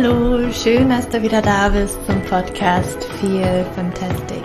Hallo, 0.00 0.48
schön, 0.52 0.90
dass 0.90 1.08
du 1.08 1.20
wieder 1.22 1.42
da 1.42 1.70
bist 1.70 1.98
zum 2.06 2.22
Podcast 2.22 3.02
Feel 3.20 3.66
Fantastic. 3.74 4.44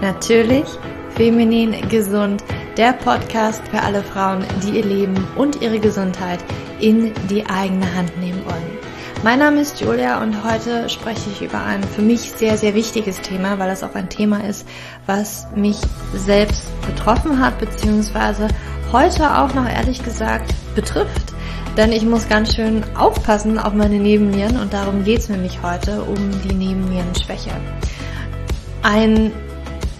Natürlich 0.00 0.64
feminin 1.10 1.76
gesund, 1.90 2.42
der 2.78 2.94
Podcast 2.94 3.60
für 3.68 3.82
alle 3.82 4.02
Frauen, 4.02 4.46
die 4.62 4.78
ihr 4.78 4.84
Leben 4.84 5.28
und 5.36 5.60
ihre 5.60 5.78
Gesundheit 5.78 6.42
in 6.80 7.12
die 7.28 7.44
eigene 7.44 7.94
Hand 7.94 8.18
nehmen 8.18 8.42
wollen. 8.46 8.78
Mein 9.22 9.40
Name 9.40 9.60
ist 9.60 9.78
Julia 9.78 10.22
und 10.22 10.42
heute 10.42 10.88
spreche 10.88 11.28
ich 11.28 11.42
über 11.42 11.62
ein 11.62 11.82
für 11.82 12.00
mich 12.00 12.32
sehr, 12.32 12.56
sehr 12.56 12.74
wichtiges 12.74 13.20
Thema, 13.20 13.58
weil 13.58 13.68
es 13.68 13.82
auch 13.82 13.94
ein 13.94 14.08
Thema 14.08 14.42
ist, 14.48 14.66
was 15.04 15.46
mich 15.54 15.76
selbst 16.14 16.62
betroffen 16.86 17.44
hat, 17.44 17.58
beziehungsweise 17.58 18.48
heute 18.90 19.36
auch 19.36 19.52
noch 19.52 19.68
ehrlich 19.68 20.02
gesagt 20.02 20.54
betrifft. 20.74 21.33
Denn 21.76 21.90
ich 21.90 22.04
muss 22.04 22.28
ganz 22.28 22.54
schön 22.54 22.84
aufpassen 22.94 23.58
auf 23.58 23.74
meine 23.74 23.98
Nebennieren 23.98 24.60
und 24.60 24.72
darum 24.72 25.02
geht 25.02 25.18
es 25.18 25.28
nämlich 25.28 25.60
heute 25.62 26.02
um 26.02 26.30
die 26.42 26.54
Nebennierenschwäche. 26.54 27.50
Ein 28.82 29.32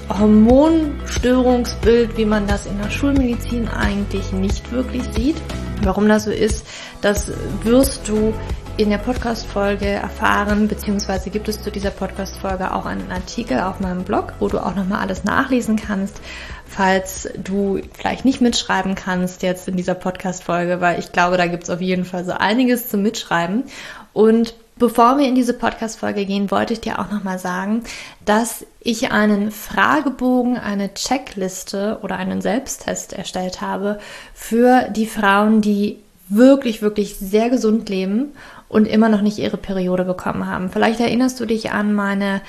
Hormonstörungsbild, 0.09 2.17
wie 2.17 2.27
man 2.27 2.47
das 2.47 2.67
in 2.67 2.79
der 2.79 2.91
Schulmedizin 2.91 3.67
eigentlich 3.69 4.33
nicht 4.33 4.71
wirklich 4.71 5.03
sieht. 5.15 5.37
Warum 5.83 6.09
das 6.09 6.25
so 6.25 6.31
ist, 6.31 6.65
das 7.01 7.33
wirst 7.65 8.09
du 8.09 8.33
in 8.77 8.91
der 8.91 8.99
Podcast-Folge 8.99 9.87
erfahren, 9.87 10.67
beziehungsweise 10.67 11.31
gibt 11.31 11.49
es 11.49 11.63
zu 11.63 11.71
dieser 11.71 11.91
Podcast-Folge 11.91 12.75
auch 12.75 12.87
einen 12.87 13.11
Artikel 13.13 13.61
auf 13.61 13.79
meinem 13.79 14.03
Blog, 14.03 14.33
wo 14.41 14.49
du 14.49 14.59
auch 14.59 14.75
nochmal 14.75 15.01
alles 15.01 15.23
nachlesen 15.23 15.77
kannst, 15.77 16.21
falls 16.67 17.29
du 17.37 17.81
vielleicht 17.97 18.25
nicht 18.25 18.41
mitschreiben 18.41 18.97
kannst 18.97 19.43
jetzt 19.43 19.69
in 19.69 19.77
dieser 19.77 19.95
Podcast-Folge, 19.95 20.81
weil 20.81 20.99
ich 20.99 21.13
glaube, 21.13 21.37
da 21.37 21.47
gibt 21.47 21.65
es 21.65 21.71
auf 21.71 21.81
jeden 21.81 22.05
Fall 22.05 22.25
so 22.25 22.33
einiges 22.33 22.89
zum 22.89 23.03
Mitschreiben. 23.03 23.65
Und 24.13 24.55
Bevor 24.77 25.19
wir 25.19 25.29
in 25.29 25.37
diese 25.37 25.55
Podcast-Folge 25.55 26.27
gehen, 26.27 26.51
wollte 26.51 26.73
ich 26.73 26.81
dir 26.81 26.99
auch 26.99 27.09
nochmal 27.09 27.39
sagen, 27.39 27.85
dass 28.25 28.67
ich 28.81 29.13
einen 29.13 29.53
Fragebogen, 29.53 30.59
eine 30.59 30.93
Checkliste 30.93 32.01
oder 32.03 32.17
einen 32.17 32.41
Selbsttest 32.41 33.13
erstellt 33.13 33.61
habe 33.61 34.01
für 34.35 34.89
die 34.89 35.07
Frauen, 35.07 35.61
die 35.61 36.01
wirklich, 36.29 36.83
wirklich 36.83 37.17
sehr 37.17 37.51
gesund 37.51 37.89
leben 37.89 38.33
und 38.75 38.89
immer 38.89 39.09
noch 39.09 39.21
nicht 39.21 39.39
ihre 39.39 39.57
Periode 39.57 40.05
bekommen 40.05 40.49
haben. 40.49 40.69
Vielleicht 40.69 40.99
erinnerst 40.99 41.39
du 41.39 41.47
dich 41.47 41.71
an 41.71 41.95
meine 41.95 42.41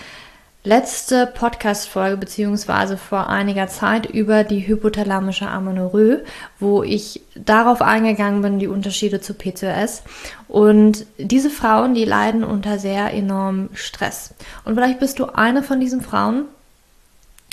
letzte 0.64 1.28
Podcast-Folge 1.28 2.18
beziehungsweise 2.18 2.98
vor 2.98 3.30
einiger 3.30 3.68
Zeit 3.68 4.08
über 4.08 4.44
die 4.44 4.66
hypothalamische 4.66 5.48
Amenorrhoe, 5.48 6.23
wo 6.59 6.81
ich 6.81 7.22
darauf 7.36 7.84
eingegangen 7.84 8.42
bin, 8.42 8.58
die 8.58 8.66
Unterschiede 8.66 9.22
zu 9.22 9.36
PCOS. 9.36 10.02
Und 10.48 11.06
diese 11.20 11.52
Frauen, 11.52 11.94
die 11.94 12.06
leiden 12.06 12.44
unter 12.44 12.80
sehr 12.80 13.14
enormem 13.14 13.70
Stress. 13.76 14.34
Und 14.64 14.73
vielleicht 14.73 15.00
bist 15.00 15.20
du 15.20 15.26
eine 15.26 15.62
von 15.62 15.80
diesen 15.80 16.02
Frauen 16.02 16.46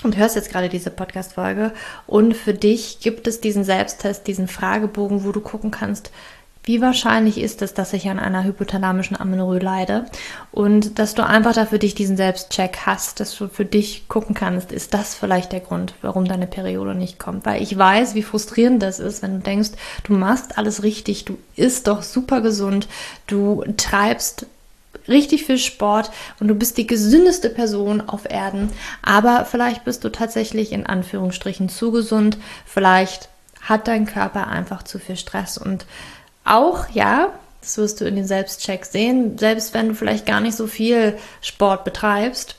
und 0.03 0.17
hörst 0.17 0.35
jetzt 0.35 0.51
gerade 0.51 0.71
diese 0.71 0.91
Podcast-Folge 0.91 1.73
und 2.07 2.35
für 2.35 2.55
dich 2.55 3.01
gibt 3.01 3.27
es 3.27 3.43
diesen 3.43 3.65
Selbsttest, 3.65 4.27
diesen 4.27 4.49
Fragebogen, 4.49 5.25
wo 5.25 5.33
du 5.33 5.43
gucken 5.43 5.71
kannst, 5.71 6.11
wie 6.65 6.81
wahrscheinlich 6.81 7.39
ist 7.39 7.61
es, 7.61 7.75
dass 7.75 7.93
ich 7.93 8.09
an 8.09 8.21
einer 8.21 8.45
hypothalamischen 8.45 9.19
Amenorrhoe 9.19 9.59
leide? 9.59 10.05
Und 10.53 10.99
dass 10.99 11.15
du 11.15 11.27
einfach 11.27 11.55
dafür 11.55 11.79
dich 11.79 11.97
diesen 11.97 12.17
Selbstcheck 12.17 12.79
hast, 12.87 13.19
dass 13.19 13.37
du 13.37 13.49
für 13.49 13.65
dich 13.65 14.07
gucken 14.09 14.35
kannst, 14.35 14.71
ist 14.71 14.95
das 14.95 15.15
vielleicht 15.15 15.51
der 15.51 15.61
Grund, 15.61 15.95
warum 16.03 16.25
deine 16.25 16.47
Periode 16.47 16.95
nicht 16.95 17.19
kommt? 17.19 17.45
Weil 17.47 17.63
ich 17.63 17.77
weiß, 17.77 18.15
wie 18.15 18.23
frustrierend 18.23 18.81
das 18.83 19.01
ist, 19.01 19.23
wenn 19.23 19.35
du 19.35 19.41
denkst, 19.41 19.71
du 20.05 20.13
machst 20.13 20.57
alles 20.57 20.85
richtig, 20.85 21.25
du 21.25 21.37
isst 21.57 21.89
doch 21.89 22.03
super 22.03 22.41
gesund, 22.41 22.87
du 23.27 23.65
treibst 23.77 24.47
richtig 25.09 25.45
viel 25.45 25.59
Sport 25.59 26.13
und 26.39 26.47
du 26.47 26.55
bist 26.55 26.79
die 26.79 26.87
gesündeste 26.87 27.51
Person 27.51 28.01
auf 28.01 28.31
Erden, 28.31 28.71
aber 29.03 29.47
vielleicht 29.47 29.85
bist 29.85 30.05
du 30.05 30.11
tatsächlich 30.11 30.71
in 30.71 30.87
Anführungsstrichen 30.87 31.69
zu 31.69 31.91
gesund, 31.91 32.39
vielleicht 32.67 33.29
hat 33.61 33.89
dein 33.89 34.07
Körper 34.07 34.47
einfach 34.47 34.83
zu 34.85 35.01
viel 35.01 35.17
Stress 35.17 35.59
und 35.59 35.87
auch, 36.45 36.89
ja, 36.91 37.33
das 37.61 37.79
wirst 37.79 38.01
du 38.01 38.05
in 38.05 38.17
den 38.17 38.27
Selbstcheck 38.27 38.85
sehen, 38.85 39.39
selbst 39.39 39.73
wenn 39.75 39.89
du 39.89 39.95
vielleicht 39.95 40.27
gar 40.27 40.41
nicht 40.41 40.57
so 40.57 40.67
viel 40.67 41.17
Sport 41.41 41.85
betreibst, 41.85 42.57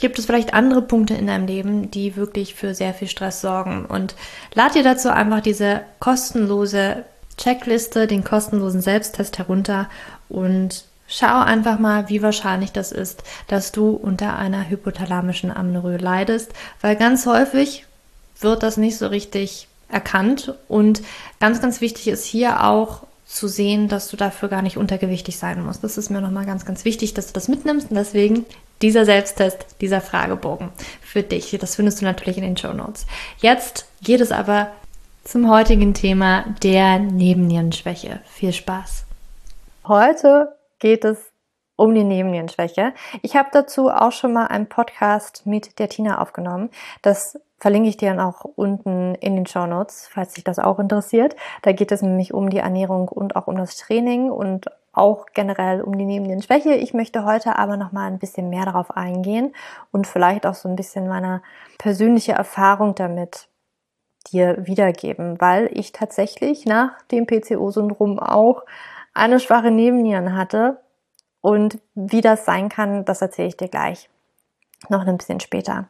gibt 0.00 0.18
es 0.18 0.26
vielleicht 0.26 0.54
andere 0.54 0.82
Punkte 0.82 1.14
in 1.14 1.26
deinem 1.26 1.46
Leben, 1.46 1.90
die 1.90 2.16
wirklich 2.16 2.54
für 2.54 2.74
sehr 2.74 2.94
viel 2.94 3.08
Stress 3.08 3.40
sorgen. 3.40 3.84
Und 3.86 4.14
lad 4.54 4.74
dir 4.74 4.82
dazu 4.82 5.10
einfach 5.10 5.40
diese 5.40 5.80
kostenlose 5.98 7.04
Checkliste, 7.36 8.06
den 8.06 8.24
kostenlosen 8.24 8.80
Selbsttest 8.80 9.38
herunter 9.38 9.88
und 10.28 10.84
schau 11.06 11.40
einfach 11.40 11.78
mal, 11.78 12.08
wie 12.08 12.22
wahrscheinlich 12.22 12.72
das 12.72 12.92
ist, 12.92 13.22
dass 13.46 13.72
du 13.72 13.90
unter 13.90 14.36
einer 14.36 14.68
hypothalamischen 14.68 15.50
Amenorrhoe 15.50 15.96
leidest, 15.96 16.52
weil 16.80 16.96
ganz 16.96 17.26
häufig 17.26 17.86
wird 18.40 18.62
das 18.62 18.76
nicht 18.76 18.98
so 18.98 19.06
richtig 19.06 19.67
erkannt. 19.88 20.54
Und 20.68 21.02
ganz, 21.40 21.60
ganz 21.60 21.80
wichtig 21.80 22.08
ist 22.08 22.24
hier 22.24 22.64
auch 22.64 23.02
zu 23.24 23.46
sehen, 23.46 23.88
dass 23.88 24.08
du 24.08 24.16
dafür 24.16 24.48
gar 24.48 24.62
nicht 24.62 24.78
untergewichtig 24.78 25.36
sein 25.38 25.62
musst. 25.64 25.84
Das 25.84 25.98
ist 25.98 26.10
mir 26.10 26.20
nochmal 26.20 26.46
ganz, 26.46 26.64
ganz 26.64 26.84
wichtig, 26.84 27.12
dass 27.14 27.26
du 27.26 27.32
das 27.34 27.48
mitnimmst. 27.48 27.90
Und 27.90 27.96
deswegen 27.96 28.46
dieser 28.80 29.04
Selbsttest, 29.04 29.66
dieser 29.80 30.00
Fragebogen 30.00 30.70
für 31.02 31.22
dich. 31.22 31.56
Das 31.60 31.76
findest 31.76 32.00
du 32.00 32.04
natürlich 32.04 32.38
in 32.38 32.44
den 32.44 32.56
Show 32.56 32.72
Notes. 32.72 33.06
Jetzt 33.38 33.86
geht 34.02 34.20
es 34.20 34.32
aber 34.32 34.70
zum 35.24 35.50
heutigen 35.50 35.92
Thema 35.94 36.44
der 36.62 36.98
Nebennierenschwäche. 36.98 38.20
Viel 38.24 38.52
Spaß. 38.52 39.04
Heute 39.86 40.56
geht 40.78 41.04
es 41.04 41.18
um 41.76 41.94
die 41.94 42.04
Nebennierenschwäche. 42.04 42.94
Ich 43.22 43.36
habe 43.36 43.50
dazu 43.52 43.90
auch 43.90 44.12
schon 44.12 44.32
mal 44.32 44.46
einen 44.46 44.68
Podcast 44.68 45.44
mit 45.44 45.78
der 45.78 45.88
Tina 45.88 46.20
aufgenommen. 46.20 46.70
Das 47.02 47.38
verlinke 47.58 47.88
ich 47.88 47.96
dir 47.96 48.10
dann 48.10 48.20
auch 48.20 48.44
unten 48.44 49.14
in 49.16 49.36
den 49.36 49.46
Show 49.46 49.66
Notes, 49.66 50.08
falls 50.12 50.34
dich 50.34 50.44
das 50.44 50.58
auch 50.58 50.78
interessiert. 50.78 51.36
Da 51.62 51.72
geht 51.72 51.92
es 51.92 52.02
nämlich 52.02 52.32
um 52.32 52.50
die 52.50 52.58
Ernährung 52.58 53.08
und 53.08 53.36
auch 53.36 53.46
um 53.46 53.56
das 53.56 53.76
Training 53.76 54.30
und 54.30 54.66
auch 54.92 55.26
generell 55.32 55.82
um 55.82 55.96
die 55.96 56.04
Nebennierenschwäche. 56.04 56.74
Ich 56.74 56.94
möchte 56.94 57.24
heute 57.24 57.56
aber 57.56 57.76
noch 57.76 57.92
mal 57.92 58.06
ein 58.06 58.18
bisschen 58.18 58.48
mehr 58.48 58.64
darauf 58.64 58.96
eingehen 58.96 59.54
und 59.92 60.06
vielleicht 60.06 60.46
auch 60.46 60.54
so 60.54 60.68
ein 60.68 60.76
bisschen 60.76 61.08
meine 61.08 61.42
persönliche 61.78 62.32
Erfahrung 62.32 62.94
damit 62.94 63.48
dir 64.32 64.66
wiedergeben, 64.66 65.40
weil 65.40 65.70
ich 65.72 65.92
tatsächlich 65.92 66.66
nach 66.66 67.00
dem 67.12 67.26
PCO-Syndrom 67.26 68.18
auch 68.18 68.64
eine 69.14 69.40
schwache 69.40 69.70
Nebennieren 69.70 70.36
hatte 70.36 70.80
und 71.40 71.78
wie 71.94 72.20
das 72.20 72.44
sein 72.44 72.68
kann, 72.68 73.04
das 73.04 73.22
erzähle 73.22 73.48
ich 73.48 73.56
dir 73.56 73.68
gleich. 73.68 74.10
Noch 74.88 75.06
ein 75.06 75.16
bisschen 75.16 75.40
später. 75.40 75.88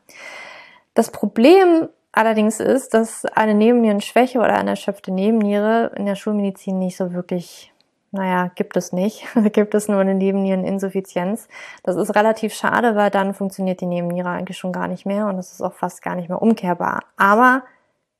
Das 0.98 1.12
Problem 1.12 1.88
allerdings 2.10 2.58
ist, 2.58 2.92
dass 2.92 3.24
eine 3.24 3.54
Nebennierenschwäche 3.54 4.40
oder 4.40 4.54
eine 4.54 4.70
erschöpfte 4.70 5.12
Nebenniere 5.12 5.92
in 5.94 6.06
der 6.06 6.16
Schulmedizin 6.16 6.76
nicht 6.76 6.96
so 6.96 7.12
wirklich, 7.12 7.72
naja, 8.10 8.50
gibt 8.56 8.76
es 8.76 8.92
nicht. 8.92 9.24
Da 9.36 9.48
gibt 9.48 9.76
es 9.76 9.86
nur 9.86 10.00
eine 10.00 10.16
Nebenniereninsuffizienz. 10.16 11.46
Das 11.84 11.94
ist 11.94 12.16
relativ 12.16 12.52
schade, 12.52 12.96
weil 12.96 13.12
dann 13.12 13.32
funktioniert 13.32 13.80
die 13.80 13.86
Nebenniere 13.86 14.30
eigentlich 14.30 14.58
schon 14.58 14.72
gar 14.72 14.88
nicht 14.88 15.06
mehr 15.06 15.26
und 15.28 15.36
das 15.36 15.52
ist 15.52 15.62
auch 15.62 15.74
fast 15.74 16.02
gar 16.02 16.16
nicht 16.16 16.28
mehr 16.28 16.42
umkehrbar. 16.42 17.04
Aber 17.16 17.62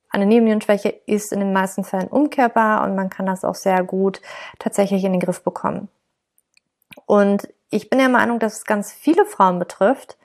eine 0.09 0.25
Nebennierenschwäche 0.25 1.01
ist 1.05 1.33
in 1.33 1.41
den 1.41 1.51
meisten 1.51 1.83
Fällen 1.83 2.07
umkehrbar 2.07 2.85
und 2.85 2.95
man 2.95 3.09
kann 3.09 3.25
das 3.25 3.43
auch 3.43 3.55
sehr 3.55 3.83
gut 3.83 4.21
tatsächlich 4.57 5.03
in 5.03 5.11
den 5.11 5.19
Griff 5.19 5.43
bekommen. 5.43 5.89
Und 7.05 7.49
ich 7.71 7.89
bin 7.89 7.99
der 7.99 8.07
Meinung, 8.07 8.39
dass 8.39 8.53
es 8.53 8.63
ganz 8.63 8.93
viele 8.93 9.25
Frauen 9.25 9.59
betrifft, 9.59 10.15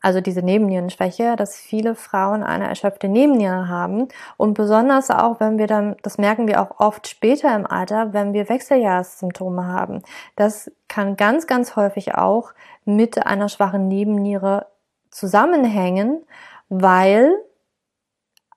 also 0.00 0.20
diese 0.20 0.42
Nebennierenschwäche, 0.42 1.36
dass 1.36 1.56
viele 1.56 1.94
Frauen 1.94 2.42
eine 2.42 2.68
erschöpfte 2.68 3.08
Nebenniere 3.08 3.68
haben 3.68 4.08
und 4.36 4.54
besonders 4.54 5.10
auch, 5.10 5.40
wenn 5.40 5.58
wir 5.58 5.66
dann, 5.66 5.96
das 6.02 6.18
merken 6.18 6.48
wir 6.48 6.62
auch 6.62 6.80
oft 6.80 7.06
später 7.06 7.54
im 7.54 7.66
Alter, 7.66 8.12
wenn 8.12 8.32
wir 8.32 8.48
Wechseljahrssymptome 8.48 9.66
haben. 9.66 10.02
Das 10.36 10.70
kann 10.88 11.16
ganz, 11.16 11.46
ganz 11.46 11.76
häufig 11.76 12.14
auch 12.14 12.52
mit 12.84 13.26
einer 13.26 13.48
schwachen 13.48 13.88
Nebenniere 13.88 14.66
zusammenhängen, 15.10 16.24
weil 16.68 17.32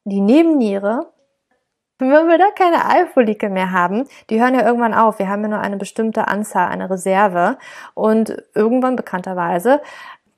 die 0.05 0.21
Nebenniere 0.21 1.13
wenn 1.99 2.27
wir 2.27 2.37
da 2.37 2.49
keine 2.51 2.85
Eifolikel 2.89 3.49
mehr 3.49 3.71
haben, 3.71 4.05
die 4.29 4.41
hören 4.41 4.55
ja 4.55 4.65
irgendwann 4.65 4.93
auf. 4.93 5.19
Wir 5.19 5.29
haben 5.29 5.43
ja 5.43 5.49
nur 5.49 5.59
eine 5.59 5.77
bestimmte 5.77 6.27
Anzahl, 6.27 6.67
eine 6.67 6.89
Reserve. 6.89 7.57
Und 7.93 8.35
irgendwann 8.53 8.95
bekannterweise 8.95 9.81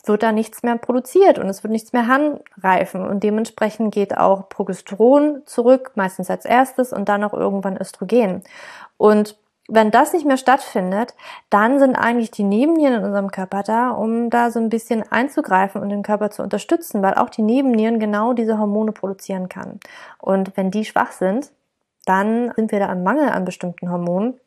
wird 0.07 0.23
da 0.23 0.31
nichts 0.31 0.63
mehr 0.63 0.77
produziert 0.77 1.39
und 1.39 1.47
es 1.47 1.63
wird 1.63 1.71
nichts 1.71 1.93
mehr 1.93 2.07
hanreifen. 2.07 3.05
Und 3.07 3.23
dementsprechend 3.23 3.93
geht 3.93 4.17
auch 4.17 4.49
Progesteron 4.49 5.43
zurück, 5.45 5.91
meistens 5.95 6.29
als 6.29 6.45
erstes 6.45 6.93
und 6.93 7.09
dann 7.09 7.23
auch 7.23 7.33
irgendwann 7.33 7.77
Östrogen. 7.77 8.43
Und 8.97 9.37
wenn 9.67 9.89
das 9.89 10.13
nicht 10.13 10.25
mehr 10.25 10.37
stattfindet, 10.37 11.15
dann 11.49 11.79
sind 11.79 11.95
eigentlich 11.95 12.29
die 12.29 12.43
Nebennieren 12.43 12.95
in 12.95 13.03
unserem 13.03 13.31
Körper 13.31 13.63
da, 13.63 13.89
um 13.89 14.29
da 14.29 14.51
so 14.51 14.59
ein 14.59 14.69
bisschen 14.69 15.03
einzugreifen 15.11 15.81
und 15.81 15.89
den 15.89 16.03
Körper 16.03 16.29
zu 16.29 16.43
unterstützen, 16.43 17.01
weil 17.01 17.15
auch 17.15 17.29
die 17.29 17.41
Nebennieren 17.41 17.99
genau 17.99 18.33
diese 18.33 18.59
Hormone 18.59 18.91
produzieren 18.91 19.49
kann. 19.49 19.79
Und 20.19 20.55
wenn 20.55 20.69
die 20.69 20.85
schwach 20.85 21.11
sind, 21.11 21.51
dann 22.05 22.51
sind 22.55 22.71
wir 22.71 22.79
da 22.79 22.91
im 22.91 23.03
Mangel 23.03 23.29
an 23.29 23.45
bestimmten 23.45 23.89
Hormonen. 23.89 24.39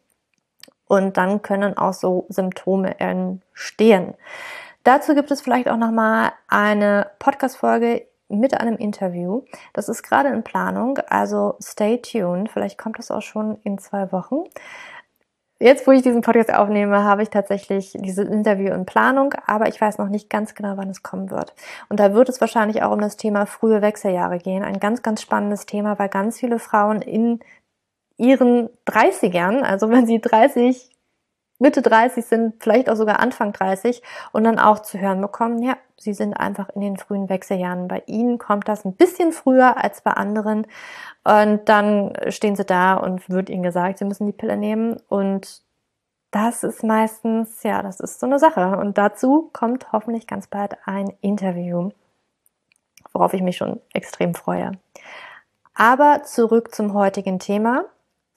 Und 0.86 1.16
dann 1.16 1.42
können 1.42 1.76
auch 1.76 1.92
so 1.92 2.26
Symptome 2.28 2.98
entstehen. 3.00 4.14
Dazu 4.88 5.14
gibt 5.14 5.30
es 5.30 5.42
vielleicht 5.42 5.68
auch 5.68 5.76
nochmal 5.76 6.32
eine 6.46 7.10
Podcast-Folge 7.18 8.06
mit 8.30 8.58
einem 8.58 8.78
Interview. 8.78 9.42
Das 9.74 9.90
ist 9.90 10.02
gerade 10.02 10.30
in 10.30 10.42
Planung, 10.42 10.96
also 11.10 11.56
stay 11.62 11.98
tuned. 12.00 12.50
Vielleicht 12.50 12.78
kommt 12.78 12.98
das 12.98 13.10
auch 13.10 13.20
schon 13.20 13.58
in 13.64 13.76
zwei 13.76 14.10
Wochen. 14.12 14.44
Jetzt, 15.60 15.86
wo 15.86 15.90
ich 15.90 16.00
diesen 16.00 16.22
Podcast 16.22 16.54
aufnehme, 16.54 17.04
habe 17.04 17.22
ich 17.22 17.28
tatsächlich 17.28 17.98
dieses 18.00 18.26
Interview 18.30 18.72
in 18.72 18.86
Planung, 18.86 19.34
aber 19.46 19.68
ich 19.68 19.78
weiß 19.78 19.98
noch 19.98 20.08
nicht 20.08 20.30
ganz 20.30 20.54
genau, 20.54 20.78
wann 20.78 20.88
es 20.88 21.02
kommen 21.02 21.30
wird. 21.30 21.52
Und 21.90 22.00
da 22.00 22.14
wird 22.14 22.30
es 22.30 22.40
wahrscheinlich 22.40 22.82
auch 22.82 22.92
um 22.92 23.02
das 23.02 23.18
Thema 23.18 23.44
frühe 23.44 23.82
Wechseljahre 23.82 24.38
gehen. 24.38 24.64
Ein 24.64 24.80
ganz, 24.80 25.02
ganz 25.02 25.20
spannendes 25.20 25.66
Thema, 25.66 25.98
weil 25.98 26.08
ganz 26.08 26.38
viele 26.38 26.58
Frauen 26.58 27.02
in 27.02 27.40
ihren 28.16 28.70
30ern, 28.86 29.60
also 29.60 29.90
wenn 29.90 30.06
sie 30.06 30.18
30, 30.18 30.97
Mitte 31.58 31.82
30 31.82 32.24
sind, 32.24 32.62
vielleicht 32.62 32.88
auch 32.88 32.96
sogar 32.96 33.20
Anfang 33.20 33.52
30 33.52 34.02
und 34.32 34.44
dann 34.44 34.58
auch 34.58 34.80
zu 34.80 34.98
hören 34.98 35.20
bekommen, 35.20 35.62
ja, 35.62 35.76
sie 35.96 36.14
sind 36.14 36.34
einfach 36.34 36.68
in 36.70 36.80
den 36.80 36.96
frühen 36.96 37.28
Wechseljahren. 37.28 37.88
Bei 37.88 38.02
ihnen 38.06 38.38
kommt 38.38 38.68
das 38.68 38.84
ein 38.84 38.94
bisschen 38.94 39.32
früher 39.32 39.82
als 39.82 40.00
bei 40.02 40.12
anderen 40.12 40.66
und 41.24 41.68
dann 41.68 42.12
stehen 42.28 42.56
sie 42.56 42.64
da 42.64 42.94
und 42.94 43.28
wird 43.28 43.50
ihnen 43.50 43.62
gesagt, 43.62 43.98
sie 43.98 44.04
müssen 44.04 44.26
die 44.26 44.32
Pille 44.32 44.56
nehmen 44.56 44.96
und 45.08 45.62
das 46.30 46.62
ist 46.62 46.84
meistens, 46.84 47.62
ja, 47.62 47.82
das 47.82 48.00
ist 48.00 48.20
so 48.20 48.26
eine 48.26 48.38
Sache. 48.38 48.76
Und 48.76 48.98
dazu 48.98 49.50
kommt 49.52 49.92
hoffentlich 49.92 50.26
ganz 50.26 50.46
bald 50.46 50.76
ein 50.84 51.12
Interview, 51.20 51.90
worauf 53.12 53.32
ich 53.32 53.42
mich 53.42 53.56
schon 53.56 53.80
extrem 53.92 54.34
freue. 54.34 54.72
Aber 55.74 56.22
zurück 56.24 56.74
zum 56.74 56.92
heutigen 56.92 57.38
Thema 57.38 57.84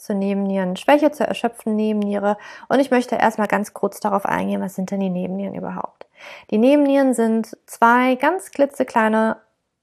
zur 0.01 0.15
Nebennierenschwäche, 0.15 1.12
zur 1.12 1.27
erschöpften 1.27 1.75
Nebenniere. 1.75 2.38
Und 2.68 2.80
ich 2.80 2.92
möchte 2.92 3.15
erstmal 3.15 3.48
ganz 3.48 3.74
kurz 3.74 4.00
darauf 4.00 4.25
eingehen, 4.25 4.62
was 4.62 4.75
sind 4.75 4.92
denn 4.92 5.00
die 5.00 5.09
Nebennieren 5.09 5.56
überhaupt? 5.56 6.07
Die 6.50 6.57
Nebennieren 6.57 7.13
sind 7.13 7.57
zwei 7.65 8.15
ganz 8.15 8.51
klitzekleine 8.51 9.38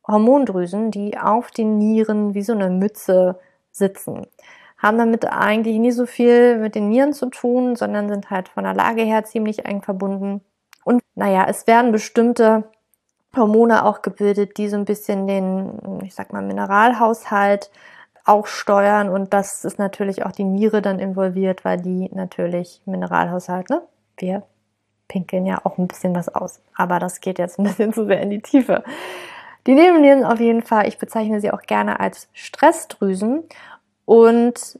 Hormondrüsen, 0.06 0.90
die 0.90 1.18
auf 1.18 1.50
den 1.50 1.78
Nieren 1.78 2.34
wie 2.34 2.42
so 2.42 2.52
eine 2.52 2.70
Mütze 2.70 3.38
sitzen. 3.70 4.26
Haben 4.78 4.98
damit 4.98 5.24
eigentlich 5.26 5.78
nie 5.78 5.90
so 5.90 6.06
viel 6.06 6.58
mit 6.58 6.74
den 6.74 6.88
Nieren 6.88 7.12
zu 7.12 7.26
tun, 7.26 7.76
sondern 7.76 8.08
sind 8.08 8.30
halt 8.30 8.48
von 8.48 8.64
der 8.64 8.74
Lage 8.74 9.02
her 9.02 9.24
ziemlich 9.24 9.66
eng 9.66 9.82
verbunden. 9.82 10.40
Und 10.84 11.02
naja, 11.14 11.46
es 11.48 11.66
werden 11.66 11.92
bestimmte 11.92 12.64
Hormone 13.36 13.84
auch 13.84 14.02
gebildet, 14.02 14.56
die 14.56 14.68
so 14.68 14.76
ein 14.76 14.84
bisschen 14.84 15.26
den, 15.26 16.00
ich 16.02 16.14
sag 16.14 16.32
mal, 16.32 16.42
Mineralhaushalt 16.42 17.70
auch 18.28 18.46
steuern 18.46 19.08
und 19.08 19.32
das 19.32 19.64
ist 19.64 19.78
natürlich 19.78 20.24
auch 20.24 20.32
die 20.32 20.44
Niere 20.44 20.82
dann 20.82 20.98
involviert, 20.98 21.64
weil 21.64 21.80
die 21.80 22.10
natürlich 22.12 22.82
Mineralhaushalt, 22.84 23.70
ne? 23.70 23.82
Wir 24.16 24.42
pinkeln 25.08 25.46
ja 25.46 25.60
auch 25.64 25.78
ein 25.78 25.88
bisschen 25.88 26.14
was 26.14 26.28
aus, 26.28 26.60
aber 26.74 26.98
das 26.98 27.20
geht 27.20 27.38
jetzt 27.38 27.58
ein 27.58 27.64
bisschen 27.64 27.92
zu 27.92 28.06
sehr 28.06 28.20
in 28.20 28.30
die 28.30 28.42
Tiefe. 28.42 28.84
Die 29.66 29.74
Nebennieren 29.74 30.24
auf 30.24 30.40
jeden 30.40 30.62
Fall, 30.62 30.86
ich 30.86 30.98
bezeichne 30.98 31.40
sie 31.40 31.50
auch 31.50 31.62
gerne 31.62 32.00
als 32.00 32.28
Stressdrüsen 32.32 33.44
und 34.04 34.78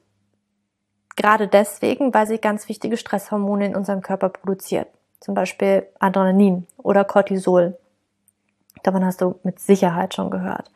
gerade 1.17 1.49
deswegen, 1.49 2.12
weil 2.15 2.27
sie 2.27 2.39
ganz 2.39 2.69
wichtige 2.69 2.97
Stresshormone 2.97 3.67
in 3.67 3.77
unserem 3.77 4.03
Körper 4.03 4.29
produziert. 4.29 4.89
Zum 5.21 5.35
Beispiel 5.35 5.87
Adrenalin 5.99 6.67
oder 6.77 7.05
Cortisol. 7.05 7.77
Davon 8.83 9.05
hast 9.05 9.21
du 9.21 9.41
mit 9.43 9.59
Sicherheit 9.59 10.15
schon 10.15 10.31
gehört. 10.31 10.71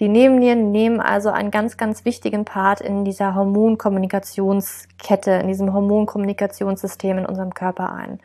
Die 0.00 0.08
Nebennieren 0.08 0.70
nehmen 0.70 1.00
also 1.00 1.30
einen 1.30 1.50
ganz, 1.50 1.76
ganz 1.76 2.04
wichtigen 2.04 2.44
Part 2.44 2.80
in 2.80 3.04
dieser 3.04 3.34
Hormonkommunikationskette, 3.34 5.32
in 5.32 5.48
diesem 5.48 5.72
Hormonkommunikationssystem 5.72 7.18
in 7.18 7.26
unserem 7.26 7.52
Körper 7.52 7.92
ein. 7.92 8.20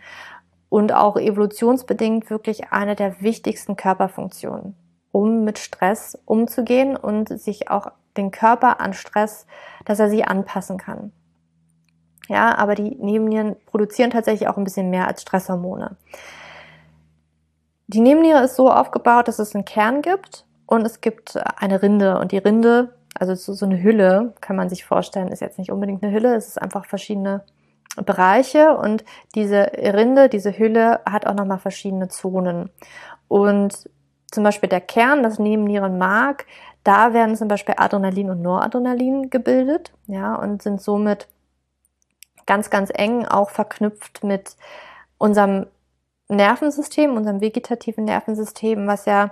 Und 0.69 0.93
auch 0.93 1.17
evolutionsbedingt 1.17 2.29
wirklich 2.29 2.71
eine 2.71 2.95
der 2.95 3.21
wichtigsten 3.21 3.75
Körperfunktionen, 3.75 4.75
um 5.11 5.43
mit 5.43 5.57
Stress 5.57 6.17
umzugehen 6.25 6.95
und 6.95 7.29
sich 7.39 7.69
auch 7.69 7.87
den 8.17 8.29
Körper 8.29 8.79
an 8.79 8.93
Stress, 8.93 9.47
dass 9.85 9.99
er 9.99 10.09
sie 10.09 10.23
anpassen 10.23 10.77
kann. 10.77 11.11
Ja, 12.29 12.55
aber 12.55 12.75
die 12.75 12.95
Nebennieren 12.95 13.55
produzieren 13.65 14.11
tatsächlich 14.11 14.47
auch 14.47 14.57
ein 14.57 14.63
bisschen 14.63 14.91
mehr 14.91 15.07
als 15.07 15.23
Stresshormone. 15.23 15.97
Die 17.87 17.99
Nebenniere 17.99 18.43
ist 18.43 18.55
so 18.55 18.71
aufgebaut, 18.71 19.27
dass 19.27 19.39
es 19.39 19.55
einen 19.55 19.65
Kern 19.65 20.01
gibt 20.01 20.45
und 20.65 20.86
es 20.86 21.01
gibt 21.01 21.38
eine 21.57 21.81
Rinde. 21.81 22.19
Und 22.19 22.31
die 22.31 22.38
Rinde, 22.38 22.95
also 23.15 23.36
so 23.36 23.65
eine 23.65 23.81
Hülle, 23.81 24.33
kann 24.42 24.56
man 24.56 24.69
sich 24.69 24.86
vorstellen, 24.86 25.27
ist 25.27 25.42
jetzt 25.42 25.60
nicht 25.60 25.71
unbedingt 25.71 26.04
eine 26.04 26.13
Hülle, 26.13 26.36
es 26.36 26.48
ist 26.48 26.62
einfach 26.62 26.86
verschiedene 26.86 27.44
Bereiche. 28.06 28.75
Und 28.77 29.04
diese 29.36 29.71
Rinde, 29.75 30.30
diese 30.30 30.57
Hülle 30.57 31.01
hat 31.06 31.27
auch 31.27 31.36
nochmal 31.36 31.60
verschiedene 31.60 32.07
Zonen. 32.07 32.69
Und 33.27 33.89
zum 34.31 34.44
Beispiel 34.44 34.69
der 34.69 34.81
Kern, 34.81 35.24
das 35.24 35.39
Nebennierenmark, 35.39 36.45
da 36.83 37.13
werden 37.13 37.36
zum 37.36 37.48
Beispiel 37.48 37.75
Adrenalin 37.77 38.30
und 38.30 38.42
Noradrenalin 38.42 39.30
gebildet, 39.30 39.94
ja, 40.07 40.36
und 40.36 40.62
sind 40.62 40.81
somit 40.81 41.27
ganz, 42.45 42.69
ganz 42.69 42.92
eng 42.94 43.25
auch 43.25 43.50
verknüpft 43.51 44.24
mit 44.24 44.57
unserem 45.18 45.68
Nervensystem, 46.27 47.16
unserem 47.16 47.42
vegetativen 47.42 48.06
Nervensystem, 48.06 48.88
was 48.88 49.06
ja 49.06 49.31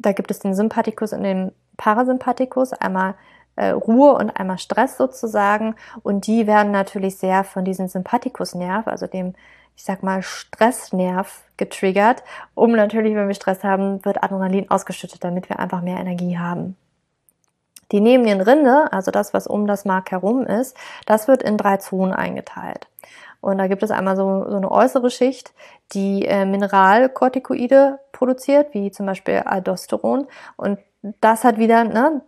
da 0.00 0.12
gibt 0.12 0.30
es 0.30 0.38
den 0.38 0.54
Sympathikus 0.54 1.12
und 1.12 1.22
den 1.22 1.52
Parasympathikus, 1.76 2.72
einmal 2.72 3.14
äh, 3.56 3.70
Ruhe 3.70 4.14
und 4.14 4.30
einmal 4.30 4.58
Stress 4.58 4.96
sozusagen. 4.96 5.74
Und 6.02 6.26
die 6.26 6.46
werden 6.46 6.72
natürlich 6.72 7.16
sehr 7.16 7.44
von 7.44 7.64
diesem 7.64 7.88
Sympathikusnerv, 7.88 8.86
also 8.86 9.06
dem, 9.06 9.34
ich 9.76 9.84
sag 9.84 10.02
mal, 10.02 10.22
Stressnerv 10.22 11.42
getriggert, 11.56 12.22
um 12.54 12.72
natürlich, 12.72 13.14
wenn 13.14 13.28
wir 13.28 13.34
Stress 13.34 13.62
haben, 13.62 14.04
wird 14.04 14.22
Adrenalin 14.22 14.70
ausgeschüttet, 14.70 15.22
damit 15.22 15.48
wir 15.48 15.58
einfach 15.58 15.82
mehr 15.82 15.98
Energie 15.98 16.38
haben. 16.38 16.76
Die 17.92 18.00
Nebennierenrinde, 18.00 18.92
also 18.92 19.10
das, 19.10 19.34
was 19.34 19.46
um 19.46 19.66
das 19.66 19.84
Mark 19.84 20.12
herum 20.12 20.46
ist, 20.46 20.76
das 21.06 21.26
wird 21.26 21.42
in 21.42 21.56
drei 21.56 21.78
Zonen 21.78 22.12
eingeteilt. 22.12 22.88
Und 23.40 23.58
da 23.58 23.66
gibt 23.66 23.82
es 23.82 23.90
einmal 23.90 24.16
so, 24.16 24.48
so 24.48 24.56
eine 24.56 24.70
äußere 24.70 25.10
Schicht, 25.10 25.52
die 25.92 26.24
äh, 26.26 26.44
Mineralkortikoide 26.44 27.98
produziert, 28.20 28.74
wie 28.74 28.90
zum 28.90 29.06
Beispiel 29.06 29.38
Aldosteron. 29.46 30.26
Und 30.56 30.78
das 31.22 31.42
hat 31.42 31.56
wieder, 31.56 31.84
ne, 31.84 32.20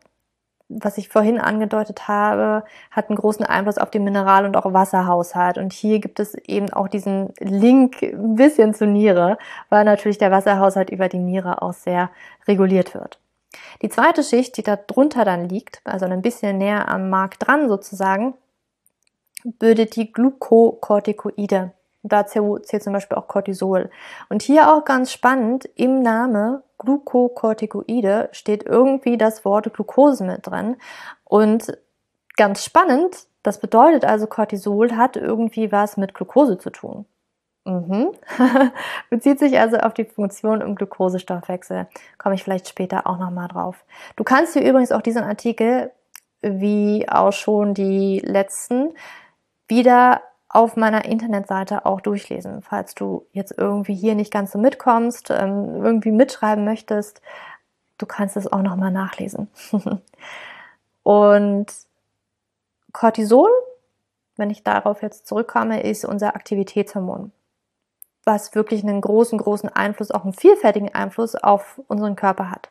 was 0.70 0.96
ich 0.96 1.11
vorhin 1.11 1.38
angedeutet 1.38 2.08
habe, 2.08 2.64
hat 2.90 3.11
einen 3.11 3.18
großen 3.18 3.44
Einfluss 3.44 3.76
auf 3.76 3.90
den 3.90 4.04
Mineral- 4.04 4.46
und 4.46 4.56
auch 4.56 4.72
Wasserhaushalt. 4.72 5.58
Und 5.58 5.75
hier 5.75 5.99
gibt 5.99 6.18
es 6.18 6.34
eben 6.34 6.72
auch 6.72 6.88
diesen 6.88 7.34
Link 7.40 8.02
ein 8.02 8.37
bisschen 8.37 8.72
zur 8.72 8.87
Niere, 8.87 9.37
weil 9.68 9.84
natürlich 9.84 10.16
der 10.16 10.30
Wasserhaushalt 10.30 10.88
über 10.88 11.11
die 11.11 11.18
Niere 11.18 11.61
auch 11.61 11.75
sehr 11.75 12.11
reguliert 12.49 12.94
wird. 12.94 13.20
Die 13.82 13.90
zweite 13.90 14.22
Schicht, 14.22 14.56
die 14.56 14.62
da 14.62 14.76
drunter 14.76 15.26
dann 15.26 15.46
liegt, 15.46 15.82
also 15.84 16.06
ein 16.06 16.22
bisschen 16.22 16.56
näher 16.56 16.88
am 16.88 17.11
Mark 17.11 17.38
dran 17.38 17.68
sozusagen, 17.68 18.32
bildet 19.44 19.96
die 19.96 20.11
Glukokortikoide. 20.11 21.72
Dazu 22.02 22.59
zählt 22.59 22.82
zum 22.82 22.92
Beispiel 22.92 23.16
auch 23.16 23.28
Cortisol. 23.28 23.90
Und 24.28 24.42
hier 24.42 24.73
auch 24.73 24.85
ganz 24.85 25.12
spannend, 25.12 25.68
im 25.76 26.02
Name 26.02 26.64
Glukokortikoide 26.78 28.28
steht 28.32 28.64
irgendwie 28.64 29.16
das 29.16 29.44
Wort 29.44 29.73
Glucose 29.73 30.25
mit 30.25 30.47
drin. 30.47 30.76
Und 31.25 31.78
ganz 32.37 32.64
spannend, 32.64 33.26
das 33.42 33.61
bedeutet 33.61 34.04
also, 34.04 34.26
Cortisol 34.26 34.97
hat 34.97 35.16
irgendwie 35.16 35.71
was 35.71 35.97
mit 35.97 36.14
Glucose 36.14 36.59
zu 36.59 36.71
tun. 36.71 37.06
Mhm. 37.64 38.12
Bezieht 39.11 39.38
sich 39.38 39.59
also 39.61 39.76
auf 39.76 39.94
die 39.94 40.04
Funktion 40.04 40.61
im 40.61 40.75
Glukosestoffwechsel. 40.75 41.87
Komme 42.18 42.35
ich 42.35 42.42
vielleicht 42.42 42.68
später 42.68 43.06
auch 43.06 43.18
nochmal 43.18 43.49
drauf. 43.49 43.85
Du 44.16 44.25
kannst 44.25 44.56
dir 44.56 44.68
übrigens 44.68 44.90
auch 44.90 45.02
diesen 45.02 45.23
Artikel, 45.23 45.92
wie 46.40 47.09
auch 47.09 47.32
schon 47.32 47.75
die 47.75 48.18
letzten, 48.18 48.94
wieder 49.68 50.23
auf 50.52 50.76
meiner 50.76 51.06
Internetseite 51.06 51.87
auch 51.87 52.02
durchlesen, 52.02 52.61
falls 52.61 52.94
du 52.94 53.26
jetzt 53.32 53.54
irgendwie 53.56 53.94
hier 53.94 54.14
nicht 54.14 54.30
ganz 54.30 54.52
so 54.52 54.59
mitkommst, 54.59 55.30
ähm, 55.30 55.82
irgendwie 55.82 56.12
mitschreiben 56.12 56.64
möchtest. 56.64 57.23
Du 57.97 58.04
kannst 58.04 58.37
es 58.37 58.52
auch 58.52 58.61
nochmal 58.61 58.90
nachlesen. 58.90 59.49
Und 61.02 61.73
Cortisol, 62.92 63.49
wenn 64.37 64.50
ich 64.50 64.62
darauf 64.62 65.00
jetzt 65.00 65.26
zurückkomme, 65.26 65.82
ist 65.82 66.04
unser 66.04 66.37
Aktivitätshormon, 66.37 67.32
was 68.25 68.54
wirklich 68.54 68.82
einen 68.82 69.00
großen, 69.00 69.38
großen 69.38 69.71
Einfluss, 69.71 70.11
auch 70.11 70.25
einen 70.25 70.35
vielfältigen 70.35 70.94
Einfluss 70.94 71.35
auf 71.35 71.80
unseren 71.88 72.14
Körper 72.14 72.50
hat. 72.50 72.71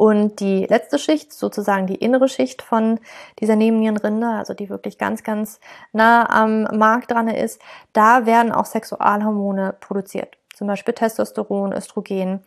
Und 0.00 0.40
die 0.40 0.64
letzte 0.64 0.98
Schicht, 0.98 1.30
sozusagen 1.30 1.86
die 1.86 1.94
innere 1.94 2.26
Schicht 2.26 2.62
von 2.62 3.00
dieser 3.38 3.54
Nebennierenrinde, 3.54 4.28
also 4.28 4.54
die 4.54 4.70
wirklich 4.70 4.96
ganz, 4.96 5.22
ganz 5.22 5.60
nah 5.92 6.24
am 6.30 6.62
Mark 6.78 7.06
dran 7.06 7.28
ist, 7.28 7.60
da 7.92 8.24
werden 8.24 8.50
auch 8.50 8.64
Sexualhormone 8.64 9.74
produziert. 9.78 10.38
Zum 10.54 10.68
Beispiel 10.68 10.94
Testosteron, 10.94 11.74
Östrogen. 11.74 12.42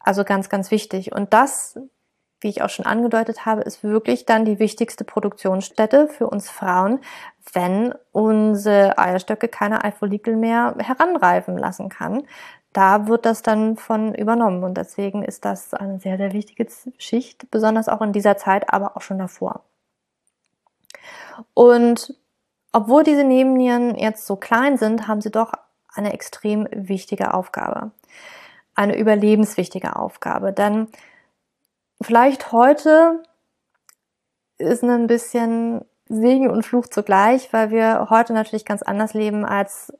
Also 0.00 0.22
ganz, 0.22 0.50
ganz 0.50 0.70
wichtig. 0.70 1.12
Und 1.12 1.32
das 1.32 1.78
wie 2.42 2.48
ich 2.48 2.62
auch 2.62 2.70
schon 2.70 2.86
angedeutet 2.86 3.46
habe, 3.46 3.62
ist 3.62 3.84
wirklich 3.84 4.26
dann 4.26 4.44
die 4.44 4.58
wichtigste 4.58 5.04
Produktionsstätte 5.04 6.08
für 6.08 6.26
uns 6.26 6.50
Frauen, 6.50 6.98
wenn 7.52 7.94
unsere 8.10 8.98
Eierstöcke 8.98 9.46
keine 9.46 9.84
Eifolikel 9.84 10.36
mehr 10.36 10.74
heranreifen 10.78 11.56
lassen 11.56 11.88
kann. 11.88 12.24
Da 12.72 13.06
wird 13.06 13.26
das 13.26 13.42
dann 13.42 13.76
von 13.76 14.14
übernommen 14.14 14.64
und 14.64 14.78
deswegen 14.78 15.22
ist 15.22 15.44
das 15.44 15.74
eine 15.74 15.98
sehr, 15.98 16.16
sehr 16.16 16.32
wichtige 16.32 16.66
Schicht, 16.98 17.50
besonders 17.50 17.88
auch 17.88 18.00
in 18.00 18.12
dieser 18.12 18.36
Zeit, 18.36 18.72
aber 18.72 18.96
auch 18.96 19.02
schon 19.02 19.18
davor. 19.18 19.62
Und 21.54 22.14
obwohl 22.72 23.04
diese 23.04 23.24
Nebennieren 23.24 23.96
jetzt 23.96 24.26
so 24.26 24.36
klein 24.36 24.78
sind, 24.78 25.06
haben 25.06 25.20
sie 25.20 25.30
doch 25.30 25.52
eine 25.94 26.14
extrem 26.14 26.66
wichtige 26.70 27.34
Aufgabe. 27.34 27.90
Eine 28.74 28.96
überlebenswichtige 28.96 29.96
Aufgabe. 29.96 30.52
Denn 30.54 30.88
vielleicht 32.00 32.52
heute 32.52 33.22
ist 34.56 34.82
ein 34.82 35.06
bisschen 35.06 35.84
Segen 36.08 36.50
und 36.50 36.64
Fluch 36.64 36.86
zugleich, 36.86 37.52
weil 37.52 37.70
wir 37.70 38.08
heute 38.08 38.32
natürlich 38.32 38.64
ganz 38.64 38.82
anders 38.82 39.12
leben 39.12 39.44
als 39.44 39.92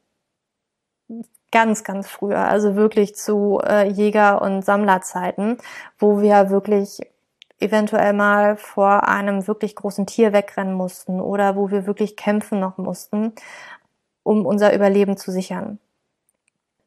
ganz, 1.53 1.85
ganz 1.85 2.09
früher, 2.09 2.39
also 2.49 2.75
wirklich 2.75 3.15
zu 3.15 3.61
äh, 3.65 3.89
Jäger- 3.89 4.43
und 4.43 4.65
Sammlerzeiten, 4.65 5.59
wo 5.99 6.21
wir 6.21 6.51
wirklich 6.51 7.01
eventuell 7.61 8.13
mal 8.13 8.57
vor 8.57 9.09
einem 9.09 9.47
wirklich 9.47 9.77
großen 9.77 10.07
Tier 10.07 10.33
wegrennen 10.33 10.75
mussten 10.75 11.21
oder 11.21 11.55
wo 11.55 11.71
wir 11.71 11.87
wirklich 11.87 12.17
kämpfen 12.17 12.59
noch 12.59 12.77
mussten, 12.79 13.33
um 14.25 14.47
unser 14.47 14.75
Überleben 14.75 15.17
zu 15.17 15.31
sichern. 15.31 15.79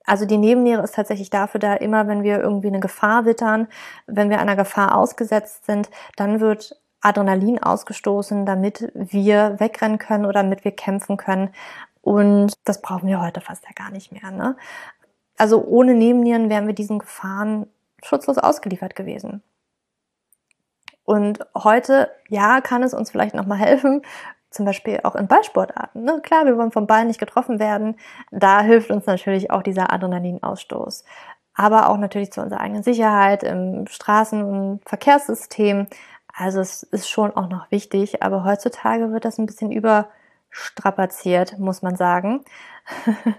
Also 0.06 0.26
die 0.26 0.38
Nebenniere 0.38 0.84
ist 0.84 0.96
tatsächlich 0.96 1.30
dafür 1.30 1.60
da, 1.60 1.74
immer 1.76 2.08
wenn 2.08 2.24
wir 2.24 2.40
irgendwie 2.40 2.68
eine 2.68 2.80
Gefahr 2.80 3.26
wittern, 3.26 3.68
wenn 4.06 4.30
wir 4.30 4.40
einer 4.40 4.56
Gefahr 4.56 4.96
ausgesetzt 4.96 5.66
sind, 5.66 5.90
dann 6.16 6.40
wird 6.40 6.80
Adrenalin 7.02 7.62
ausgestoßen, 7.62 8.46
damit 8.46 8.92
wir 8.94 9.60
wegrennen 9.60 9.98
können 9.98 10.26
oder 10.26 10.42
damit 10.44 10.64
wir 10.64 10.72
kämpfen 10.72 11.18
können. 11.18 11.50
Und 12.06 12.54
das 12.66 12.84
brauchen 12.84 13.08
wir 13.10 13.20
heute 13.20 13.42
fast 13.42 13.64
ja 13.64 13.72
gar 13.76 13.90
nicht 13.90 14.12
mehr. 14.12 14.30
Ne? 14.30 14.56
Also 15.38 15.66
ohne 15.66 15.96
Nebennieren 15.96 16.52
wären 16.52 16.68
wir 16.68 16.76
diesen 16.76 17.00
Gefahren 17.00 17.66
schutzlos 18.04 18.38
ausgeliefert 18.38 18.96
gewesen. 18.96 19.42
Und 21.04 21.40
heute, 21.56 22.12
ja, 22.30 22.62
kann 22.62 22.84
es 22.84 22.94
uns 22.94 23.10
vielleicht 23.10 23.34
nochmal 23.34 23.58
helfen, 23.58 24.04
zum 24.52 24.66
Beispiel 24.66 25.00
auch 25.02 25.16
in 25.16 25.28
Ballsportarten. 25.28 26.04
Ne? 26.04 26.22
Klar, 26.22 26.46
wir 26.46 26.56
wollen 26.60 26.72
vom 26.72 26.86
Ball 26.86 27.06
nicht 27.06 27.20
getroffen 27.20 27.58
werden. 27.58 27.96
Da 28.30 28.62
hilft 28.62 28.92
uns 28.92 29.08
natürlich 29.08 29.50
auch 29.50 29.64
dieser 29.64 29.92
Adrenalinausstoß. 29.92 31.06
Aber 31.56 31.90
auch 31.90 31.98
natürlich 31.98 32.32
zu 32.32 32.40
unserer 32.40 32.62
eigenen 32.62 32.84
Sicherheit 32.84 33.42
im 33.42 33.86
Straßen- 33.86 34.44
und 34.44 34.88
Verkehrssystem. 34.88 35.88
Also 36.32 36.60
es 36.60 36.84
ist 36.84 37.10
schon 37.10 37.36
auch 37.36 37.50
noch 37.50 37.72
wichtig, 37.72 38.22
aber 38.22 38.44
heutzutage 38.44 39.12
wird 39.12 39.26
das 39.26 39.40
ein 39.40 39.48
bisschen 39.48 39.72
überstrapaziert, 40.56 41.60
muss 41.60 41.82
man 41.82 41.96
sagen. 41.96 42.44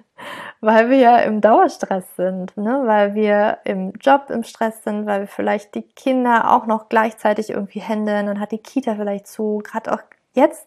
weil 0.61 0.91
wir 0.91 0.99
ja 0.99 1.19
im 1.19 1.41
Dauerstress 1.41 2.17
sind, 2.17 2.57
ne? 2.57 2.83
weil 2.85 3.15
wir 3.15 3.59
im 3.65 3.93
Job 4.01 4.31
im 4.31 4.43
Stress 4.43 4.83
sind, 4.83 5.07
weil 5.07 5.21
wir 5.21 5.29
vielleicht 5.29 5.75
die 5.75 5.83
Kinder 5.83 6.53
auch 6.53 6.67
noch 6.67 6.89
gleichzeitig 6.89 7.51
irgendwie 7.51 7.81
händeln, 7.81 8.27
dann 8.27 8.41
hat 8.41 8.53
die 8.53 8.59
Kita 8.59 8.97
vielleicht 8.97 9.27
zu, 9.29 9.63
gerade 9.63 9.93
auch 9.93 10.01
jetzt 10.35 10.67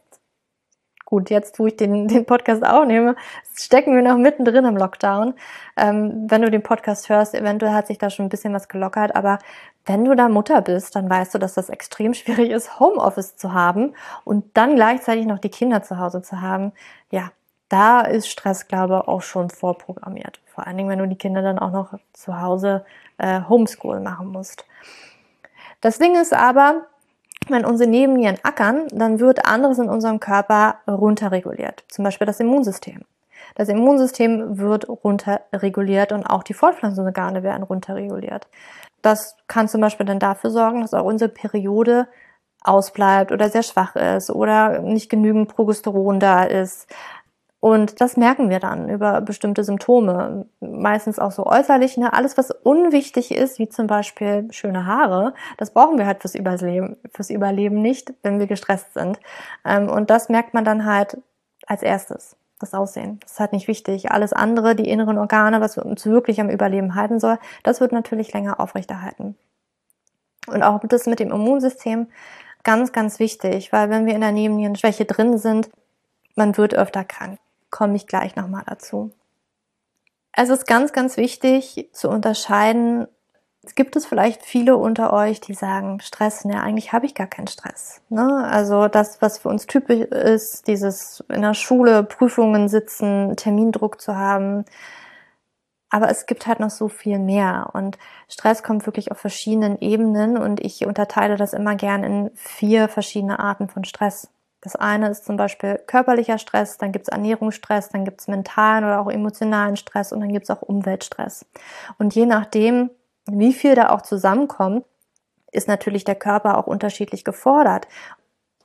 gut, 1.10 1.32
jetzt, 1.32 1.58
wo 1.58 1.66
ich 1.66 1.76
den, 1.76 2.08
den 2.08 2.26
Podcast 2.26 2.64
aufnehme, 2.64 3.16
stecken 3.56 3.96
wir 3.96 4.04
noch 4.04 4.18
mittendrin 4.18 4.66
im 4.66 4.78
Lockdown. 4.78 5.34
Ähm, 5.76 6.28
wenn 6.30 6.44
du 6.44 6.52
den 6.52 6.62
Podcast 6.62 7.10
hörst, 7.10 7.34
eventuell 7.34 7.74
hat 7.74 7.88
sich 7.88 7.98
da 7.98 8.12
schon 8.12 8.28
ein 8.28 8.30
bisschen 8.30 8.54
was 8.54 8.68
gelockert, 8.68 9.16
aber 9.16 9.40
wenn 9.86 10.06
du 10.06 10.16
da 10.16 10.30
Mutter 10.30 10.62
bist, 10.62 10.96
dann 10.96 11.10
weißt 11.10 11.34
du, 11.34 11.40
dass 11.40 11.56
das 11.56 11.70
extrem 11.70 12.14
schwierig 12.20 12.52
ist, 12.52 12.80
Homeoffice 12.80 13.36
zu 13.36 13.54
haben 13.54 13.96
und 14.24 14.46
dann 14.56 14.76
gleichzeitig 14.76 15.26
noch 15.26 15.40
die 15.40 15.50
Kinder 15.50 15.82
zu 15.82 15.98
Hause 15.98 16.22
zu 16.22 16.42
haben. 16.42 16.74
Ja, 17.10 17.32
da 17.70 18.02
ist 18.02 18.30
Stress, 18.30 18.68
glaube 18.68 19.02
ich, 19.02 19.08
auch 19.08 19.22
schon 19.22 19.50
vorprogrammiert. 19.50 20.40
Vor 20.46 20.68
allen 20.68 20.78
Dingen, 20.78 20.90
wenn 20.90 21.00
du 21.00 21.08
die 21.08 21.18
Kinder 21.18 21.42
dann 21.42 21.60
auch 21.60 21.72
noch 21.72 21.94
zu 22.14 22.40
Hause 22.40 22.86
äh, 23.18 23.42
Homeschool 23.50 24.00
machen 24.00 24.28
musst. 24.28 24.66
Das 25.82 25.98
Ding 25.98 26.20
ist 26.20 26.34
aber, 26.34 26.86
wenn 27.52 27.66
unsere 27.66 27.90
Nebennieren 27.90 28.38
ackern, 28.44 28.88
dann 28.92 29.20
wird 29.20 29.46
anderes 29.46 29.80
in 29.80 29.90
unserem 29.90 30.20
Körper 30.20 30.80
runterreguliert. 30.88 31.84
Zum 31.90 32.04
Beispiel 32.04 32.28
das 32.28 32.40
Immunsystem. 32.40 33.02
Das 33.56 33.70
Immunsystem 33.70 34.58
wird 34.58 34.88
runterreguliert 34.88 36.12
und 36.12 36.26
auch 36.26 36.44
die 36.44 36.54
Fortpflanzungsorgane 36.54 37.44
werden 37.44 37.64
runterreguliert. 37.64 38.48
Das 39.02 39.36
kann 39.48 39.68
zum 39.68 39.82
Beispiel 39.82 40.06
dann 40.06 40.20
dafür 40.20 40.52
sorgen, 40.52 40.82
dass 40.82 40.94
auch 40.94 41.06
unsere 41.06 41.30
Periode 41.30 42.08
ausbleibt 42.62 43.32
oder 43.32 43.50
sehr 43.50 43.64
schwach 43.64 43.96
ist 43.96 44.30
oder 44.30 44.80
nicht 44.80 45.10
genügend 45.10 45.48
Progesteron 45.48 46.20
da 46.20 46.44
ist. 46.44 46.88
Und 47.62 48.00
das 48.00 48.16
merken 48.16 48.50
wir 48.50 48.60
dann 48.60 48.88
über 48.88 49.20
bestimmte 49.20 49.66
Symptome, 49.66 50.46
meistens 50.62 51.20
auch 51.20 51.32
so 51.32 51.46
äußerlich. 51.46 51.98
Ne? 51.98 52.14
Alles, 52.14 52.38
was 52.38 52.52
unwichtig 52.52 53.32
ist, 53.32 53.60
wie 53.60 53.68
zum 53.68 53.88
Beispiel 53.88 54.48
schöne 54.52 54.86
Haare, 54.86 55.34
das 55.58 55.72
brauchen 55.72 55.98
wir 55.98 56.06
halt 56.06 56.22
fürs 56.22 56.36
Überleben, 56.36 56.96
fürs 57.14 57.30
Überleben 57.30 57.82
nicht, 57.82 58.14
wenn 58.24 58.40
wir 58.40 58.48
gestresst 58.48 58.94
sind. 58.94 59.20
Ähm, 59.66 59.90
und 59.90 60.10
das 60.10 60.30
merkt 60.30 60.54
man 60.54 60.64
dann 60.64 60.86
halt 60.86 61.18
als 61.68 61.84
erstes, 61.84 62.38
das 62.60 62.74
Aussehen. 62.74 63.20
Das 63.20 63.34
ist 63.34 63.40
halt 63.42 63.52
nicht 63.52 63.68
wichtig. 63.68 64.10
Alles 64.10 64.32
andere, 64.32 64.74
die 64.74 64.90
inneren 64.90 65.18
Organe, 65.18 65.60
was 65.60 65.78
uns 65.78 66.06
wirklich 66.06 66.40
am 66.40 66.50
Überleben 66.50 66.96
halten 66.96 67.20
soll, 67.20 67.40
das 67.64 67.82
wird 67.82 67.92
natürlich 67.92 68.32
länger 68.32 68.62
aufrechterhalten. 68.62 69.36
Und 70.48 70.64
auch 70.64 70.80
das 70.88 71.08
mit 71.08 71.20
dem 71.20 71.32
Immunsystem 71.32 72.08
ganz, 72.64 72.94
ganz 72.94 73.20
wichtig, 73.20 73.74
weil 73.74 73.90
wenn 73.90 74.06
wir 74.06 74.16
in 74.16 74.22
der 74.22 74.32
Nebennierenschwäche 74.32 75.04
drin 75.04 75.38
sind, 75.38 75.70
man 76.36 76.56
wird 76.56 76.74
öfter 76.74 77.04
krank 77.04 77.38
komme 77.70 77.96
ich 77.96 78.08
gleich 78.08 78.36
nochmal 78.36 78.64
dazu. 78.66 79.12
Es 80.32 80.50
ist 80.50 80.68
ganz, 80.68 80.94
ganz 80.94 81.18
wichtig 81.18 81.90
zu 81.92 82.10
unterscheiden, 82.10 83.08
es 83.64 83.76
gibt 83.76 83.96
es 83.98 84.06
vielleicht 84.06 84.44
viele 84.44 84.78
unter 84.78 85.12
euch, 85.12 85.42
die 85.42 85.54
sagen, 85.54 86.00
Stress, 86.00 86.46
ne, 86.46 86.64
eigentlich 86.64 86.94
habe 86.94 87.06
ich 87.06 87.14
gar 87.14 87.28
keinen 87.28 87.48
Stress. 87.48 88.02
Ne? 88.10 88.48
Also 88.50 88.88
das, 88.88 89.22
was 89.22 89.40
für 89.40 89.50
uns 89.50 89.68
typisch 89.68 90.06
ist, 90.06 90.68
dieses 90.68 91.24
in 91.28 91.42
der 91.42 91.54
Schule 91.54 92.04
Prüfungen 92.04 92.70
sitzen, 92.70 93.36
Termindruck 93.36 94.00
zu 94.00 94.16
haben. 94.16 94.64
Aber 95.90 96.10
es 96.10 96.26
gibt 96.26 96.48
halt 96.48 96.62
noch 96.62 96.70
so 96.70 96.88
viel 96.88 97.20
mehr. 97.20 97.72
Und 97.74 97.98
Stress 98.30 98.64
kommt 98.64 98.86
wirklich 98.86 99.12
auf 99.12 99.18
verschiedenen 99.18 99.78
Ebenen 99.80 100.38
und 100.38 100.62
ich 100.62 100.86
unterteile 100.86 101.36
das 101.36 101.54
immer 101.54 101.76
gern 101.76 102.04
in 102.04 102.32
vier 102.36 102.88
verschiedene 102.88 103.40
Arten 103.40 103.68
von 103.68 103.84
Stress. 103.84 104.30
Das 104.62 104.76
eine 104.76 105.10
ist 105.10 105.26
zum 105.26 105.38
Beispiel 105.38 105.80
körperlicher 105.88 106.38
Stress, 106.38 106.78
dann 106.78 106.92
gibt 106.92 107.08
es 107.08 107.10
Ernährungsstress, 107.10 107.90
dann 107.90 108.04
gibt 108.04 108.22
es 108.22 108.28
mentalen 108.28 108.84
oder 108.84 109.00
auch 109.00 109.10
emotionalen 109.10 109.78
Stress 109.78 110.12
und 110.12 110.20
dann 110.20 110.34
gibt 110.34 110.44
es 110.44 110.50
auch 110.50 110.62
Umweltstress. 110.62 111.46
Und 111.98 112.14
je 112.14 112.26
nachdem, 112.26 112.90
wie 113.26 113.54
viel 113.54 113.76
da 113.76 113.90
auch 113.90 114.02
zusammenkommt, 114.02 114.86
ist 115.52 115.68
natürlich 115.68 116.04
der 116.04 116.16
Körper 116.16 116.58
auch 116.58 116.68
unterschiedlich 116.68 117.24
gefordert. 117.24 117.88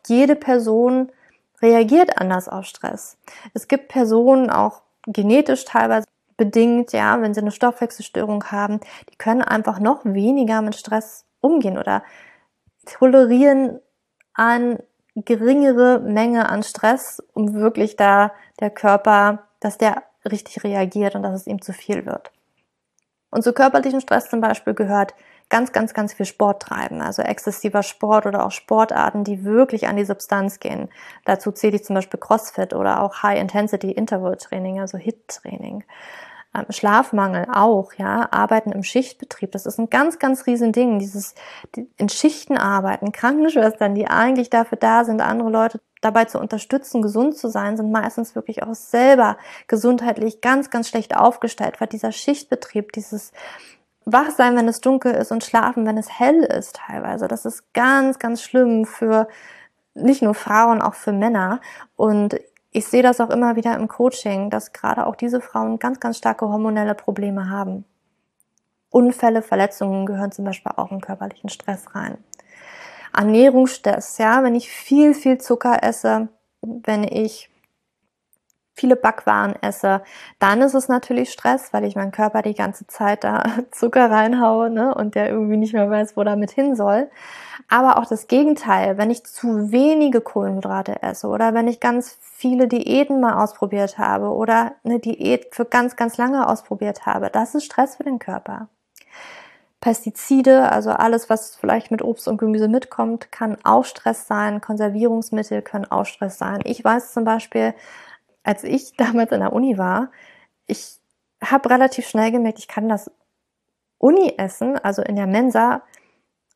Jede 0.06 0.34
Person 0.34 1.12
reagiert 1.62 2.18
anders 2.18 2.48
auf 2.48 2.64
Stress. 2.66 3.16
Es 3.54 3.68
gibt 3.68 3.88
Personen 3.88 4.50
auch 4.50 4.82
genetisch 5.06 5.64
teilweise 5.64 6.06
bedingt, 6.36 6.92
ja, 6.92 7.20
wenn 7.22 7.32
sie 7.32 7.40
eine 7.40 7.52
Stoffwechselstörung 7.52 8.44
haben, 8.50 8.80
die 9.10 9.16
können 9.16 9.42
einfach 9.42 9.78
noch 9.78 10.04
weniger 10.04 10.62
mit 10.62 10.74
Stress 10.74 11.24
umgehen 11.40 11.78
oder 11.78 12.02
tolerieren 12.86 13.80
an 14.34 14.78
geringere 15.14 16.00
Menge 16.00 16.49
an 16.49 16.62
Stress, 16.62 17.23
um 17.33 17.54
wirklich 17.54 17.97
da 17.97 18.33
der 18.61 18.71
Körper, 18.71 19.44
dass 19.61 19.78
der 19.78 20.02
richtig 20.25 20.64
reagiert 20.64 21.14
und 21.14 21.23
dass 21.23 21.40
es 21.40 21.47
ihm 21.47 21.62
zu 21.62 21.73
viel 21.73 22.06
wird. 22.06 22.33
Und 23.30 23.42
zu 23.42 23.52
körperlichen 23.52 24.00
Stress 24.00 24.30
zum 24.30 24.40
Beispiel 24.40 24.75
gehört 24.75 25.14
ganz, 25.49 25.73
ganz, 25.73 25.92
ganz 25.94 26.14
viel 26.14 26.26
Sport 26.26 26.62
treiben, 26.62 27.00
also 27.00 27.23
exzessiver 27.23 27.83
Sport 27.83 28.26
oder 28.26 28.47
auch 28.47 28.50
Sportarten, 28.50 29.25
die 29.25 29.44
wirklich 29.44 29.88
an 29.88 29.97
die 29.97 30.04
Substanz 30.04 30.59
gehen. 30.59 30.88
Dazu 31.25 31.52
zähle 31.52 31.76
ich 31.76 31.85
zum 31.85 31.94
Beispiel 31.94 32.18
CrossFit 32.21 32.73
oder 32.73 33.02
auch 33.02 33.23
High-Intensity 33.23 33.90
Interval 33.92 34.37
Training, 34.37 34.80
also 34.80 34.99
HIT-Training. 34.99 35.85
Ähm, 36.54 36.66
Schlafmangel 36.70 37.46
auch, 37.52 37.94
ja, 37.94 38.28
Arbeiten 38.30 38.73
im 38.73 38.82
Schichtbetrieb, 38.82 39.52
das 39.52 39.66
ist 39.66 39.78
ein 39.78 39.90
ganz, 39.90 40.18
ganz 40.18 40.46
riesen 40.46 40.73
Ding. 40.73 40.99
Dieses 40.99 41.34
in 41.96 42.08
Schichten 42.08 42.56
arbeiten, 42.56 43.12
Krankenschwestern, 43.12 43.94
die 43.94 44.06
eigentlich 44.06 44.50
dafür 44.50 44.78
da 44.78 45.04
sind, 45.04 45.20
andere 45.20 45.50
Leute 45.50 45.80
dabei 46.00 46.26
zu 46.26 46.38
unterstützen, 46.38 47.02
gesund 47.02 47.37
zu 47.37 47.49
sein, 47.49 47.76
sind 47.76 47.90
meistens 47.90 48.34
wirklich 48.34 48.62
auch 48.62 48.75
selber 48.75 49.38
gesundheitlich 49.68 50.40
ganz, 50.40 50.70
ganz 50.70 50.88
schlecht 50.88 51.16
aufgestellt, 51.16 51.80
weil 51.80 51.88
dieser 51.88 52.12
Schichtbetrieb, 52.12 52.92
dieses 52.92 53.32
wach 54.04 54.30
sein, 54.30 54.54
wenn 54.56 54.68
es 54.68 54.80
dunkel 54.80 55.12
ist 55.12 55.32
und 55.32 55.44
schlafen, 55.44 55.87
wenn 55.87 55.96
es 55.96 56.18
hell 56.18 56.42
ist 56.42 56.76
teilweise, 56.76 57.26
das 57.26 57.46
ist 57.46 57.73
ganz, 57.73 58.18
ganz 58.18 58.42
schlimm 58.42 58.84
für 58.84 59.28
nicht 59.94 60.23
nur 60.23 60.34
Frauen, 60.34 60.82
auch 60.82 60.94
für 60.94 61.12
Männer. 61.12 61.61
Und 61.96 62.38
ich 62.75 62.87
sehe 62.87 63.04
das 63.04 63.21
auch 63.21 63.31
immer 63.31 63.54
wieder 63.54 63.76
im 63.76 63.87
Coaching, 63.87 64.50
dass 64.50 64.73
gerade 64.73 65.07
auch 65.07 65.14
diese 65.14 65.40
Frauen 65.40 65.78
ganz, 65.78 66.00
ganz 66.00 66.19
starke 66.19 66.49
hormonelle 66.49 66.97
Probleme 66.97 67.49
haben. 67.49 67.85
Unfälle, 68.90 69.43
Verletzungen 69.43 70.07
gehören 70.07 70.33
zum 70.33 70.45
Beispiel 70.45 70.73
auch 70.75 70.90
in 70.90 71.00
körperlichen 71.00 71.49
Stress 71.50 71.95
rein. 71.95 72.19
Ernährungsstress, 73.16 74.19
ja, 74.19 74.43
wenn 74.43 74.57
ich 74.57 74.71
viel, 74.71 75.14
viel 75.14 75.38
Zucker 75.38 75.85
esse, 75.85 76.28
wenn 76.62 77.04
ich 77.04 77.49
viele 78.75 78.97
Backwaren 78.97 79.54
esse, 79.62 80.02
dann 80.40 80.61
ist 80.61 80.75
es 80.75 80.88
natürlich 80.88 81.31
Stress, 81.33 81.73
weil 81.73 81.85
ich 81.85 81.95
meinen 81.95 82.11
Körper 82.11 82.43
die 82.43 82.54
ganze 82.54 82.87
Zeit 82.87 83.25
da 83.25 83.45
Zucker 83.71 84.11
reinhaue 84.11 84.69
ne, 84.69 84.95
und 84.95 85.14
der 85.14 85.31
irgendwie 85.31 85.57
nicht 85.57 85.73
mehr 85.73 85.88
weiß, 85.88 86.16
wo 86.16 86.25
damit 86.25 86.50
hin 86.50 86.75
soll. 86.75 87.09
Aber 87.69 87.99
auch 87.99 88.07
das 88.07 88.26
Gegenteil, 88.26 88.99
wenn 88.99 89.11
ich 89.11 89.25
zu 89.25 89.71
wenige 89.71 90.21
Kohlenhydrate 90.21 91.02
esse 91.02 91.28
oder 91.28 91.54
wenn 91.54 91.69
ich 91.69 91.81
ganz 91.81 92.19
viele 92.21 92.69
Diäten 92.69 93.21
mal 93.21 93.43
ausprobiert 93.43 93.97
habe 93.97 94.28
oder 94.28 94.73
eine 94.85 94.99
Diät 94.99 95.54
für 95.54 95.64
ganz, 95.64 95.97
ganz 95.97 96.16
lange 96.19 96.49
ausprobiert 96.49 97.07
habe, 97.07 97.31
das 97.31 97.54
ist 97.54 97.64
Stress 97.64 97.97
für 97.97 98.04
den 98.04 98.19
Körper. 98.19 98.69
Pestizide, 99.81 100.73
also 100.73 100.90
alles, 100.90 101.28
was 101.28 101.57
vielleicht 101.57 101.90
mit 101.90 102.00
Obst 102.00 102.26
und 102.26 102.38
Gemüse 102.38 102.69
mitkommt, 102.69 103.31
kann 103.31 103.59
auch 103.64 103.85
Stress 103.85 104.26
sein. 104.26 104.62
Konservierungsmittel 104.62 105.61
können 105.61 105.85
auch 105.85 106.07
Stress 106.07 106.38
sein. 106.38 106.61
Ich 106.64 106.83
weiß 106.83 107.12
zum 107.12 107.25
Beispiel, 107.25 107.75
als 108.44 108.62
ich 108.62 108.94
damals 108.96 109.32
in 109.32 109.40
der 109.40 109.52
Uni 109.52 109.76
war, 109.76 110.10
ich 110.66 110.98
habe 111.42 111.68
relativ 111.70 112.06
schnell 112.06 112.30
gemerkt, 112.30 112.60
ich 112.60 112.68
kann 112.68 112.88
das 112.88 113.10
Uni-Essen, 113.98 114.78
also 114.78 115.02
in 115.02 115.16
der 115.16 115.26
Mensa, 115.26 115.82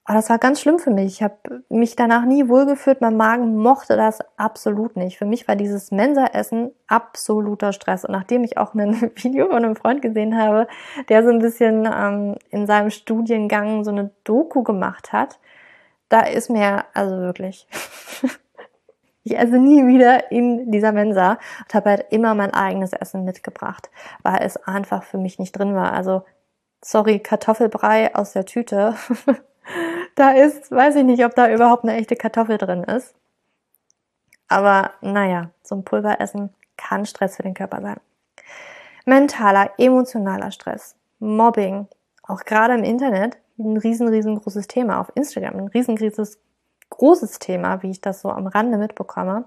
aber 0.08 0.16
das 0.16 0.30
war 0.30 0.38
ganz 0.38 0.62
schlimm 0.62 0.78
für 0.78 0.90
mich. 0.90 1.16
Ich 1.16 1.22
habe 1.22 1.64
mich 1.68 1.94
danach 1.94 2.24
nie 2.24 2.48
wohlgefühlt. 2.48 3.02
Mein 3.02 3.18
Magen 3.18 3.58
mochte 3.58 3.94
das 3.94 4.20
absolut 4.38 4.96
nicht. 4.96 5.18
Für 5.18 5.26
mich 5.26 5.46
war 5.46 5.54
dieses 5.54 5.90
Mensa-Essen 5.90 6.70
absoluter 6.86 7.74
Stress. 7.74 8.06
Und 8.06 8.12
nachdem 8.12 8.42
ich 8.42 8.56
auch 8.56 8.72
ein 8.72 8.98
Video 9.16 9.48
von 9.48 9.56
einem 9.56 9.76
Freund 9.76 10.00
gesehen 10.00 10.38
habe, 10.38 10.66
der 11.10 11.22
so 11.24 11.28
ein 11.28 11.40
bisschen 11.40 11.86
ähm, 11.86 12.36
in 12.48 12.66
seinem 12.66 12.88
Studiengang 12.88 13.84
so 13.84 13.90
eine 13.90 14.10
Doku 14.24 14.62
gemacht 14.62 15.12
hat, 15.12 15.38
da 16.08 16.20
ist 16.20 16.48
mir 16.48 16.86
also 16.94 17.18
wirklich. 17.18 17.66
ich 19.30 19.38
esse 19.38 19.58
nie 19.58 19.86
wieder 19.86 20.30
in 20.30 20.70
dieser 20.70 20.92
Mensa 20.92 21.38
und 21.64 21.74
habe 21.74 21.90
halt 21.90 22.06
immer 22.10 22.34
mein 22.34 22.54
eigenes 22.54 22.92
Essen 22.92 23.24
mitgebracht, 23.24 23.90
weil 24.22 24.42
es 24.42 24.56
einfach 24.56 25.02
für 25.02 25.18
mich 25.18 25.38
nicht 25.38 25.52
drin 25.52 25.74
war. 25.74 25.92
Also 25.92 26.22
sorry, 26.82 27.18
Kartoffelbrei 27.20 28.14
aus 28.14 28.32
der 28.32 28.46
Tüte 28.46 28.94
da 30.14 30.30
ist, 30.30 30.70
weiß 30.70 30.96
ich 30.96 31.04
nicht, 31.04 31.24
ob 31.24 31.34
da 31.34 31.50
überhaupt 31.50 31.84
eine 31.84 31.96
echte 31.96 32.16
Kartoffel 32.16 32.58
drin 32.58 32.84
ist. 32.84 33.14
Aber 34.48 34.92
naja, 35.02 35.50
so 35.62 35.74
ein 35.74 35.84
Pulveressen 35.84 36.50
kann 36.76 37.04
Stress 37.04 37.36
für 37.36 37.42
den 37.42 37.54
Körper 37.54 37.82
sein. 37.82 38.00
Mentaler, 39.04 39.72
emotionaler 39.78 40.50
Stress, 40.50 40.96
Mobbing, 41.18 41.86
auch 42.22 42.44
gerade 42.44 42.74
im 42.74 42.84
Internet, 42.84 43.38
ein 43.58 43.76
riesen, 43.76 44.08
riesengroßes 44.08 44.68
Thema, 44.68 45.00
auf 45.00 45.10
Instagram 45.14 45.56
ein 45.56 45.68
riesengroßes 45.68 46.38
großes 46.90 47.38
Thema, 47.38 47.82
wie 47.82 47.90
ich 47.90 48.00
das 48.00 48.20
so 48.20 48.30
am 48.30 48.46
Rande 48.46 48.78
mitbekomme. 48.78 49.44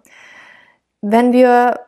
Wenn 1.02 1.34
wir 1.34 1.80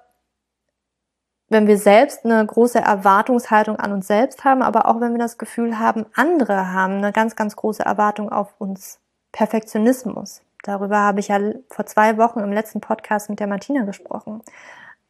wenn 1.50 1.68
wir 1.68 1.78
selbst 1.78 2.26
eine 2.26 2.44
große 2.44 2.80
Erwartungshaltung 2.80 3.76
an 3.76 3.92
uns 3.92 4.08
selbst 4.08 4.44
haben, 4.44 4.64
aber 4.64 4.88
auch 4.88 5.00
wenn 5.00 5.12
wir 5.12 5.20
das 5.20 5.38
Gefühl 5.38 5.78
haben, 5.78 6.06
andere 6.16 6.74
haben 6.74 6.96
eine 6.96 7.12
ganz, 7.12 7.36
ganz 7.36 7.56
große 7.56 7.84
Erwartung 7.84 8.32
auf 8.32 8.56
uns. 8.58 9.00
Perfektionismus. 9.32 10.42
Darüber 10.64 11.00
habe 11.00 11.20
ich 11.20 11.28
ja 11.28 11.40
vor 11.70 11.86
zwei 11.86 12.18
Wochen 12.18 12.40
im 12.40 12.54
letzten 12.54 12.80
Podcast 12.80 13.30
mit 13.30 13.40
der 13.40 13.48
Martina 13.48 13.84
gesprochen. 13.84 14.42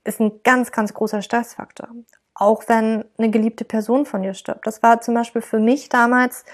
Ist 0.04 0.20
ein 0.20 0.42
ganz, 0.44 0.72
ganz 0.72 0.94
großer 0.94 1.22
Stressfaktor. 1.22 1.90
Auch 2.34 2.64
wenn 2.68 3.06
eine 3.18 3.30
geliebte 3.30 3.64
Person 3.64 4.06
von 4.06 4.24
dir 4.24 4.34
stirbt. 4.34 4.66
Das 4.66 4.82
war 4.82 5.02
zum 5.02 5.14
Beispiel 5.14 5.42
für 5.42 5.60
mich 5.60 5.90
damals 5.90 6.46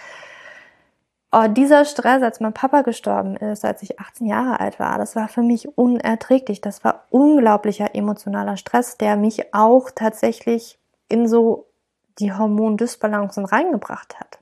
Oh, 1.31 1.45
dieser 1.47 1.85
Stress, 1.85 2.23
als 2.23 2.39
mein 2.39 2.53
Papa 2.53 2.81
gestorben 2.81 3.35
ist, 3.37 3.63
als 3.63 3.83
ich 3.83 3.99
18 3.99 4.25
Jahre 4.25 4.59
alt 4.59 4.79
war, 4.79 4.97
das 4.97 5.15
war 5.15 5.27
für 5.27 5.43
mich 5.43 5.77
unerträglich. 5.77 6.59
Das 6.59 6.83
war 6.83 7.05
unglaublicher 7.11 7.93
emotionaler 7.93 8.57
Stress, 8.57 8.97
der 8.97 9.15
mich 9.15 9.53
auch 9.53 9.91
tatsächlich 9.91 10.79
in 11.07 11.27
so 11.27 11.67
die 12.17 12.33
Hormondysbalancen 12.33 13.45
reingebracht 13.45 14.19
hat. 14.19 14.39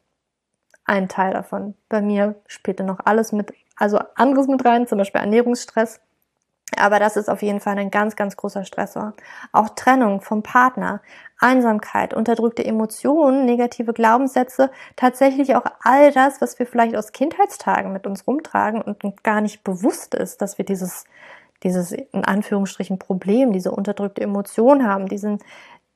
Ein 0.86 1.10
Teil 1.10 1.34
davon. 1.34 1.76
Bei 1.90 2.02
mir 2.02 2.36
spielte 2.48 2.86
noch 2.86 3.00
alles 3.04 3.34
mit, 3.34 3.54
also 3.76 4.00
anderes 4.16 4.48
mit 4.48 4.64
rein, 4.64 4.88
zum 4.88 4.98
Beispiel 4.98 5.20
Ernährungsstress. 5.20 6.00
Aber 6.76 7.00
das 7.00 7.16
ist 7.16 7.30
auf 7.30 7.42
jeden 7.42 7.62
Fall 7.62 7.78
ein 7.78 7.92
ganz, 7.92 8.16
ganz 8.16 8.36
großer 8.36 8.66
Stressor. 8.66 9.14
Auch 9.54 9.70
Trennung 9.70 10.20
vom 10.22 10.44
Partner, 10.44 11.02
Einsamkeit, 11.40 12.14
unterdrückte 12.14 12.66
Emotionen, 12.66 13.46
negative 13.46 13.94
Glaubenssätze, 13.94 14.70
tatsächlich 14.96 15.56
auch 15.56 15.64
all 15.82 16.12
das, 16.12 16.42
was 16.42 16.60
wir 16.60 16.66
vielleicht 16.66 16.96
aus 16.96 17.14
Kindheitstagen 17.14 17.94
mit 17.94 18.06
uns 18.06 18.28
rumtragen 18.28 18.82
und 18.82 19.24
gar 19.24 19.40
nicht 19.40 19.64
bewusst 19.64 20.14
ist, 20.14 20.42
dass 20.42 20.58
wir 20.58 20.66
dieses, 20.66 21.06
dieses 21.64 21.94
in 21.94 22.26
Anführungsstrichen 22.26 23.00
Problem, 23.00 23.54
diese 23.54 23.72
unterdrückte 23.72 24.22
Emotion 24.22 24.86
haben, 24.86 25.08
diesen 25.08 25.40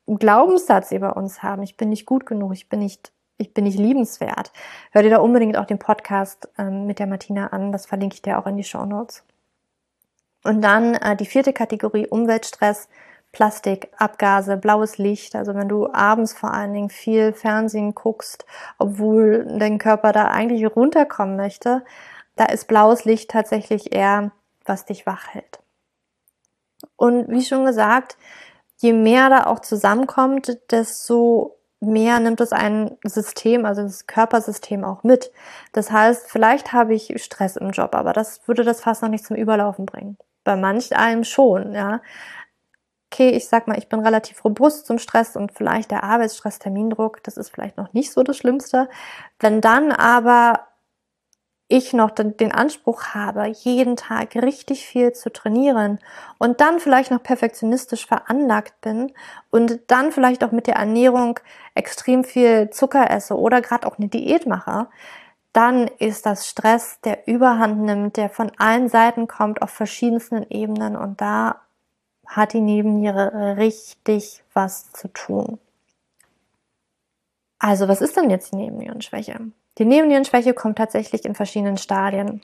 Glaubenssatz 0.08 0.92
über 0.92 1.18
uns 1.18 1.44
haben. 1.44 1.64
Ich 1.64 1.76
bin 1.76 1.90
nicht 1.90 2.06
gut 2.06 2.26
genug, 2.26 2.54
ich 2.54 2.70
bin 2.70 2.80
nicht 2.80 3.12
ich 3.38 3.56
bin 3.56 3.64
nicht 3.64 3.80
liebenswert. 3.80 4.52
Hör 4.92 5.02
dir 5.02 5.10
da 5.10 5.18
unbedingt 5.18 5.58
auch 5.58 5.66
den 5.66 5.80
Podcast 5.80 6.48
ähm, 6.60 6.86
mit 6.86 7.00
der 7.00 7.08
Martina 7.08 7.48
an. 7.48 7.72
Das 7.72 7.88
verlinke 7.88 8.14
ich 8.14 8.22
dir 8.22 8.38
auch 8.38 8.46
in 8.46 8.56
die 8.56 8.64
Show 8.64 8.86
Notes. 8.86 9.24
Und 10.44 10.62
dann 10.62 10.96
äh, 10.96 11.16
die 11.16 11.26
vierte 11.26 11.54
Kategorie 11.54 12.08
Umweltstress, 12.08 12.88
Plastik, 13.32 13.90
Abgase, 13.98 14.58
blaues 14.58 14.98
Licht. 14.98 15.36
Also 15.36 15.56
wenn 15.56 15.70
du 15.70 15.92
abends 15.92 16.34
vor 16.34 16.54
allen 16.54 16.74
Dingen 16.74 16.90
viel 16.90 17.34
Fernsehen 17.34 17.96
guckst, 17.96 18.46
obwohl 18.78 19.46
dein 19.58 19.78
Körper 19.78 20.12
da 20.12 20.28
eigentlich 20.28 20.66
runterkommen 20.76 21.38
möchte, 21.38 21.84
da 22.36 22.46
ist 22.46 22.68
blaues 22.68 23.06
Licht 23.06 23.30
tatsächlich 23.30 23.94
eher, 23.94 24.32
was 24.66 24.86
dich 24.86 25.06
wach 25.06 25.28
hält. 25.30 25.60
Und 26.96 27.30
wie 27.30 27.44
schon 27.44 27.66
gesagt, 27.66 28.18
je 28.78 28.94
mehr 28.94 29.30
da 29.30 29.46
auch 29.46 29.60
zusammenkommt, 29.60 30.60
desto 30.72 31.58
mehr 31.80 32.20
nimmt 32.20 32.42
es 32.42 32.52
ein 32.52 32.98
System, 33.04 33.66
also 33.66 33.84
das 33.84 34.08
Körpersystem 34.08 34.84
auch 34.84 35.04
mit. 35.04 35.32
Das 35.72 35.92
heißt, 35.92 36.30
vielleicht 36.30 36.74
habe 36.74 36.94
ich 36.94 37.14
Stress 37.24 37.56
im 37.56 37.72
Job, 37.72 37.96
aber 37.96 38.14
das 38.14 38.48
würde 38.48 38.64
das 38.64 38.82
fast 38.82 39.02
noch 39.02 39.10
nicht 39.10 39.26
zum 39.26 39.36
Überlaufen 39.38 39.86
bringen 39.86 40.18
bei 40.44 40.56
manch 40.56 40.96
einem 40.96 41.24
schon, 41.24 41.74
ja. 41.74 42.02
Okay, 43.14 43.32
ich 43.32 43.48
sag 43.50 43.68
mal, 43.68 43.78
ich 43.78 43.90
bin 43.90 44.00
relativ 44.00 44.44
robust 44.46 44.86
zum 44.86 44.98
Stress 44.98 45.36
und 45.36 45.52
vielleicht 45.52 45.92
der 45.92 46.04
Arbeitsstress, 46.04 46.60
Termindruck, 46.60 47.22
das 47.24 47.36
ist 47.36 47.50
vielleicht 47.50 47.76
noch 47.76 47.92
nicht 47.94 48.12
so 48.14 48.24
das 48.24 48.38
Schlimmste. 48.38 48.90
Wenn 49.40 49.60
dann 49.60 49.92
aber 49.92 50.68
ich 51.72 51.94
noch 51.94 52.12
den 52.12 52.52
Anspruch 52.52 53.04
habe, 53.14 53.48
jeden 53.48 53.96
Tag 53.96 54.36
richtig 54.36 54.86
viel 54.86 55.14
zu 55.14 55.32
trainieren 55.32 56.00
und 56.38 56.60
dann 56.60 56.82
vielleicht 56.82 57.12
noch 57.12 57.24
perfektionistisch 57.24 58.06
veranlagt 58.06 58.82
bin 58.82 59.14
und 59.52 59.80
dann 59.88 60.12
vielleicht 60.12 60.44
auch 60.44 60.52
mit 60.52 60.68
der 60.68 60.76
Ernährung 60.76 61.40
extrem 61.74 62.26
viel 62.26 62.70
Zucker 62.72 63.10
esse 63.10 63.38
oder 63.38 63.62
gerade 63.62 63.88
auch 63.88 63.98
eine 63.98 64.10
Diät 64.10 64.48
mache, 64.48 64.88
dann 65.54 65.88
ist 65.88 66.26
das 66.26 66.48
Stress, 66.48 67.00
der 67.02 67.28
überhand 67.28 67.80
nimmt, 67.82 68.18
der 68.18 68.30
von 68.30 68.52
allen 68.58 68.90
Seiten 68.90 69.28
kommt, 69.28 69.62
auf 69.62 69.70
verschiedensten 69.70 70.46
Ebenen 70.50 70.96
und 70.96 71.20
da 71.20 71.62
hat 72.26 72.54
die 72.54 72.62
Nebenniere 72.62 73.58
richtig 73.58 74.44
was 74.54 74.92
zu 74.94 75.10
tun. 75.10 75.60
Also, 77.60 77.88
was 77.88 78.02
ist 78.02 78.18
denn 78.18 78.30
jetzt 78.30 78.54
die 78.54 78.56
Nebennierenschwäche? 78.56 79.40
Die 79.78 79.86
Nebennierenschwäche 79.86 80.54
kommt 80.54 80.78
tatsächlich 80.78 81.26
in 81.26 81.36
verschiedenen 81.36 81.78
Stadien. 81.78 82.42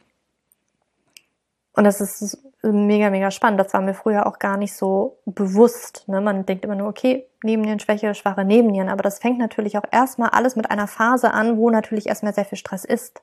Und 1.74 1.84
das 1.86 2.02
ist 2.02 2.38
mega, 2.64 3.10
mega 3.10 3.32
spannend. 3.32 3.60
Das 3.60 3.74
war 3.74 3.82
mir 3.82 3.94
früher 3.94 4.26
auch 4.26 4.40
gar 4.40 4.58
nicht 4.58 4.76
so 4.76 5.18
bewusst. 5.26 6.08
Ne? 6.08 6.22
Man 6.22 6.46
denkt 6.46 6.66
immer 6.66 6.76
nur, 6.76 6.88
okay, 6.88 7.28
Nebennierenschwäche, 7.44 8.16
schwache 8.16 8.44
Nebennieren. 8.44 8.90
Aber 8.90 9.04
das 9.04 9.20
fängt 9.20 9.38
natürlich 9.38 9.78
auch 9.78 9.86
erstmal 9.92 10.30
alles 10.30 10.56
mit 10.56 10.72
einer 10.72 10.88
Phase 10.88 11.32
an, 11.32 11.58
wo 11.58 11.70
natürlich 11.70 12.08
erstmal 12.08 12.34
sehr 12.34 12.46
viel 12.46 12.58
Stress 12.58 12.84
ist. 12.84 13.22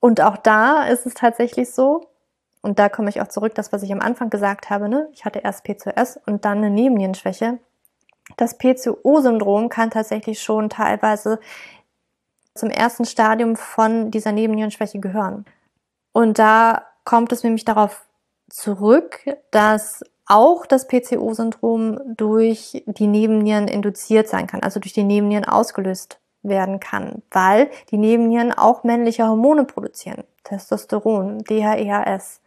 Und 0.00 0.20
auch 0.20 0.36
da 0.36 0.84
ist 0.84 1.06
es 1.06 1.14
tatsächlich 1.14 1.72
so, 1.72 2.08
und 2.60 2.78
da 2.78 2.88
komme 2.88 3.08
ich 3.08 3.20
auch 3.20 3.28
zurück, 3.28 3.54
das, 3.54 3.72
was 3.72 3.82
ich 3.82 3.92
am 3.92 4.00
Anfang 4.00 4.30
gesagt 4.30 4.70
habe, 4.70 4.88
ne? 4.88 5.08
ich 5.12 5.24
hatte 5.24 5.40
erst 5.40 5.64
PCOS 5.64 6.18
und 6.26 6.44
dann 6.44 6.58
eine 6.58 6.70
Nebennierenschwäche. 6.70 7.58
Das 8.36 8.58
PCO-Syndrom 8.58 9.68
kann 9.68 9.90
tatsächlich 9.90 10.40
schon 10.42 10.68
teilweise 10.68 11.40
zum 12.54 12.70
ersten 12.70 13.04
Stadium 13.04 13.56
von 13.56 14.10
dieser 14.10 14.32
Nebennierenschwäche 14.32 14.98
gehören. 14.98 15.46
Und 16.12 16.38
da 16.38 16.86
kommt 17.08 17.32
es 17.32 17.42
nämlich 17.42 17.64
darauf 17.64 18.04
zurück, 18.50 19.20
dass 19.50 20.04
auch 20.26 20.66
das 20.66 20.86
PCO-Syndrom 20.88 21.98
durch 22.04 22.84
die 22.84 23.06
Nebennieren 23.06 23.66
induziert 23.66 24.28
sein 24.28 24.46
kann, 24.46 24.62
also 24.62 24.78
durch 24.78 24.92
die 24.92 25.04
Nebennieren 25.04 25.46
ausgelöst 25.46 26.18
werden 26.42 26.80
kann, 26.80 27.22
weil 27.30 27.70
die 27.90 27.96
Nebennieren 27.96 28.52
auch 28.52 28.84
männliche 28.84 29.26
Hormone 29.26 29.64
produzieren, 29.64 30.22
Testosteron, 30.44 31.38
DHEAS. 31.44 32.42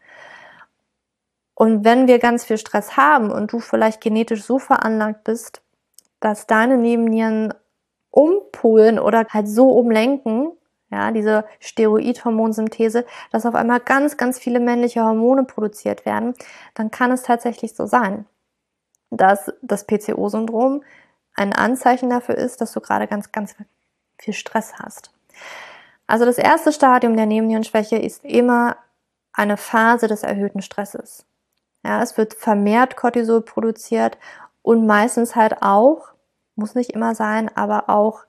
Und 1.56 1.84
wenn 1.84 2.06
wir 2.08 2.20
ganz 2.20 2.46
viel 2.46 2.60
Stress 2.60 2.96
haben 2.96 3.32
und 3.32 3.52
du 3.52 3.60
vielleicht 3.60 4.00
genetisch 4.00 4.44
so 4.44 4.60
veranlagt 4.60 5.24
bist, 5.24 5.64
dass 6.20 6.46
deine 6.46 6.78
Nebennieren 6.78 7.52
umpolen 8.12 9.00
oder 9.00 9.26
halt 9.28 9.48
so 9.48 9.70
umlenken, 9.70 10.52
ja, 10.92 11.12
diese 11.12 11.46
Steroidhormonsynthese, 11.60 13.06
dass 13.32 13.46
auf 13.46 13.56
einmal 13.56 13.80
ganz, 13.80 14.18
ganz 14.18 14.38
viele 14.38 14.60
männliche 14.60 15.04
Hormone 15.04 15.46
produziert 15.46 16.06
werden, 16.06 16.34
dann 16.74 16.92
kann 16.92 17.12
es 17.12 17.24
tatsächlich 17.24 17.76
so 17.76 17.86
sein, 17.86 18.26
dass 19.10 19.52
das 19.62 19.88
PCO-Syndrom 19.88 20.84
ein 21.36 21.54
Anzeichen 21.54 22.10
dafür 22.10 22.36
ist, 22.36 22.60
dass 22.60 22.74
du 22.74 22.82
gerade 22.82 23.08
ganz, 23.08 23.32
ganz 23.32 23.56
viel 24.20 24.34
Stress 24.34 24.74
hast. 24.80 25.12
Also 26.08 26.26
das 26.26 26.38
erste 26.38 26.74
Stadium 26.74 27.16
der 27.16 27.26
Nebennierenschwäche 27.26 27.98
ist 27.98 28.26
immer 28.26 28.76
eine 29.32 29.56
Phase 29.56 30.08
des 30.08 30.24
erhöhten 30.24 30.62
Stresses. 30.62 31.26
Ja, 31.86 32.02
es 32.04 32.18
wird 32.18 32.34
vermehrt 32.34 32.98
Cortisol 32.98 33.42
produziert 33.42 34.18
und 34.62 34.86
meistens 34.86 35.38
halt 35.38 35.62
auch, 35.62 36.10
muss 36.56 36.76
nicht 36.76 36.92
immer 36.92 37.16
sein, 37.16 37.50
aber 37.56 37.90
auch 37.90 38.26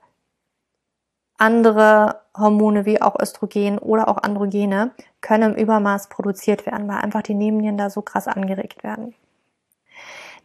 andere 1.37 2.21
Hormone 2.37 2.85
wie 2.85 3.01
auch 3.01 3.19
Östrogen 3.19 3.77
oder 3.79 4.07
auch 4.07 4.17
Androgene 4.17 4.91
können 5.21 5.53
im 5.53 5.59
Übermaß 5.63 6.09
produziert 6.09 6.65
werden, 6.65 6.87
weil 6.87 6.97
einfach 6.97 7.21
die 7.21 7.33
Nebennieren 7.33 7.77
da 7.77 7.89
so 7.89 8.01
krass 8.01 8.27
angeregt 8.27 8.83
werden. 8.83 9.15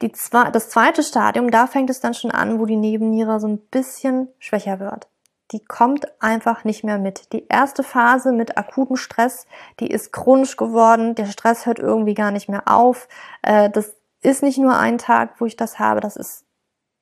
Die 0.02 0.12
das 0.12 0.68
zweite 0.68 1.02
Stadium, 1.02 1.50
da 1.50 1.66
fängt 1.66 1.90
es 1.90 2.00
dann 2.00 2.14
schon 2.14 2.30
an, 2.30 2.60
wo 2.60 2.66
die 2.66 2.76
Nebenniere 2.76 3.40
so 3.40 3.48
ein 3.48 3.58
bisschen 3.58 4.28
schwächer 4.38 4.78
wird. 4.78 5.08
Die 5.50 5.64
kommt 5.64 6.06
einfach 6.22 6.64
nicht 6.64 6.84
mehr 6.84 6.98
mit. 6.98 7.32
Die 7.32 7.46
erste 7.48 7.82
Phase 7.82 8.32
mit 8.32 8.58
akutem 8.58 8.96
Stress, 8.96 9.46
die 9.80 9.88
ist 9.88 10.12
chronisch 10.12 10.56
geworden. 10.56 11.14
Der 11.14 11.26
Stress 11.26 11.64
hört 11.64 11.78
irgendwie 11.78 12.14
gar 12.14 12.30
nicht 12.30 12.48
mehr 12.48 12.64
auf. 12.66 13.08
Äh, 13.42 13.70
das 13.70 13.96
ist 14.20 14.42
nicht 14.42 14.58
nur 14.58 14.76
ein 14.76 14.98
Tag, 14.98 15.40
wo 15.40 15.46
ich 15.46 15.56
das 15.56 15.78
habe. 15.78 16.00
Das 16.00 16.16
ist 16.16 16.44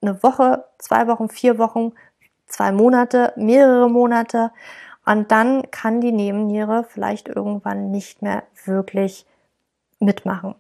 eine 0.00 0.22
Woche, 0.22 0.64
zwei 0.78 1.08
Wochen, 1.08 1.28
vier 1.28 1.58
Wochen, 1.58 1.92
zwei 2.46 2.72
Monate, 2.72 3.32
mehrere 3.36 3.90
Monate. 3.90 4.52
Und 5.04 5.30
dann 5.30 5.70
kann 5.70 6.00
die 6.00 6.12
Nebenniere 6.12 6.84
vielleicht 6.84 7.28
irgendwann 7.28 7.90
nicht 7.90 8.22
mehr 8.22 8.42
wirklich 8.64 9.26
mitmachen. 10.00 10.54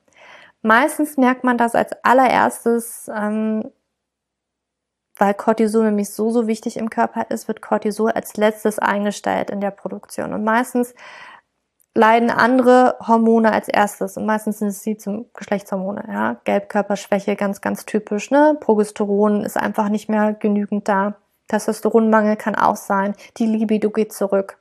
Meistens 0.62 1.16
merkt 1.16 1.44
man 1.44 1.58
das 1.58 1.74
als 1.74 1.92
allererstes, 2.02 3.10
ähm, 3.14 3.70
weil 5.18 5.34
Cortisol 5.34 5.86
nämlich 5.86 6.10
so, 6.10 6.30
so 6.30 6.46
wichtig 6.46 6.76
im 6.76 6.90
Körper 6.90 7.26
ist, 7.30 7.48
wird 7.48 7.62
Cortisol 7.62 8.10
als 8.10 8.36
letztes 8.36 8.78
eingestellt 8.78 9.50
in 9.50 9.60
der 9.60 9.70
Produktion. 9.70 10.32
Und 10.32 10.44
meistens 10.44 10.94
leiden 11.94 12.30
andere 12.30 12.96
Hormone 13.06 13.52
als 13.52 13.68
erstes 13.68 14.16
und 14.16 14.26
meistens 14.26 14.58
sind 14.58 14.68
es 14.68 14.82
die 14.82 14.98
zum 14.98 15.26
Geschlechtshormone, 15.32 16.04
ja. 16.08 16.36
Gelbkörperschwäche, 16.44 17.36
ganz, 17.36 17.60
ganz 17.62 17.86
typisch, 17.86 18.30
ne. 18.30 18.56
Progesteron 18.60 19.42
ist 19.44 19.56
einfach 19.56 19.88
nicht 19.88 20.08
mehr 20.08 20.34
genügend 20.34 20.88
da. 20.88 21.14
Testosteronmangel 21.48 22.36
kann 22.36 22.54
auch 22.54 22.76
sein. 22.76 23.14
Die 23.36 23.46
Libido 23.46 23.90
geht 23.90 24.12
zurück. 24.12 24.58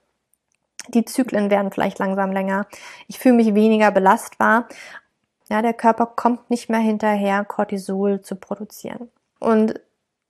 Die 0.89 1.06
Zyklen 1.06 1.50
werden 1.50 1.71
vielleicht 1.71 2.00
langsam 2.00 2.32
länger. 2.32 2.67
Ich 3.08 3.19
fühle 3.19 3.36
mich 3.36 3.56
weniger 3.56 3.91
belastbar. 3.91 4.67
Ja, 5.50 5.62
der 5.62 5.74
Körper 5.74 6.06
kommt 6.06 6.50
nicht 6.50 6.69
mehr 6.69 6.80
hinterher, 6.80 7.45
Cortisol 7.45 8.21
zu 8.21 8.36
produzieren. 8.36 9.10
Und 9.39 9.80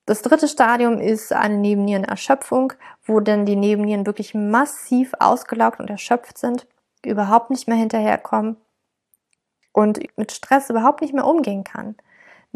das 0.06 0.22
dritte 0.22 0.48
Stadium 0.48 1.00
ist 1.00 1.34
eine 1.34 1.58
Nebennierenerschöpfung, 1.58 2.74
wo 3.06 3.20
dann 3.20 3.46
die 3.46 3.56
Nebennieren 3.56 4.06
wirklich 4.06 4.34
massiv 4.34 5.14
ausgelaugt 5.20 5.80
und 5.80 5.90
erschöpft 5.90 6.38
sind, 6.38 6.68
überhaupt 7.04 7.50
nicht 7.50 7.68
mehr 7.68 7.78
hinterherkommen 7.78 8.58
und 9.72 10.00
mit 10.18 10.32
Stress 10.32 10.70
überhaupt 10.70 11.02
nicht 11.02 11.14
mehr 11.14 11.26
umgehen 11.26 11.64
kann. 11.64 11.96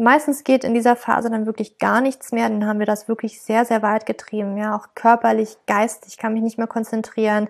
Meistens 0.00 0.44
geht 0.44 0.64
in 0.64 0.72
dieser 0.72 0.96
Phase 0.96 1.28
dann 1.28 1.44
wirklich 1.44 1.76
gar 1.76 2.00
nichts 2.00 2.32
mehr, 2.32 2.48
dann 2.48 2.66
haben 2.66 2.78
wir 2.78 2.86
das 2.86 3.06
wirklich 3.06 3.42
sehr, 3.42 3.66
sehr 3.66 3.82
weit 3.82 4.06
getrieben, 4.06 4.56
ja, 4.56 4.74
auch 4.74 4.88
körperlich, 4.94 5.58
geistig, 5.66 6.16
kann 6.16 6.32
mich 6.32 6.42
nicht 6.42 6.56
mehr 6.56 6.66
konzentrieren. 6.66 7.48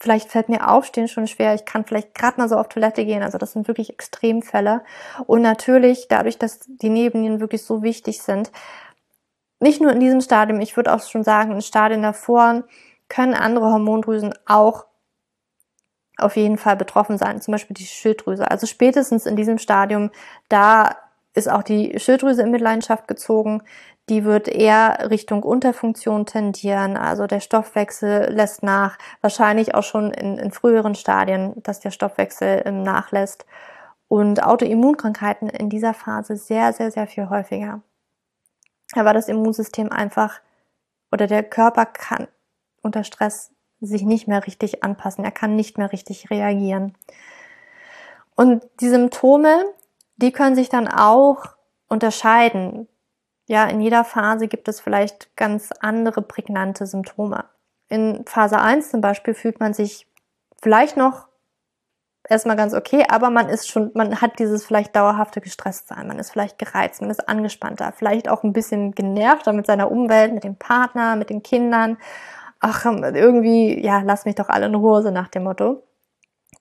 Vielleicht 0.00 0.28
fällt 0.28 0.48
mir 0.48 0.68
Aufstehen 0.68 1.06
schon 1.06 1.28
schwer, 1.28 1.54
ich 1.54 1.64
kann 1.64 1.84
vielleicht 1.84 2.12
gerade 2.12 2.40
mal 2.40 2.48
so 2.48 2.56
auf 2.56 2.68
Toilette 2.68 3.04
gehen, 3.04 3.22
also 3.22 3.38
das 3.38 3.52
sind 3.52 3.68
wirklich 3.68 3.88
Extremfälle. 3.88 4.82
Und 5.28 5.42
natürlich, 5.42 6.08
dadurch, 6.08 6.38
dass 6.38 6.62
die 6.66 6.88
Nebennieren 6.88 7.38
wirklich 7.38 7.62
so 7.62 7.84
wichtig 7.84 8.20
sind, 8.20 8.50
nicht 9.60 9.80
nur 9.80 9.92
in 9.92 10.00
diesem 10.00 10.20
Stadium, 10.20 10.60
ich 10.60 10.76
würde 10.76 10.92
auch 10.92 11.02
schon 11.02 11.22
sagen, 11.22 11.52
in 11.52 11.62
Stadien 11.62 12.02
davor 12.02 12.64
können 13.08 13.34
andere 13.34 13.66
Hormondrüsen 13.66 14.34
auch 14.44 14.86
auf 16.16 16.34
jeden 16.34 16.58
Fall 16.58 16.74
betroffen 16.74 17.16
sein, 17.16 17.40
zum 17.40 17.52
Beispiel 17.52 17.74
die 17.74 17.86
Schilddrüse. 17.86 18.50
Also 18.50 18.66
spätestens 18.66 19.24
in 19.24 19.36
diesem 19.36 19.58
Stadium, 19.58 20.10
da 20.48 20.96
ist 21.34 21.50
auch 21.50 21.62
die 21.62 21.98
Schilddrüse 21.98 22.42
in 22.42 22.50
Mitleidenschaft 22.50 23.08
gezogen. 23.08 23.62
Die 24.08 24.24
wird 24.24 24.48
eher 24.48 25.10
Richtung 25.10 25.42
Unterfunktion 25.42 26.26
tendieren. 26.26 26.96
Also 26.96 27.26
der 27.26 27.40
Stoffwechsel 27.40 28.30
lässt 28.32 28.62
nach. 28.62 28.98
Wahrscheinlich 29.20 29.74
auch 29.74 29.84
schon 29.84 30.10
in, 30.10 30.38
in 30.38 30.50
früheren 30.50 30.94
Stadien, 30.94 31.54
dass 31.62 31.80
der 31.80 31.90
Stoffwechsel 31.90 32.70
nachlässt. 32.70 33.46
Und 34.08 34.42
Autoimmunkrankheiten 34.42 35.48
in 35.48 35.70
dieser 35.70 35.94
Phase 35.94 36.36
sehr, 36.36 36.72
sehr, 36.72 36.90
sehr 36.90 37.06
viel 37.06 37.30
häufiger. 37.30 37.80
Aber 38.94 39.14
das 39.14 39.28
Immunsystem 39.28 39.90
einfach 39.90 40.40
oder 41.10 41.26
der 41.26 41.42
Körper 41.42 41.86
kann 41.86 42.28
unter 42.82 43.04
Stress 43.04 43.52
sich 43.80 44.02
nicht 44.02 44.28
mehr 44.28 44.46
richtig 44.46 44.84
anpassen. 44.84 45.24
Er 45.24 45.30
kann 45.30 45.56
nicht 45.56 45.78
mehr 45.78 45.92
richtig 45.92 46.30
reagieren. 46.30 46.94
Und 48.34 48.64
die 48.80 48.88
Symptome, 48.88 49.64
die 50.16 50.32
können 50.32 50.54
sich 50.54 50.68
dann 50.68 50.88
auch 50.88 51.44
unterscheiden. 51.88 52.88
Ja, 53.46 53.66
in 53.66 53.80
jeder 53.80 54.04
Phase 54.04 54.48
gibt 54.48 54.68
es 54.68 54.80
vielleicht 54.80 55.36
ganz 55.36 55.70
andere 55.80 56.22
prägnante 56.22 56.86
Symptome. 56.86 57.44
In 57.88 58.24
Phase 58.26 58.58
1 58.58 58.90
zum 58.90 59.00
Beispiel 59.00 59.34
fühlt 59.34 59.60
man 59.60 59.74
sich 59.74 60.06
vielleicht 60.62 60.96
noch 60.96 61.28
erstmal 62.28 62.56
ganz 62.56 62.72
okay, 62.72 63.04
aber 63.08 63.30
man 63.30 63.48
ist 63.48 63.68
schon, 63.68 63.90
man 63.94 64.20
hat 64.20 64.38
dieses 64.38 64.64
vielleicht 64.64 64.94
dauerhafte 64.96 65.40
Gestresstsein, 65.40 66.06
man 66.06 66.18
ist 66.18 66.30
vielleicht 66.30 66.58
gereizt, 66.58 67.00
man 67.00 67.10
ist 67.10 67.28
angespannter, 67.28 67.92
vielleicht 67.92 68.28
auch 68.28 68.42
ein 68.42 68.52
bisschen 68.52 68.92
genervter 68.92 69.52
mit 69.52 69.66
seiner 69.66 69.90
Umwelt, 69.90 70.32
mit 70.32 70.44
dem 70.44 70.56
Partner, 70.56 71.16
mit 71.16 71.30
den 71.30 71.42
Kindern. 71.42 71.98
Ach, 72.60 72.84
irgendwie, 72.84 73.84
ja, 73.84 74.02
lass 74.04 74.24
mich 74.24 74.36
doch 74.36 74.48
alle 74.48 74.66
in 74.66 74.74
Ruhe, 74.74 75.02
so 75.02 75.10
nach 75.10 75.28
dem 75.28 75.44
Motto. 75.44 75.82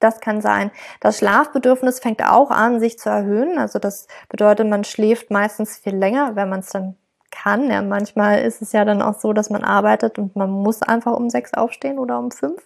Das 0.02 0.20
kann 0.20 0.42
sein. 0.42 0.72
Das 1.00 1.20
Schlafbedürfnis 1.20 2.00
fängt 2.00 2.22
auch 2.24 2.52
an, 2.52 2.80
sich 2.82 3.00
zu 3.00 3.10
erhöhen. 3.10 3.58
Also 3.58 3.80
das 3.80 4.08
bedeutet, 4.28 4.68
man 4.68 4.84
schläft 4.84 5.32
meistens 5.32 5.78
viel 5.78 5.96
länger, 5.96 6.36
wenn 6.36 6.50
man 6.50 6.60
es 6.60 6.70
dann 6.70 6.98
kann. 7.32 7.70
Ja, 7.72 7.82
manchmal 7.82 8.42
ist 8.42 8.62
es 8.62 8.74
ja 8.74 8.84
dann 8.84 9.02
auch 9.02 9.20
so, 9.20 9.32
dass 9.34 9.50
man 9.50 9.64
arbeitet 9.64 10.20
und 10.20 10.36
man 10.36 10.50
muss 10.52 10.82
einfach 10.82 11.14
um 11.14 11.30
sechs 11.30 11.54
aufstehen 11.54 11.98
oder 11.98 12.20
um 12.20 12.32
fünf. 12.32 12.62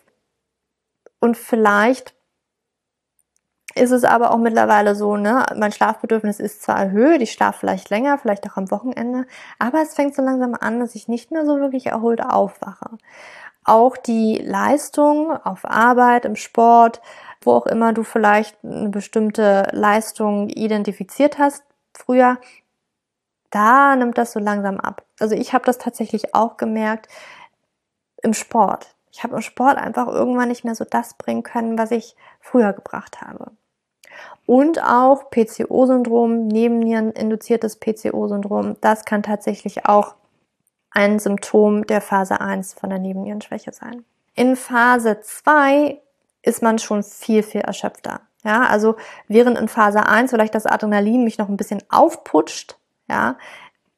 Und 1.20 1.38
vielleicht 1.38 2.16
ist 3.76 3.92
es 3.92 4.06
aber 4.06 4.32
auch 4.32 4.38
mittlerweile 4.38 4.96
so, 4.96 5.18
ne, 5.18 5.46
mein 5.56 5.72
Schlafbedürfnis 5.72 6.40
ist 6.40 6.64
zwar 6.64 6.80
erhöht, 6.80 7.22
ich 7.22 7.34
schlafe 7.34 7.60
vielleicht 7.60 7.90
länger, 7.90 8.18
vielleicht 8.18 8.50
auch 8.50 8.56
am 8.56 8.72
Wochenende, 8.72 9.26
aber 9.60 9.82
es 9.82 9.94
fängt 9.94 10.16
so 10.16 10.22
langsam 10.22 10.56
an, 10.60 10.80
dass 10.80 10.96
ich 10.96 11.10
nicht 11.10 11.32
mehr 11.32 11.46
so 11.46 11.60
wirklich 11.60 11.88
erholt 11.88 12.24
aufwache. 12.24 12.98
Auch 13.66 13.98
die 13.98 14.38
Leistung 14.38 15.32
auf 15.32 15.66
Arbeit, 15.66 16.24
im 16.24 16.36
Sport, 16.36 17.02
wo 17.46 17.54
auch 17.54 17.66
immer 17.66 17.94
du 17.94 18.04
vielleicht 18.04 18.58
eine 18.64 18.90
bestimmte 18.90 19.68
Leistung 19.72 20.50
identifiziert 20.50 21.38
hast 21.38 21.64
früher, 21.94 22.38
da 23.50 23.96
nimmt 23.96 24.18
das 24.18 24.34
so 24.34 24.40
langsam 24.40 24.80
ab. 24.80 25.04
Also 25.20 25.36
ich 25.36 25.54
habe 25.54 25.66
das 25.66 25.78
tatsächlich 25.78 26.36
auch 26.36 26.58
gemerkt 26.58 27.08
im 28.22 28.34
Sport. 28.34 28.96
Ich 29.12 29.24
habe 29.24 29.36
im 29.36 29.42
Sport 29.42 29.78
einfach 29.78 30.08
irgendwann 30.08 30.50
nicht 30.50 30.66
mehr 30.66 30.76
so 30.76 30.84
das 30.84 31.14
bringen 31.14 31.44
können, 31.44 31.78
was 31.78 31.92
ich 31.92 32.16
früher 32.42 32.74
gebracht 32.74 33.22
habe. 33.22 33.52
Und 34.46 34.84
auch 34.84 35.30
PCO-Syndrom, 35.30 36.48
Nebennieren-induziertes 36.48 37.78
PCO-Syndrom, 37.80 38.76
das 38.82 39.06
kann 39.06 39.24
tatsächlich 39.24 39.86
auch 39.86 40.16
ein 40.92 41.20
Symptom 41.20 41.86
der 41.88 42.02
Phase 42.02 42.40
1 42.42 42.74
von 42.74 42.90
der 42.90 43.00
Nebennierenschwäche 43.00 43.74
sein. 43.74 44.06
In 44.34 44.56
Phase 44.56 45.20
2 45.22 46.02
ist 46.46 46.62
man 46.62 46.80
schon 46.80 47.04
viel, 47.04 47.44
viel 47.44 47.62
erschöpfter. 47.62 48.22
Ja, 48.44 48.68
also 48.68 48.96
während 49.28 49.58
in 49.58 49.68
Phase 49.68 50.06
1 50.06 50.30
vielleicht 50.30 50.54
das 50.54 50.68
Adrenalin 50.68 51.24
mich 51.24 51.40
noch 51.40 51.50
ein 51.50 51.58
bisschen 51.58 51.82
aufputscht, 51.90 52.78
ja, 53.10 53.38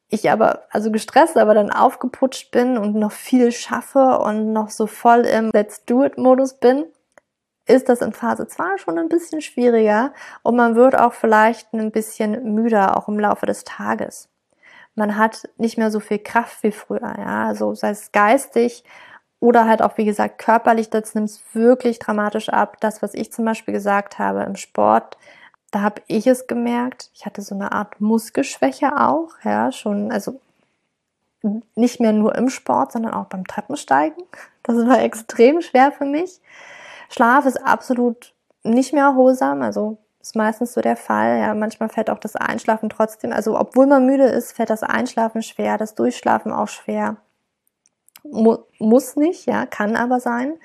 ich 0.10 0.32
aber, 0.32 0.64
also 0.70 0.90
gestresst, 0.90 1.38
aber 1.38 1.54
dann 1.54 1.70
aufgeputscht 1.70 2.52
bin 2.52 2.78
und 2.78 2.96
noch 2.96 3.12
viel 3.12 3.52
schaffe 3.52 4.20
und 4.20 4.54
noch 4.54 4.70
so 4.70 4.88
voll 4.88 5.26
im 5.26 5.52
Let's 5.54 5.84
Do 5.84 6.04
It 6.06 6.18
Modus 6.18 6.54
bin, 6.54 6.86
ist 7.66 7.90
das 7.90 8.02
in 8.02 8.14
Phase 8.14 8.48
2 8.48 8.78
schon 8.78 8.98
ein 8.98 9.10
bisschen 9.10 9.42
schwieriger 9.42 10.14
und 10.44 10.56
man 10.56 10.76
wird 10.76 10.98
auch 10.98 11.12
vielleicht 11.12 11.74
ein 11.74 11.92
bisschen 11.92 12.56
müder, 12.56 12.96
auch 12.96 13.10
im 13.10 13.20
Laufe 13.20 13.46
des 13.46 13.66
Tages. 13.66 14.30
Man 14.96 15.18
hat 15.18 15.50
nicht 15.58 15.78
mehr 15.78 15.92
so 15.92 16.00
viel 16.00 16.20
Kraft 16.20 16.64
wie 16.64 16.72
früher, 16.72 17.14
ja, 17.18 17.48
also 17.48 17.76
sei 17.76 17.90
es 17.90 18.14
geistig 18.14 18.86
oder 19.40 19.66
halt 19.66 19.82
auch, 19.82 19.98
wie 19.98 20.06
gesagt, 20.06 20.40
körperlich, 20.40 20.90
das 20.90 21.14
nimmt 21.16 21.30
es 21.30 21.42
wirklich 21.54 22.00
dramatisch 22.00 22.50
ab. 22.50 22.78
Das, 22.80 23.02
was 23.02 23.14
ich 23.14 23.32
zum 23.32 23.46
Beispiel 23.46 23.74
gesagt 23.74 24.20
habe 24.20 24.44
im 24.44 24.56
Sport, 24.56 25.18
da 25.72 25.82
habe 25.82 26.02
ich 26.08 26.28
es 26.28 26.48
gemerkt. 26.48 27.12
Ich 27.14 27.26
hatte 27.26 27.42
so 27.42 27.54
eine 27.54 27.72
Art 27.72 28.02
Muskelschwäche 28.02 29.00
auch, 29.00 29.30
ja, 29.44 29.72
schon, 29.72 30.12
also 30.12 30.40
nicht 31.76 32.00
mehr 32.00 32.14
nur 32.14 32.36
im 32.36 32.50
Sport, 32.50 32.94
sondern 32.94 33.14
auch 33.14 33.26
beim 33.26 33.46
Treppensteigen. 33.46 34.24
Das 34.64 34.76
war 34.88 35.02
extrem 35.02 35.62
schwer 35.62 35.92
für 35.92 36.06
mich. 36.06 36.42
Schlaf 37.10 37.46
ist 37.46 37.58
absolut 37.58 38.34
nicht 38.64 38.94
mehr 38.94 39.06
erholsam, 39.06 39.62
also 39.62 39.98
ist 40.20 40.36
meistens 40.36 40.74
so 40.74 40.82
der 40.82 40.98
Fall. 40.98 41.40
Ja, 41.40 41.54
manchmal 41.54 41.90
fällt 41.90 42.10
auch 42.10 42.20
das 42.20 42.36
Einschlafen 42.36 42.90
trotzdem. 42.90 43.32
Also 43.32 43.58
obwohl 43.58 43.88
man 43.88 44.06
müde 44.06 44.26
ist, 44.26 44.54
fällt 44.54 44.70
das 44.70 44.84
Einschlafen 44.84 45.42
schwer, 45.42 45.78
das 45.78 45.96
Durchschlafen 45.96 46.52
auch 46.52 46.68
schwer. 46.68 47.18
Mu 48.32 48.58
muss 48.80 49.16
nicht, 49.16 49.46
ja, 49.48 49.66
kann 49.66 49.96
aber 49.96 50.20
sein. 50.20 50.58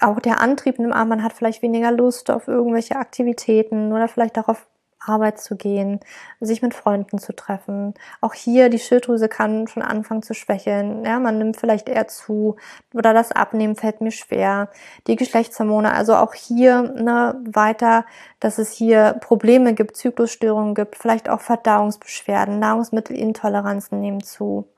Auch 0.00 0.20
der 0.20 0.40
Antrieb 0.40 0.78
im 0.78 0.92
Arm, 0.92 1.08
man 1.08 1.22
hat 1.22 1.32
vielleicht 1.32 1.62
weniger 1.62 1.92
Lust 1.92 2.30
auf 2.30 2.48
irgendwelche 2.48 2.96
Aktivitäten 2.96 3.92
oder 3.92 4.08
vielleicht 4.08 4.36
darauf 4.36 4.66
Arbeit 5.06 5.40
zu 5.40 5.56
gehen, 5.56 6.00
sich 6.40 6.62
mit 6.62 6.74
Freunden 6.74 7.18
zu 7.18 7.34
treffen. 7.34 7.94
Auch 8.20 8.34
hier 8.34 8.68
die 8.68 8.78
Schilddrüse 8.78 9.28
kann 9.28 9.66
schon 9.66 9.82
anfangen 9.82 10.22
zu 10.22 10.34
schwächeln. 10.34 11.04
Ja, 11.04 11.18
man 11.18 11.38
nimmt 11.38 11.56
vielleicht 11.56 11.88
eher 11.88 12.08
zu 12.08 12.56
oder 12.94 13.12
das 13.14 13.32
Abnehmen 13.32 13.76
fällt 13.76 14.00
mir 14.00 14.12
schwer. 14.12 14.70
Die 15.06 15.16
Geschlechtshormone, 15.16 15.92
also 15.92 16.14
auch 16.14 16.34
hier 16.34 16.82
ne, 16.82 17.40
weiter, 17.44 18.04
dass 18.40 18.58
es 18.58 18.72
hier 18.72 19.14
Probleme 19.20 19.74
gibt, 19.74 19.96
Zyklusstörungen 19.96 20.74
gibt, 20.74 20.96
vielleicht 20.96 21.28
auch 21.28 21.40
Verdauungsbeschwerden, 21.40 22.58
Nahrungsmittelintoleranzen 22.58 24.00
nehmen 24.00 24.22
zu. 24.22 24.71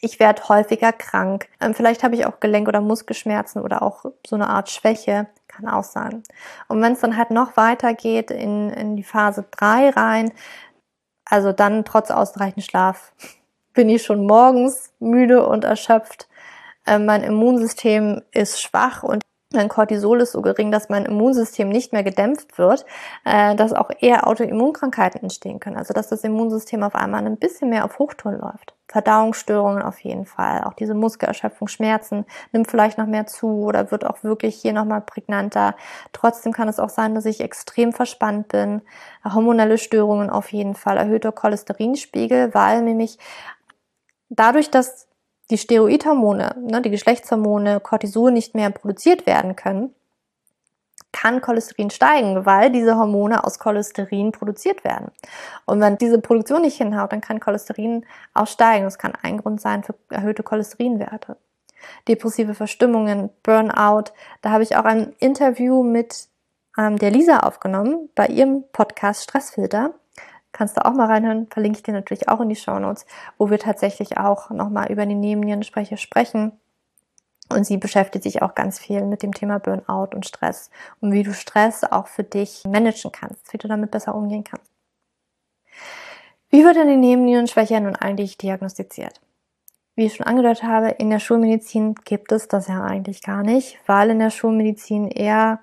Ich 0.00 0.20
werde 0.20 0.48
häufiger 0.48 0.92
krank. 0.92 1.48
Ähm, 1.60 1.74
vielleicht 1.74 2.02
habe 2.02 2.14
ich 2.14 2.26
auch 2.26 2.40
Gelenk- 2.40 2.68
oder 2.68 2.80
Muskelschmerzen 2.80 3.62
oder 3.62 3.82
auch 3.82 4.04
so 4.26 4.36
eine 4.36 4.48
Art 4.48 4.70
Schwäche. 4.70 5.26
Kann 5.48 5.68
auch 5.68 5.84
sein. 5.84 6.22
Und 6.68 6.82
wenn 6.82 6.92
es 6.92 7.00
dann 7.00 7.16
halt 7.16 7.30
noch 7.30 7.56
weiter 7.56 7.94
geht 7.94 8.30
in, 8.30 8.70
in 8.70 8.96
die 8.96 9.02
Phase 9.02 9.46
3 9.50 9.90
rein, 9.90 10.32
also 11.24 11.52
dann 11.52 11.84
trotz 11.84 12.10
ausreichend 12.10 12.64
Schlaf, 12.64 13.12
bin 13.74 13.88
ich 13.88 14.02
schon 14.02 14.26
morgens 14.26 14.92
müde 14.98 15.46
und 15.46 15.64
erschöpft. 15.64 16.28
Äh, 16.86 16.98
mein 16.98 17.22
Immunsystem 17.22 18.22
ist 18.32 18.60
schwach 18.60 19.02
und 19.02 19.22
mein 19.56 19.68
Cortisol 19.68 20.20
ist 20.20 20.32
so 20.32 20.42
gering, 20.42 20.70
dass 20.70 20.88
mein 20.88 21.06
Immunsystem 21.06 21.68
nicht 21.68 21.92
mehr 21.92 22.04
gedämpft 22.04 22.58
wird, 22.58 22.86
äh, 23.24 23.56
dass 23.56 23.72
auch 23.72 23.90
eher 23.98 24.26
Autoimmunkrankheiten 24.28 25.22
entstehen 25.22 25.58
können. 25.58 25.76
Also 25.76 25.92
dass 25.92 26.08
das 26.08 26.22
Immunsystem 26.22 26.82
auf 26.82 26.94
einmal 26.94 27.26
ein 27.26 27.36
bisschen 27.36 27.70
mehr 27.70 27.84
auf 27.84 27.98
Hochtouren 27.98 28.38
läuft. 28.38 28.74
Verdauungsstörungen 28.88 29.82
auf 29.82 29.98
jeden 30.00 30.26
Fall. 30.26 30.62
Auch 30.64 30.74
diese 30.74 30.94
Muskelerschöpfung, 30.94 31.66
Schmerzen 31.66 32.24
nimmt 32.52 32.70
vielleicht 32.70 32.98
noch 32.98 33.06
mehr 33.06 33.26
zu 33.26 33.64
oder 33.64 33.90
wird 33.90 34.06
auch 34.06 34.22
wirklich 34.22 34.56
hier 34.56 34.72
nochmal 34.72 35.00
prägnanter. 35.00 35.74
Trotzdem 36.12 36.52
kann 36.52 36.68
es 36.68 36.78
auch 36.78 36.90
sein, 36.90 37.14
dass 37.14 37.24
ich 37.24 37.40
extrem 37.40 37.92
verspannt 37.92 38.48
bin. 38.48 38.82
Hormonelle 39.24 39.78
Störungen 39.78 40.30
auf 40.30 40.52
jeden 40.52 40.74
Fall. 40.74 40.98
Erhöhter 40.98 41.32
Cholesterinspiegel, 41.32 42.54
weil 42.54 42.82
nämlich 42.82 43.18
dadurch, 44.28 44.70
dass 44.70 45.08
die 45.50 45.58
Steroidhormone, 45.58 46.56
ne, 46.60 46.82
die 46.82 46.90
Geschlechtshormone, 46.90 47.80
Cortisol 47.80 48.32
nicht 48.32 48.54
mehr 48.54 48.70
produziert 48.70 49.26
werden 49.26 49.56
können, 49.56 49.94
kann 51.12 51.40
Cholesterin 51.40 51.90
steigen, 51.90 52.44
weil 52.44 52.70
diese 52.70 52.96
Hormone 52.96 53.44
aus 53.44 53.58
Cholesterin 53.58 54.32
produziert 54.32 54.84
werden. 54.84 55.10
Und 55.64 55.80
wenn 55.80 55.96
diese 55.96 56.20
Produktion 56.20 56.62
nicht 56.62 56.76
hinhaut, 56.76 57.12
dann 57.12 57.22
kann 57.22 57.40
Cholesterin 57.40 58.04
auch 58.34 58.46
steigen. 58.46 58.84
Das 58.84 58.98
kann 58.98 59.14
ein 59.22 59.38
Grund 59.38 59.60
sein 59.60 59.82
für 59.82 59.94
erhöhte 60.10 60.42
Cholesterinwerte. 60.42 61.38
Depressive 62.06 62.54
Verstimmungen, 62.54 63.30
Burnout. 63.42 64.12
Da 64.42 64.50
habe 64.50 64.62
ich 64.62 64.76
auch 64.76 64.84
ein 64.84 65.14
Interview 65.18 65.82
mit 65.82 66.28
ähm, 66.76 66.98
der 66.98 67.10
Lisa 67.10 67.40
aufgenommen 67.40 68.10
bei 68.14 68.26
ihrem 68.26 68.64
Podcast 68.72 69.22
Stressfilter. 69.24 69.94
Kannst 70.56 70.78
du 70.78 70.86
auch 70.86 70.94
mal 70.94 71.04
reinhören, 71.04 71.48
verlinke 71.50 71.76
ich 71.76 71.82
dir 71.82 71.92
natürlich 71.92 72.30
auch 72.30 72.40
in 72.40 72.48
die 72.48 72.56
Show 72.56 72.78
Notes, 72.78 73.04
wo 73.36 73.50
wir 73.50 73.58
tatsächlich 73.58 74.16
auch 74.16 74.48
nochmal 74.48 74.90
über 74.90 75.04
die 75.04 75.14
Nebennierensprecher 75.14 75.98
sprechen. 75.98 76.52
Und 77.50 77.66
sie 77.66 77.76
beschäftigt 77.76 78.22
sich 78.22 78.40
auch 78.40 78.54
ganz 78.54 78.78
viel 78.78 79.02
mit 79.04 79.22
dem 79.22 79.34
Thema 79.34 79.58
Burnout 79.58 80.14
und 80.14 80.24
Stress 80.24 80.70
und 81.02 81.12
wie 81.12 81.24
du 81.24 81.34
Stress 81.34 81.84
auch 81.84 82.06
für 82.06 82.24
dich 82.24 82.64
managen 82.64 83.12
kannst, 83.12 83.52
wie 83.52 83.58
du 83.58 83.68
damit 83.68 83.90
besser 83.90 84.14
umgehen 84.14 84.44
kannst. 84.44 84.72
Wie 86.48 86.64
wird 86.64 86.76
denn 86.76 86.88
die 86.88 86.96
Nebennierenschwäche 86.96 87.78
nun 87.78 87.94
eigentlich 87.94 88.38
diagnostiziert? 88.38 89.20
Wie 89.94 90.06
ich 90.06 90.14
schon 90.14 90.26
angedeutet 90.26 90.62
habe, 90.62 90.88
in 90.88 91.10
der 91.10 91.18
Schulmedizin 91.18 91.96
gibt 92.06 92.32
es 92.32 92.48
das 92.48 92.66
ja 92.68 92.82
eigentlich 92.82 93.22
gar 93.22 93.42
nicht, 93.42 93.78
weil 93.84 94.08
in 94.08 94.20
der 94.20 94.30
Schulmedizin 94.30 95.08
eher 95.08 95.60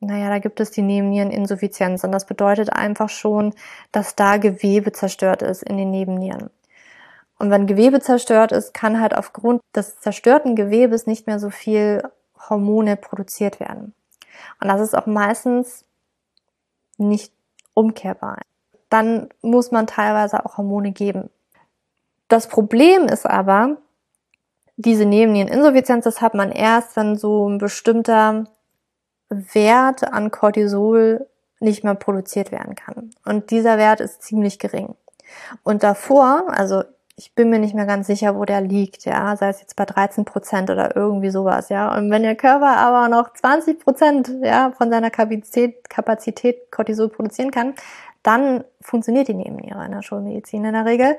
naja, 0.00 0.30
da 0.30 0.38
gibt 0.38 0.60
es 0.60 0.70
die 0.70 0.82
Nebenniereninsuffizienz 0.82 2.04
und 2.04 2.12
das 2.12 2.24
bedeutet 2.24 2.72
einfach 2.72 3.10
schon, 3.10 3.54
dass 3.92 4.16
da 4.16 4.38
Gewebe 4.38 4.92
zerstört 4.92 5.42
ist 5.42 5.62
in 5.62 5.76
den 5.76 5.90
Nebennieren. 5.90 6.50
Und 7.38 7.50
wenn 7.50 7.66
Gewebe 7.66 8.00
zerstört 8.00 8.52
ist, 8.52 8.74
kann 8.74 9.00
halt 9.00 9.14
aufgrund 9.14 9.62
des 9.74 10.00
zerstörten 10.00 10.56
Gewebes 10.56 11.06
nicht 11.06 11.26
mehr 11.26 11.38
so 11.38 11.50
viel 11.50 12.02
Hormone 12.48 12.96
produziert 12.96 13.60
werden. 13.60 13.94
Und 14.60 14.68
das 14.68 14.80
ist 14.80 14.96
auch 14.96 15.06
meistens 15.06 15.84
nicht 16.96 17.32
umkehrbar. 17.74 18.38
Dann 18.88 19.28
muss 19.42 19.70
man 19.70 19.86
teilweise 19.86 20.44
auch 20.44 20.56
Hormone 20.56 20.92
geben. 20.92 21.30
Das 22.28 22.48
Problem 22.48 23.06
ist 23.06 23.26
aber, 23.26 23.76
diese 24.76 25.04
Nebenniereninsuffizienz, 25.04 26.04
das 26.04 26.20
hat 26.20 26.34
man 26.34 26.52
erst, 26.52 26.96
wenn 26.96 27.16
so 27.16 27.48
ein 27.48 27.58
bestimmter 27.58 28.46
Wert 29.30 30.12
an 30.12 30.30
Cortisol 30.30 31.26
nicht 31.60 31.84
mehr 31.84 31.94
produziert 31.94 32.52
werden 32.52 32.74
kann. 32.74 33.10
Und 33.24 33.50
dieser 33.50 33.78
Wert 33.78 34.00
ist 34.00 34.22
ziemlich 34.22 34.58
gering. 34.58 34.94
Und 35.62 35.82
davor, 35.82 36.44
also 36.48 36.82
ich 37.16 37.34
bin 37.34 37.50
mir 37.50 37.58
nicht 37.58 37.74
mehr 37.74 37.86
ganz 37.86 38.06
sicher, 38.06 38.36
wo 38.36 38.44
der 38.44 38.62
liegt, 38.62 39.04
ja, 39.04 39.36
sei 39.36 39.50
es 39.50 39.60
jetzt 39.60 39.76
bei 39.76 39.84
13 39.84 40.24
Prozent 40.24 40.70
oder 40.70 40.96
irgendwie 40.96 41.30
sowas, 41.30 41.68
ja. 41.68 41.94
Und 41.94 42.10
wenn 42.10 42.22
der 42.22 42.34
Körper 42.34 42.78
aber 42.78 43.08
noch 43.08 43.34
20 43.34 43.78
Prozent, 43.78 44.30
ja, 44.42 44.72
von 44.72 44.90
seiner 44.90 45.10
Kapazität, 45.10 45.88
Kapazität 45.90 46.72
Cortisol 46.72 47.10
produzieren 47.10 47.50
kann, 47.50 47.74
dann 48.22 48.64
funktioniert 48.80 49.28
die 49.28 49.34
Nebenniere 49.34 49.84
in 49.84 49.92
der 49.92 50.02
Schulmedizin 50.02 50.64
in 50.64 50.72
der 50.72 50.86
Regel. 50.86 51.18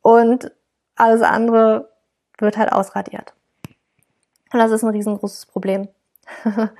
Und 0.00 0.52
alles 0.94 1.22
andere 1.22 1.90
wird 2.38 2.56
halt 2.56 2.72
ausradiert. 2.72 3.34
Und 4.52 4.60
das 4.60 4.70
ist 4.70 4.84
ein 4.84 4.90
riesengroßes 4.90 5.46
Problem. 5.46 5.88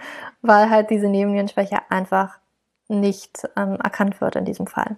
weil 0.43 0.71
halt 0.71 0.91
diese 0.91 1.09
Nebennierenschwäche 1.09 1.79
einfach 1.89 2.39
nicht 2.89 3.49
ähm, 3.57 3.79
erkannt 3.83 4.21
wird 4.21 4.37
in 4.37 4.45
diesem 4.45 4.67
Fall. 4.67 4.97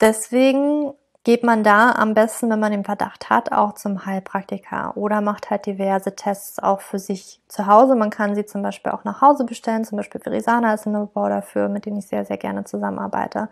Deswegen 0.00 0.92
geht 1.24 1.42
man 1.42 1.64
da 1.64 1.90
am 1.90 2.14
besten, 2.14 2.50
wenn 2.50 2.60
man 2.60 2.70
den 2.70 2.84
Verdacht 2.84 3.30
hat, 3.30 3.50
auch 3.50 3.74
zum 3.74 4.06
Heilpraktiker 4.06 4.96
oder 4.96 5.20
macht 5.20 5.50
halt 5.50 5.66
diverse 5.66 6.14
Tests 6.14 6.60
auch 6.60 6.80
für 6.80 7.00
sich 7.00 7.40
zu 7.48 7.66
Hause. 7.66 7.96
Man 7.96 8.10
kann 8.10 8.36
sie 8.36 8.46
zum 8.46 8.62
Beispiel 8.62 8.92
auch 8.92 9.02
nach 9.02 9.22
Hause 9.22 9.44
bestellen. 9.44 9.84
Zum 9.84 9.96
Beispiel 9.96 10.20
Verisana 10.20 10.74
ist 10.74 10.86
ein 10.86 10.92
Neubau 10.92 11.28
dafür, 11.28 11.68
mit 11.68 11.84
dem 11.84 11.96
ich 11.96 12.06
sehr, 12.06 12.24
sehr 12.24 12.36
gerne 12.36 12.62
zusammenarbeite. 12.62 13.48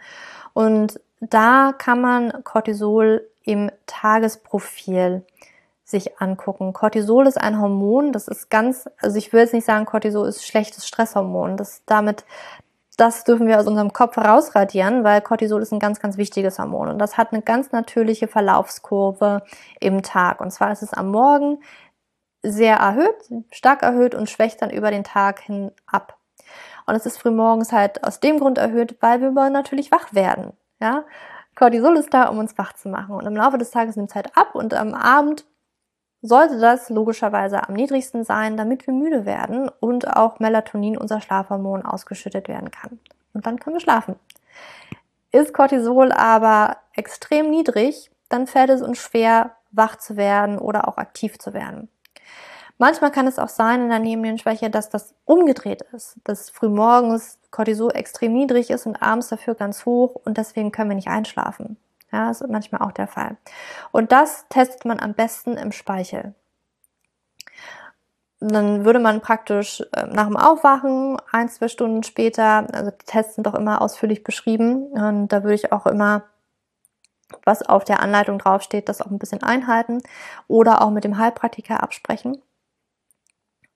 Und 0.53 1.01
da 1.19 1.75
kann 1.77 2.01
man 2.01 2.45
Cortisol 2.45 3.27
im 3.43 3.73
Tagesprofil 3.87 5.25
sich 5.85 6.21
angucken. 6.21 6.73
Cortisol 6.73 7.27
ist 7.27 7.41
ein 7.41 7.61
Hormon, 7.61 8.13
das 8.13 8.27
ist 8.27 8.51
ganz, 8.51 8.89
also 9.01 9.17
ich 9.19 9.33
will 9.33 9.41
jetzt 9.41 9.53
nicht 9.53 9.67
sagen, 9.67 9.85
Cortisol 9.85 10.27
ist 10.27 10.45
schlechtes 10.45 10.87
Stresshormon. 10.89 11.57
Das 11.57 11.83
damit, 11.85 12.25
das 12.97 13.25
dürfen 13.25 13.47
wir 13.47 13.61
aus 13.61 13.67
unserem 13.67 13.93
Kopf 13.93 14.17
rausradieren, 14.17 15.05
weil 15.05 15.21
Cortisol 15.21 15.61
ist 15.61 15.73
ein 15.73 15.81
ganz, 15.81 16.01
ganz 16.01 16.17
wichtiges 16.17 16.59
Hormon 16.59 16.89
und 16.89 16.99
das 16.99 17.19
hat 17.19 17.33
eine 17.33 17.43
ganz 17.43 17.73
natürliche 17.73 18.29
Verlaufskurve 18.29 19.43
im 19.79 20.03
Tag. 20.03 20.41
Und 20.41 20.51
zwar 20.53 20.73
ist 20.73 20.83
es 20.83 20.95
am 20.95 21.11
Morgen 21.11 21.59
sehr 22.43 22.77
erhöht, 22.77 23.45
stark 23.51 23.83
erhöht 23.83 24.15
und 24.15 24.31
schwächt 24.31 24.63
dann 24.63 24.71
über 24.71 24.91
den 24.91 25.05
Tag 25.05 25.41
hin 25.41 25.71
ab. 25.87 26.17
Und 26.87 26.95
es 26.95 27.07
ist 27.07 27.19
frühmorgens 27.19 27.73
halt 27.73 28.05
aus 28.05 28.21
dem 28.21 28.39
Grund 28.39 28.59
erhöht, 28.59 28.97
weil 29.01 29.21
wir 29.21 29.51
natürlich 29.51 29.91
wach 29.91 30.13
werden. 30.13 30.53
Ja, 30.81 31.05
Cortisol 31.55 31.97
ist 31.97 32.13
da, 32.13 32.29
um 32.29 32.39
uns 32.39 32.57
wach 32.59 32.73
zu 32.75 32.89
machen. 32.89 33.15
Und 33.15 33.27
im 33.27 33.37
Laufe 33.37 33.59
des 33.59 33.71
Tages 33.71 33.97
nimmt 33.97 34.11
es 34.11 34.15
halt 34.15 34.37
ab 34.37 34.55
und 34.55 34.75
am 34.75 34.93
Abend 34.93 35.47
sollte 36.27 36.59
das 36.59 36.89
logischerweise 36.89 37.69
am 37.69 37.75
niedrigsten 37.75 38.25
sein, 38.25 38.57
damit 38.57 38.87
wir 38.87 38.95
müde 38.95 39.27
werden 39.27 39.71
und 39.81 40.17
auch 40.17 40.41
Melatonin, 40.41 40.97
unser 40.97 41.21
Schlafhormon, 41.21 41.85
ausgeschüttet 41.85 42.49
werden 42.49 42.71
kann. 42.71 42.99
Und 43.35 43.45
dann 43.47 43.59
können 43.59 43.77
wir 43.77 43.81
schlafen. 43.81 44.17
Ist 45.33 45.53
Cortisol 45.53 46.13
aber 46.13 46.79
extrem 46.95 47.51
niedrig, 47.51 48.11
dann 48.31 48.47
fällt 48.47 48.71
es 48.71 48.81
uns 48.81 48.99
schwer, 48.99 49.51
wach 49.71 49.97
zu 49.97 50.17
werden 50.17 50.59
oder 50.59 50.89
auch 50.89 50.97
aktiv 50.97 51.39
zu 51.39 51.53
werden. 51.53 51.91
Manchmal 52.79 53.11
kann 53.11 53.27
es 53.27 53.39
auch 53.39 53.51
sein 53.51 53.83
in 53.83 53.89
der 53.91 53.99
Nebennierenschwäche, 53.99 54.71
dass 54.71 54.89
das 54.89 55.15
umgedreht 55.27 55.83
ist, 55.93 56.17
dass 56.25 56.49
frühmorgens 56.49 57.39
Cortisol 57.51 57.95
extrem 57.95 58.33
niedrig 58.33 58.71
ist 58.71 58.87
und 58.87 59.03
abends 59.03 59.29
dafür 59.29 59.55
ganz 59.55 59.85
hoch 59.85 60.15
und 60.25 60.39
deswegen 60.39 60.73
können 60.73 60.91
wir 60.91 60.97
nicht 60.97 61.09
einschlafen. 61.09 61.77
Ja, 62.15 62.29
das 62.29 62.41
ist 62.41 62.51
manchmal 62.51 62.83
auch 62.83 62.93
der 62.93 63.09
Fall. 63.09 63.37
Und 63.93 64.13
das 64.13 64.47
testet 64.49 64.85
man 64.85 65.01
am 65.01 65.15
besten 65.15 65.57
im 65.57 65.73
Speichel. 65.73 66.35
dann 68.41 68.85
würde 68.85 68.99
man 68.99 69.21
praktisch 69.21 69.83
äh, 69.93 70.07
nach 70.07 70.27
dem 70.27 70.37
Aufwachen 70.37 71.17
ein, 71.33 71.49
zwei 71.49 71.69
Stunden 71.69 72.03
später, 72.03 72.67
also 72.73 72.91
die 72.91 73.07
Tests 73.07 73.35
sind 73.37 73.47
doch 73.47 73.55
immer 73.55 73.81
ausführlich 73.81 74.23
beschrieben 74.23 74.89
und 74.89 75.29
da 75.29 75.43
würde 75.43 75.55
ich 75.55 75.73
auch 75.73 75.87
immer 75.87 76.25
was 77.45 77.63
auf 77.63 77.85
der 77.85 78.01
Anleitung 78.01 78.39
draufsteht, 78.39 78.89
das 78.89 79.01
auch 79.01 79.11
ein 79.11 79.19
bisschen 79.19 79.43
einhalten 79.43 80.03
oder 80.49 80.83
auch 80.83 80.91
mit 80.91 81.05
dem 81.05 81.19
Heilpraktiker 81.19 81.83
absprechen. 81.83 82.41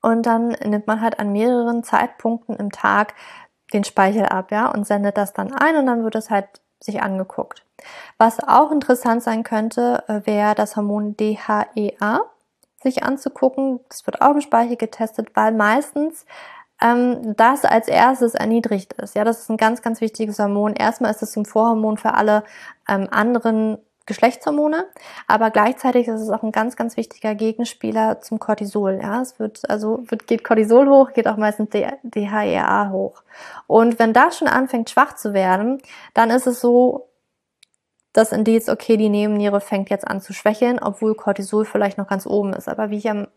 Und 0.02 0.26
dann 0.26 0.50
nimmt 0.64 0.86
man 0.86 1.00
halt 1.00 1.18
an 1.18 1.32
mehreren 1.32 1.82
Zeitpunkten 1.82 2.56
im 2.56 2.70
Tag 2.70 3.14
den 3.72 3.84
Speichel 3.84 4.26
ab, 4.26 4.50
ja, 4.52 4.68
und 4.68 4.86
sendet 4.86 5.16
das 5.18 5.32
dann 5.32 5.52
ein 5.54 5.76
und 5.76 5.86
dann 5.86 6.04
wird 6.04 6.14
es 6.14 6.30
halt 6.30 6.46
sich 6.80 7.02
angeguckt. 7.02 7.64
Was 8.18 8.40
auch 8.40 8.70
interessant 8.70 9.22
sein 9.22 9.42
könnte, 9.42 10.04
äh, 10.08 10.20
wäre 10.24 10.54
das 10.54 10.76
Hormon 10.76 11.16
DHEA 11.16 12.20
sich 12.82 13.02
anzugucken. 13.02 13.80
Das 13.88 14.06
wird 14.06 14.22
auch 14.22 14.34
im 14.34 14.40
Speichel 14.40 14.76
getestet, 14.76 15.30
weil 15.34 15.52
meistens 15.52 16.24
ähm, 16.80 17.34
das 17.36 17.64
als 17.64 17.88
erstes 17.88 18.34
erniedrigt 18.34 18.92
ist. 18.94 19.14
Ja, 19.14 19.24
das 19.24 19.40
ist 19.40 19.50
ein 19.50 19.56
ganz, 19.56 19.82
ganz 19.82 20.00
wichtiges 20.00 20.38
Hormon. 20.38 20.74
Erstmal 20.74 21.10
ist 21.10 21.22
es 21.22 21.32
zum 21.32 21.44
Vorhormon 21.44 21.96
für 21.96 22.14
alle 22.14 22.44
ähm, 22.88 23.08
anderen 23.10 23.78
Geschlechtshormone, 24.08 24.86
aber 25.28 25.50
gleichzeitig 25.50 26.08
ist 26.08 26.20
es 26.20 26.30
auch 26.30 26.42
ein 26.42 26.50
ganz, 26.50 26.74
ganz 26.74 26.96
wichtiger 26.96 27.36
Gegenspieler 27.36 28.20
zum 28.20 28.40
Cortisol. 28.40 28.98
Ja, 29.00 29.20
es 29.22 29.38
wird, 29.38 29.70
also 29.70 30.02
wird, 30.08 30.26
geht 30.26 30.42
Cortisol 30.42 30.88
hoch, 30.88 31.12
geht 31.12 31.28
auch 31.28 31.36
meistens 31.36 31.70
DHEA 31.70 32.90
hoch. 32.90 33.22
Und 33.68 34.00
wenn 34.00 34.12
das 34.12 34.38
schon 34.38 34.48
anfängt 34.48 34.90
schwach 34.90 35.14
zu 35.14 35.34
werden, 35.34 35.80
dann 36.14 36.30
ist 36.30 36.46
es 36.46 36.60
so, 36.60 37.08
das 38.12 38.32
Indiz, 38.32 38.68
okay, 38.68 38.96
die 38.96 39.10
Nebenniere 39.10 39.60
fängt 39.60 39.90
jetzt 39.90 40.08
an 40.08 40.20
zu 40.20 40.32
schwächeln, 40.32 40.80
obwohl 40.80 41.14
Cortisol 41.14 41.64
vielleicht 41.64 41.98
noch 41.98 42.08
ganz 42.08 42.26
oben 42.26 42.52
ist. 42.52 42.68
Aber 42.68 42.90
wie 42.90 42.96
ich 42.96 43.04
ja 43.04 43.28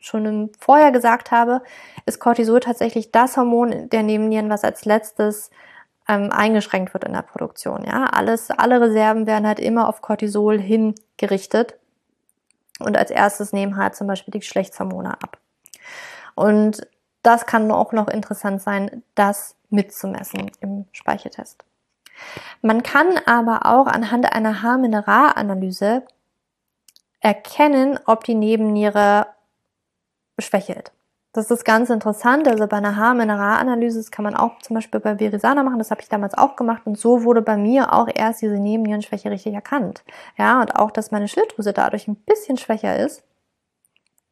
schon 0.00 0.50
vorher 0.58 0.92
gesagt 0.92 1.30
habe, 1.32 1.62
ist 2.06 2.20
Cortisol 2.20 2.60
tatsächlich 2.60 3.10
das 3.10 3.36
Hormon 3.36 3.88
der 3.88 4.02
Nebennieren, 4.04 4.50
was 4.50 4.62
als 4.62 4.84
letztes 4.84 5.50
ähm, 6.08 6.32
eingeschränkt 6.32 6.94
wird 6.94 7.04
in 7.04 7.12
der 7.12 7.22
Produktion. 7.22 7.84
Ja, 7.84 8.06
alles, 8.06 8.50
alle 8.50 8.80
Reserven 8.80 9.26
werden 9.26 9.46
halt 9.46 9.60
immer 9.60 9.88
auf 9.88 10.00
Cortisol 10.00 10.58
hingerichtet. 10.58 11.74
Und 12.80 12.96
als 12.96 13.10
erstes 13.10 13.52
nehmen 13.52 13.76
halt 13.76 13.94
zum 13.94 14.06
Beispiel 14.06 14.32
die 14.32 14.40
Geschlechtshormone 14.40 15.12
ab. 15.12 15.38
Und 16.34 16.86
das 17.22 17.46
kann 17.46 17.70
auch 17.70 17.92
noch 17.92 18.08
interessant 18.08 18.62
sein, 18.62 19.02
das 19.14 19.56
mitzumessen 19.70 20.50
im 20.60 20.86
Speichertest. 20.92 21.64
Man 22.62 22.82
kann 22.82 23.18
aber 23.26 23.66
auch 23.66 23.86
anhand 23.86 24.32
einer 24.32 24.62
Haarmineralanalyse 24.62 26.04
erkennen, 27.20 27.98
ob 28.06 28.24
die 28.24 28.34
Nebenniere 28.34 29.26
schwächelt. 30.38 30.92
Das 31.32 31.50
ist 31.50 31.64
ganz 31.64 31.90
interessant. 31.90 32.48
Also 32.48 32.66
bei 32.66 32.78
einer 32.78 32.96
Haarmineralanalyse 32.96 34.10
kann 34.10 34.24
man 34.24 34.34
auch 34.34 34.58
zum 34.60 34.74
Beispiel 34.74 34.98
bei 34.98 35.20
Verisana 35.20 35.62
machen. 35.62 35.78
Das 35.78 35.90
habe 35.90 36.00
ich 36.00 36.08
damals 36.08 36.34
auch 36.34 36.56
gemacht. 36.56 36.82
Und 36.86 36.98
so 36.98 37.22
wurde 37.24 37.42
bei 37.42 37.56
mir 37.56 37.92
auch 37.92 38.08
erst 38.12 38.40
diese 38.42 38.58
Nebennierenschwäche 38.58 39.30
richtig 39.30 39.54
erkannt. 39.54 40.04
Ja, 40.38 40.60
und 40.60 40.74
auch, 40.76 40.90
dass 40.90 41.10
meine 41.10 41.28
Schilddrüse 41.28 41.72
dadurch 41.72 42.08
ein 42.08 42.16
bisschen 42.16 42.56
schwächer 42.56 42.96
ist. 42.98 43.22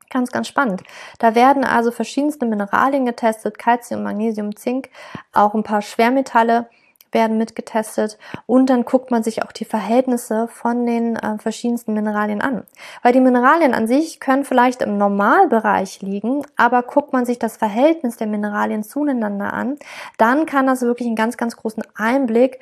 Ganz, 0.08 0.30
ganz 0.30 0.48
spannend. 0.48 0.84
Da 1.18 1.34
werden 1.34 1.64
also 1.64 1.90
verschiedenste 1.90 2.46
Mineralien 2.46 3.04
getestet, 3.04 3.58
Calcium, 3.58 4.02
Magnesium, 4.02 4.56
Zink, 4.56 4.88
auch 5.32 5.54
ein 5.54 5.64
paar 5.64 5.82
Schwermetalle 5.82 6.68
werden 7.16 7.38
mitgetestet 7.38 8.18
und 8.44 8.68
dann 8.68 8.84
guckt 8.84 9.10
man 9.10 9.22
sich 9.22 9.42
auch 9.42 9.50
die 9.50 9.64
Verhältnisse 9.64 10.48
von 10.48 10.84
den 10.84 11.16
äh, 11.16 11.38
verschiedensten 11.38 11.94
Mineralien 11.94 12.42
an. 12.42 12.64
Weil 13.02 13.14
die 13.14 13.20
Mineralien 13.20 13.72
an 13.72 13.88
sich 13.88 14.20
können 14.20 14.44
vielleicht 14.44 14.82
im 14.82 14.98
Normalbereich 14.98 16.02
liegen, 16.02 16.46
aber 16.56 16.82
guckt 16.82 17.14
man 17.14 17.24
sich 17.24 17.38
das 17.38 17.56
Verhältnis 17.56 18.18
der 18.18 18.26
Mineralien 18.26 18.84
zueinander 18.84 19.54
an, 19.54 19.78
dann 20.18 20.44
kann 20.44 20.66
das 20.66 20.82
wirklich 20.82 21.06
einen 21.06 21.16
ganz, 21.16 21.38
ganz 21.38 21.56
großen 21.56 21.82
Einblick 21.96 22.60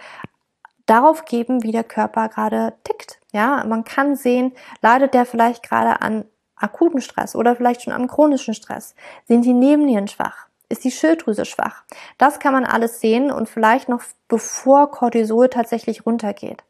darauf 0.87 1.25
geben, 1.25 1.65
wie 1.65 1.73
der 1.73 1.85
Körper 1.85 2.29
gerade 2.29 2.75
tickt. 2.85 3.19
Ja, 3.33 3.65
man 3.67 3.83
kann 3.83 4.15
sehen, 4.15 4.53
leidet 4.81 5.15
der 5.15 5.27
vielleicht 5.27 5.69
gerade 5.69 6.01
an 6.01 6.25
akuten 6.55 7.01
Stress 7.01 7.35
oder 7.35 7.57
vielleicht 7.57 7.83
schon 7.83 7.93
am 7.93 8.07
chronischen 8.07 8.55
Stress? 8.55 8.95
Sind 9.27 9.45
die 9.45 9.53
Nebennieren 9.53 10.07
schwach? 10.07 10.44
Ist 10.69 10.85
die 10.85 10.91
Schilddrüse 10.91 11.45
schwach. 11.45 11.85
Das 12.19 12.39
kann 12.39 12.53
man 12.53 12.65
alles 12.65 13.01
sehen 13.01 13.31
und 13.31 13.49
vielleicht 13.49 13.89
noch 13.89 14.03
bevor 14.29 14.91
Cortisol 14.91 15.49
tatsächlich 15.49 16.07
runtergeht. 16.07 16.65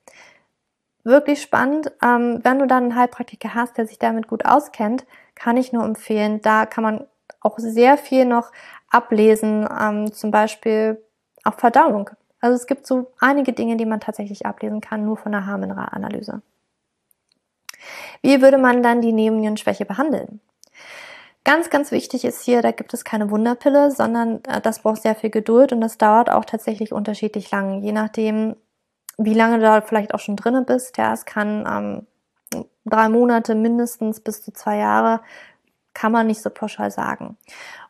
Wirklich 1.04 1.42
spannend. 1.42 1.92
Ähm, 2.02 2.40
wenn 2.42 2.58
du 2.58 2.66
dann 2.66 2.84
einen 2.84 2.96
Heilpraktiker 2.96 3.54
hast, 3.54 3.76
der 3.76 3.86
sich 3.86 3.98
damit 3.98 4.26
gut 4.26 4.46
auskennt, 4.46 5.04
kann 5.34 5.56
ich 5.56 5.72
nur 5.72 5.84
empfehlen. 5.84 6.40
Da 6.40 6.66
kann 6.66 6.82
man 6.82 7.06
auch 7.40 7.58
sehr 7.58 7.98
viel 7.98 8.24
noch 8.24 8.52
ablesen, 8.90 9.68
ähm, 9.78 10.12
zum 10.12 10.30
Beispiel 10.30 11.02
auch 11.44 11.54
Verdauung. 11.54 12.10
Also 12.40 12.56
es 12.56 12.66
gibt 12.66 12.86
so 12.86 13.12
einige 13.20 13.52
Dinge, 13.52 13.76
die 13.76 13.86
man 13.86 14.00
tatsächlich 14.00 14.46
ablesen 14.46 14.80
kann, 14.80 15.04
nur 15.04 15.16
von 15.16 15.32
der 15.32 15.46
Harnmineralanalyse. 15.46 16.42
Wie 18.22 18.40
würde 18.40 18.58
man 18.58 18.82
dann 18.82 19.02
die 19.02 19.12
Nebennierenschwäche 19.12 19.84
behandeln? 19.84 20.40
Ganz, 21.44 21.68
ganz 21.68 21.90
wichtig 21.90 22.24
ist 22.24 22.40
hier, 22.40 22.62
da 22.62 22.72
gibt 22.72 22.94
es 22.94 23.04
keine 23.04 23.30
Wunderpille, 23.30 23.90
sondern 23.90 24.42
äh, 24.44 24.62
das 24.62 24.80
braucht 24.80 25.02
sehr 25.02 25.14
viel 25.14 25.30
Geduld 25.30 25.72
und 25.72 25.82
das 25.82 25.98
dauert 25.98 26.30
auch 26.30 26.46
tatsächlich 26.46 26.92
unterschiedlich 26.92 27.50
lang, 27.50 27.82
je 27.82 27.92
nachdem, 27.92 28.56
wie 29.18 29.34
lange 29.34 29.58
du 29.58 29.62
da 29.62 29.82
vielleicht 29.82 30.14
auch 30.14 30.20
schon 30.20 30.36
drinne 30.36 30.62
bist. 30.62 30.96
Ja, 30.96 31.12
es 31.12 31.26
kann 31.26 32.06
ähm, 32.54 32.64
drei 32.86 33.10
Monate 33.10 33.54
mindestens 33.54 34.20
bis 34.20 34.42
zu 34.42 34.52
zwei 34.52 34.78
Jahre, 34.78 35.20
kann 35.92 36.12
man 36.12 36.26
nicht 36.26 36.40
so 36.40 36.48
pauschal 36.50 36.90
sagen. 36.90 37.36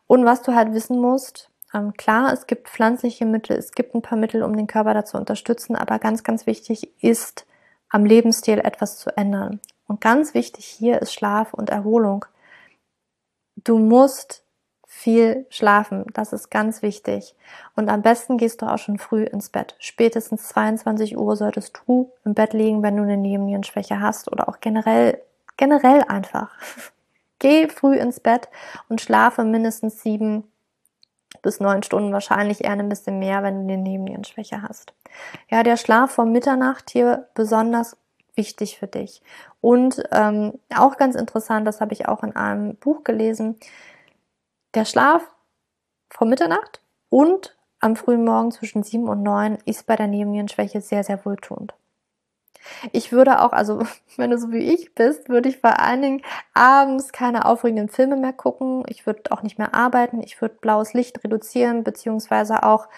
Und 0.06 0.24
was 0.24 0.42
du 0.42 0.54
halt 0.54 0.74
wissen 0.74 1.00
musst, 1.00 1.48
ähm, 1.72 1.92
klar, 1.94 2.32
es 2.32 2.46
gibt 2.46 2.68
pflanzliche 2.68 3.24
Mittel, 3.24 3.56
es 3.56 3.72
gibt 3.72 3.94
ein 3.94 4.02
paar 4.02 4.18
Mittel, 4.18 4.42
um 4.42 4.56
den 4.56 4.66
Körper 4.66 4.94
dazu 4.94 5.16
unterstützen, 5.16 5.76
aber 5.76 6.00
ganz, 6.00 6.24
ganz 6.24 6.46
wichtig 6.46 6.90
ist, 7.02 7.46
am 7.88 8.04
Lebensstil 8.04 8.58
etwas 8.58 8.98
zu 8.98 9.16
ändern. 9.16 9.60
Und 9.86 10.00
ganz 10.00 10.34
wichtig 10.34 10.64
hier 10.64 11.00
ist 11.00 11.12
Schlaf 11.12 11.54
und 11.54 11.70
Erholung. 11.70 12.24
Du 13.56 13.78
musst 13.78 14.44
viel 14.86 15.44
schlafen. 15.50 16.04
Das 16.14 16.32
ist 16.32 16.50
ganz 16.50 16.80
wichtig. 16.80 17.34
Und 17.74 17.88
am 17.88 18.02
besten 18.02 18.38
gehst 18.38 18.62
du 18.62 18.66
auch 18.66 18.78
schon 18.78 18.98
früh 18.98 19.24
ins 19.24 19.50
Bett. 19.50 19.74
Spätestens 19.78 20.48
22 20.48 21.18
Uhr 21.18 21.36
solltest 21.36 21.80
du 21.86 22.12
im 22.24 22.34
Bett 22.34 22.52
liegen, 22.52 22.82
wenn 22.82 22.96
du 22.96 23.02
eine 23.02 23.16
Nebennierenschwäche 23.16 24.00
hast 24.00 24.30
oder 24.30 24.48
auch 24.48 24.60
generell, 24.60 25.20
generell 25.56 26.02
einfach. 26.04 26.56
Geh 27.40 27.68
früh 27.68 27.96
ins 27.96 28.20
Bett 28.20 28.48
und 28.88 29.00
schlafe 29.00 29.44
mindestens 29.44 30.00
sieben 30.00 30.44
bis 31.42 31.60
neun 31.60 31.82
Stunden, 31.82 32.12
wahrscheinlich 32.12 32.64
eher 32.64 32.70
ein 32.70 32.88
bisschen 32.88 33.18
mehr, 33.18 33.42
wenn 33.42 33.66
du 33.66 33.72
eine 33.72 33.82
Nebennierenschwäche 33.82 34.62
hast. 34.62 34.94
Ja, 35.50 35.62
der 35.62 35.76
Schlaf 35.76 36.12
vor 36.12 36.24
Mitternacht 36.24 36.90
hier 36.90 37.28
besonders 37.34 37.96
wichtig 38.36 38.78
für 38.78 38.86
dich. 38.86 39.22
Und 39.60 40.02
ähm, 40.10 40.58
auch 40.74 40.96
ganz 40.96 41.14
interessant, 41.14 41.66
das 41.66 41.80
habe 41.80 41.92
ich 41.92 42.08
auch 42.08 42.22
in 42.22 42.34
einem 42.36 42.76
Buch 42.76 43.04
gelesen, 43.04 43.56
der 44.74 44.84
Schlaf 44.84 45.22
vor 46.10 46.26
Mitternacht 46.26 46.80
und 47.08 47.56
am 47.80 47.96
frühen 47.96 48.24
Morgen 48.24 48.50
zwischen 48.50 48.82
sieben 48.82 49.08
und 49.08 49.22
neun 49.22 49.58
ist 49.66 49.86
bei 49.86 49.96
der 49.96 50.06
Nebennierenschwäche 50.06 50.80
sehr, 50.80 51.04
sehr 51.04 51.24
wohltuend. 51.24 51.74
Ich 52.92 53.12
würde 53.12 53.42
auch, 53.42 53.52
also 53.52 53.82
wenn 54.16 54.30
du 54.30 54.38
so 54.38 54.50
wie 54.50 54.72
ich 54.72 54.94
bist, 54.94 55.28
würde 55.28 55.48
ich 55.48 55.58
vor 55.58 55.78
allen 55.78 56.02
Dingen 56.02 56.22
abends 56.54 57.12
keine 57.12 57.44
aufregenden 57.44 57.88
Filme 57.88 58.16
mehr 58.16 58.32
gucken. 58.32 58.84
Ich 58.88 59.06
würde 59.06 59.30
auch 59.30 59.42
nicht 59.42 59.58
mehr 59.58 59.74
arbeiten. 59.74 60.22
Ich 60.22 60.40
würde 60.40 60.56
blaues 60.60 60.94
Licht 60.94 61.22
reduzieren, 61.24 61.84
beziehungsweise 61.84 62.62
auch 62.62 62.88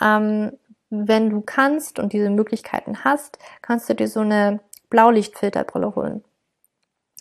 ähm, 0.00 0.52
wenn 0.90 1.30
du 1.30 1.40
kannst 1.40 1.98
und 1.98 2.12
diese 2.12 2.30
Möglichkeiten 2.30 3.04
hast, 3.04 3.38
kannst 3.62 3.88
du 3.88 3.94
dir 3.94 4.08
so 4.08 4.20
eine 4.20 4.60
Blaulichtfilterbrille 4.94 5.96
holen. 5.96 6.22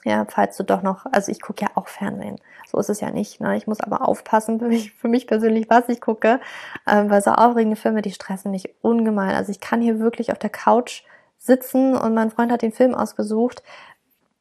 Ja, 0.03 0.27
falls 0.29 0.57
du 0.57 0.63
doch 0.63 0.83
noch, 0.83 1.07
also 1.11 1.31
ich 1.31 1.41
gucke 1.41 1.63
ja 1.65 1.71
auch 1.73 1.87
Fernsehen. 1.87 2.39
So 2.67 2.77
ist 2.77 2.89
es 2.89 2.99
ja 2.99 3.09
nicht. 3.09 3.41
Ne? 3.41 3.57
Ich 3.57 3.65
muss 3.65 3.79
aber 3.79 4.07
aufpassen 4.07 4.59
für 4.59 4.67
mich, 4.67 4.93
für 4.93 5.07
mich 5.07 5.25
persönlich, 5.25 5.71
was 5.71 5.89
ich 5.89 5.99
gucke, 5.99 6.39
ähm, 6.85 7.09
weil 7.09 7.23
so 7.23 7.31
aufregende 7.31 7.75
Filme, 7.75 8.03
die 8.03 8.11
stressen 8.11 8.51
mich 8.51 8.75
ungemein. 8.83 9.33
Also 9.33 9.49
ich 9.49 9.59
kann 9.59 9.81
hier 9.81 9.99
wirklich 9.99 10.31
auf 10.31 10.37
der 10.37 10.51
Couch 10.51 11.01
sitzen 11.39 11.97
und 11.97 12.13
mein 12.13 12.29
Freund 12.29 12.51
hat 12.51 12.61
den 12.61 12.73
Film 12.73 12.93
ausgesucht. 12.93 13.63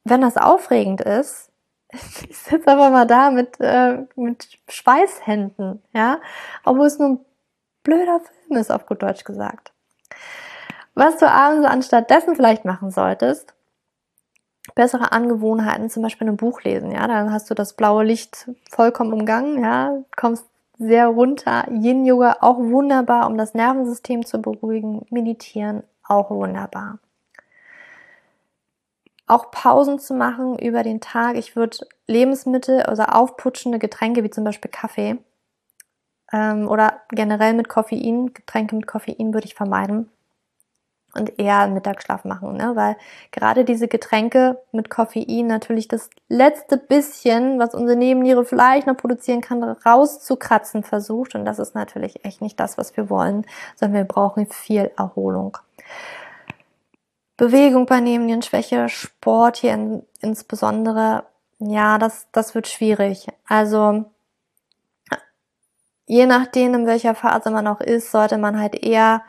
Wenn 0.05 0.20
das 0.20 0.37
aufregend 0.37 1.01
ist, 1.01 1.51
ich 2.28 2.37
sitze 2.37 2.70
aber 2.70 2.91
mal 2.91 3.07
da 3.07 3.30
mit, 3.30 3.59
äh, 3.61 4.05
mit 4.14 4.59
Schweißhänden, 4.68 5.83
ja, 5.95 6.20
obwohl 6.64 6.87
es 6.87 6.99
nur 6.99 7.09
ein 7.09 7.20
blöder 7.83 8.20
Film 8.20 8.61
ist, 8.61 8.70
auf 8.70 8.85
gut 8.85 9.03
Deutsch 9.03 9.24
gesagt. 9.24 9.72
Was 10.95 11.16
du 11.16 11.28
abends 11.28 11.66
anstatt 11.66 12.11
dessen 12.11 12.36
vielleicht 12.36 12.64
machen 12.64 12.90
solltest, 12.90 13.55
bessere 14.74 15.12
Angewohnheiten, 15.12 15.90
zum 15.90 16.03
Beispiel 16.03 16.28
ein 16.28 16.36
Buch 16.36 16.62
lesen, 16.62 16.90
ja, 16.90 17.07
dann 17.07 17.32
hast 17.32 17.51
du 17.51 17.55
das 17.55 17.74
blaue 17.74 18.05
Licht 18.05 18.51
vollkommen 18.70 19.12
umgangen, 19.12 19.62
ja, 19.62 19.97
kommst 20.16 20.47
sehr 20.78 21.07
runter. 21.09 21.66
Yin 21.70 22.05
Yoga 22.05 22.38
auch 22.40 22.59
wunderbar, 22.59 23.26
um 23.26 23.38
das 23.38 23.55
Nervensystem 23.55 24.26
zu 24.26 24.40
beruhigen. 24.40 25.07
Meditieren 25.11 25.84
auch 26.07 26.30
wunderbar. 26.30 26.99
auch 29.28 29.51
Pausen 29.51 29.99
zu 29.99 30.14
machen 30.14 30.59
über 30.59 30.82
den 30.82 31.01
Tag. 31.01 31.36
Ich 31.36 31.57
würde 31.57 31.78
Lebensmittel, 32.07 32.82
also 32.82 33.05
aufputschende 33.05 33.78
Getränke 33.78 34.24
wie 34.24 34.30
zum 34.30 34.45
Beispiel 34.45 34.70
Kaffee 34.70 35.16
ähm, 36.32 36.68
oder 36.68 37.01
generell 37.11 37.55
mit 37.55 37.68
Koffein, 37.68 38.34
Getränke 38.34 38.76
mit 38.76 38.86
Koffein 38.86 39.32
würde 39.32 39.47
ich 39.47 39.55
vermeiden 39.55 40.11
und 41.15 41.39
eher 41.39 41.67
Mittagsschlaf 41.69 42.25
machen, 42.25 42.57
ne? 42.57 42.73
weil 42.75 42.97
gerade 43.31 43.65
diese 43.65 43.89
Getränke 43.89 44.59
mit 44.73 44.89
Koffein 44.89 45.47
natürlich 45.47 45.89
das 45.89 46.09
letzte 46.29 46.79
bisschen, 46.79 47.59
was 47.59 47.75
unsere 47.75 47.99
Nebenniere 47.99 48.45
vielleicht 48.45 48.87
noch 48.87 48.97
produzieren 48.97 49.41
kann, 49.41 49.63
rauszukratzen 49.63 50.83
versucht 50.83 51.35
und 51.35 51.45
das 51.45 51.59
ist 51.59 51.75
natürlich 51.75 52.25
echt 52.25 52.41
nicht 52.41 52.59
das, 52.59 52.79
was 52.79 52.97
wir 52.97 53.11
wollen, 53.11 53.45
sondern 53.77 53.99
wir 53.99 54.05
brauchen 54.05 54.47
viel 54.47 54.91
Erholung. 54.97 55.59
Bewegung 57.37 57.87
bei 57.87 58.01
Nebennierenschwäche, 58.01 58.89
Sport 58.89 59.57
hier 59.59 59.75
in, 59.75 60.07
insbesondere, 60.21 61.25
ja, 61.59 61.99
das, 61.99 62.29
das 62.33 62.55
wird 62.55 62.69
schwierig. 62.69 63.27
Also 63.47 64.05
je 66.07 66.27
nachdem, 66.27 66.75
in 66.75 66.87
welcher 66.87 67.15
Phase 67.15 67.51
man 67.51 67.67
auch 67.67 67.81
ist, 67.81 68.11
sollte 68.13 68.39
man 68.39 68.61
halt 68.61 68.75
eher 68.75 69.23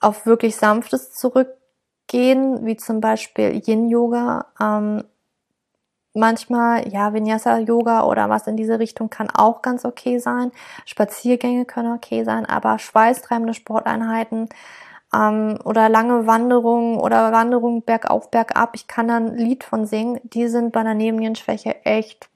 auf 0.00 0.26
wirklich 0.26 0.56
sanftes 0.56 1.12
zurückgehen, 1.12 2.66
wie 2.66 2.76
zum 2.76 3.00
Beispiel 3.00 3.62
Yin-Yoga. 3.64 4.46
Ähm, 4.60 5.04
manchmal, 6.14 6.88
ja, 6.88 7.12
Vinyasa-Yoga 7.14 8.04
oder 8.04 8.28
was 8.28 8.46
in 8.46 8.56
diese 8.56 8.78
Richtung 8.78 9.10
kann 9.10 9.30
auch 9.30 9.62
ganz 9.62 9.84
okay 9.84 10.18
sein. 10.18 10.52
Spaziergänge 10.86 11.64
können 11.66 11.94
okay 11.94 12.24
sein, 12.24 12.46
aber 12.46 12.78
schweißtreibende 12.78 13.54
Sporteinheiten 13.54 14.48
ähm, 15.14 15.58
oder 15.64 15.88
lange 15.88 16.26
Wanderungen 16.26 16.98
oder 16.98 17.32
Wanderungen 17.32 17.82
bergauf, 17.84 18.30
bergab, 18.30 18.70
ich 18.74 18.86
kann 18.86 19.08
da 19.08 19.16
ein 19.16 19.36
Lied 19.36 19.64
von 19.64 19.86
singen, 19.86 20.20
die 20.24 20.48
sind 20.48 20.72
bei 20.72 20.80
einer 20.80 20.94
Nebennierenschwäche 20.94 21.84
echt 21.84 22.29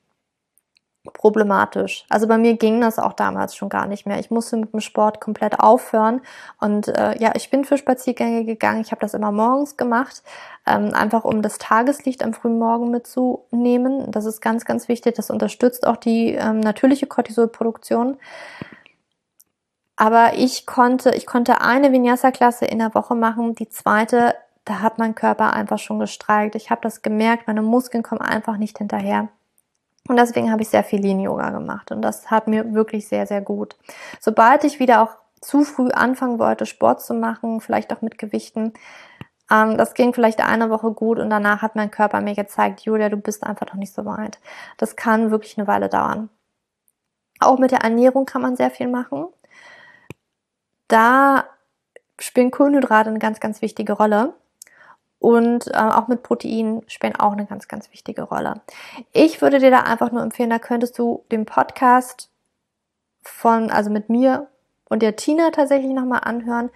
problematisch. 1.13 2.07
Also 2.09 2.27
bei 2.27 2.39
mir 2.39 2.57
ging 2.57 2.81
das 2.81 2.99
auch 2.99 3.13
damals 3.13 3.55
schon 3.55 3.69
gar 3.69 3.87
nicht 3.87 4.07
mehr. 4.07 4.19
Ich 4.19 4.31
musste 4.31 4.57
mit 4.57 4.73
dem 4.73 4.81
Sport 4.81 5.21
komplett 5.21 5.61
aufhören 5.61 6.23
und 6.61 6.89
äh, 6.89 7.19
ja, 7.21 7.33
ich 7.35 7.51
bin 7.51 7.65
für 7.65 7.77
Spaziergänge 7.77 8.45
gegangen. 8.45 8.81
Ich 8.81 8.91
habe 8.91 9.01
das 9.01 9.15
immer 9.15 9.31
morgens 9.31 9.77
gemacht, 9.77 10.23
ähm, 10.67 10.95
einfach 10.95 11.25
um 11.25 11.43
das 11.43 11.59
Tageslicht 11.59 12.25
am 12.25 12.33
frühen 12.33 12.59
Morgen 12.59 12.91
mitzunehmen. 12.91 14.11
Das 14.11 14.25
ist 14.25 14.41
ganz, 14.41 14.65
ganz 14.65 14.89
wichtig. 14.89 15.15
Das 15.17 15.31
unterstützt 15.31 15.87
auch 15.87 15.97
die 15.97 16.33
ähm, 16.33 16.61
natürliche 16.61 17.07
Cortisolproduktion. 17.07 18.17
Aber 19.97 20.33
ich 20.37 20.67
konnte, 20.67 21.11
ich 21.15 21.27
konnte 21.27 21.61
eine 21.61 21.93
Vinyasa-Klasse 21.93 22.65
in 22.65 22.79
der 22.79 22.95
Woche 22.95 23.15
machen, 23.15 23.55
die 23.55 23.69
zweite, 23.69 24.35
da 24.65 24.81
hat 24.81 24.99
mein 24.99 25.15
Körper 25.15 25.53
einfach 25.53 25.79
schon 25.79 25.99
gestreikt. 26.01 26.57
Ich 26.57 26.71
habe 26.71 26.81
das 26.83 27.03
gemerkt, 27.03 27.47
meine 27.47 27.63
Muskeln 27.63 28.03
kommen 28.03 28.23
einfach 28.23 28.57
nicht 28.57 28.79
hinterher. 28.79 29.29
Und 30.09 30.17
deswegen 30.17 30.53
habe 30.53 30.63
ich 30.63 30.69
sehr 30.69 30.85
viel 30.85 31.01
Lean-Yoga 31.01 31.51
gemacht 31.51 31.91
und 31.91 32.03
das 32.03 32.31
hat 32.31 32.47
mir 32.47 32.75
wirklich 32.75 33.09
sehr, 33.09 33.27
sehr 33.27 33.41
gut. 33.41 33.77
Sobald 34.21 34.65
ich 34.65 34.79
wieder 34.79 35.03
auch 35.03 35.17
zu 35.41 35.65
früh 35.65 35.91
anfangen 35.91 36.39
wollte, 36.39 36.67
Sport 36.67 37.03
zu 37.03 37.15
machen, 37.15 37.61
vielleicht 37.61 37.93
auch 37.93 38.03
mit 38.03 38.19
Gewichten, 38.19 38.75
ähm, 39.51 39.79
das 39.79 39.95
ging 39.95 40.13
vielleicht 40.13 40.41
eine 40.41 40.71
Woche 40.71 40.93
gut 40.93 41.19
und 41.19 41.31
danach 41.31 41.63
hat 41.63 41.75
mein 41.75 41.91
Körper 41.91 42.21
mir 42.21 42.35
gezeigt, 42.35 42.81
Julia, 42.81 43.09
du 43.09 43.17
bist 43.17 43.45
einfach 43.45 43.67
noch 43.67 43.75
nicht 43.75 43.95
so 43.95 44.05
weit. 44.05 44.39
Das 44.77 44.97
kann 44.97 45.31
wirklich 45.31 45.57
eine 45.57 45.67
Weile 45.67 45.89
dauern. 45.89 46.29
Auch 47.41 47.59
mit 47.59 47.71
der 47.71 47.81
Ernährung 47.81 48.27
kann 48.27 48.43
man 48.43 48.57
sehr 48.57 48.71
viel 48.71 48.89
machen. 48.89 49.27
Da 50.89 51.45
spielen 52.19 52.51
Kohlenhydrate 52.51 53.11
eine 53.11 53.19
ganz, 53.19 53.41
ganz 53.41 53.63
wichtige 53.63 53.95
Rolle 53.95 54.35
und 55.25 55.69
äh, 55.69 55.79
auch 55.79 56.07
mit 56.07 56.23
Protein 56.23 56.83
spielen 56.87 57.17
auch 57.17 57.33
eine 57.33 57.47
ganz, 57.47 57.67
ganz 57.67 57.91
wichtige 57.91 58.25
Rolle. 58.25 58.61
Ich 59.15 59.41
würde 59.41 59.59
dir 59.59 59.71
da 59.71 59.81
einfach 59.81 60.13
nur 60.13 60.23
empfehlen, 60.23 60.51
da 60.51 60.59
könntest 60.59 60.99
du 60.99 61.25
den 61.33 61.47
Podcast 61.47 62.29
von, 63.23 63.71
also 63.71 63.89
mit 63.89 64.11
mir 64.11 64.49
und 64.91 65.01
der 65.01 65.17
Tina 65.17 65.51
tatsächlich 65.51 65.93
nochmal 65.95 66.21
anhören 66.25 66.69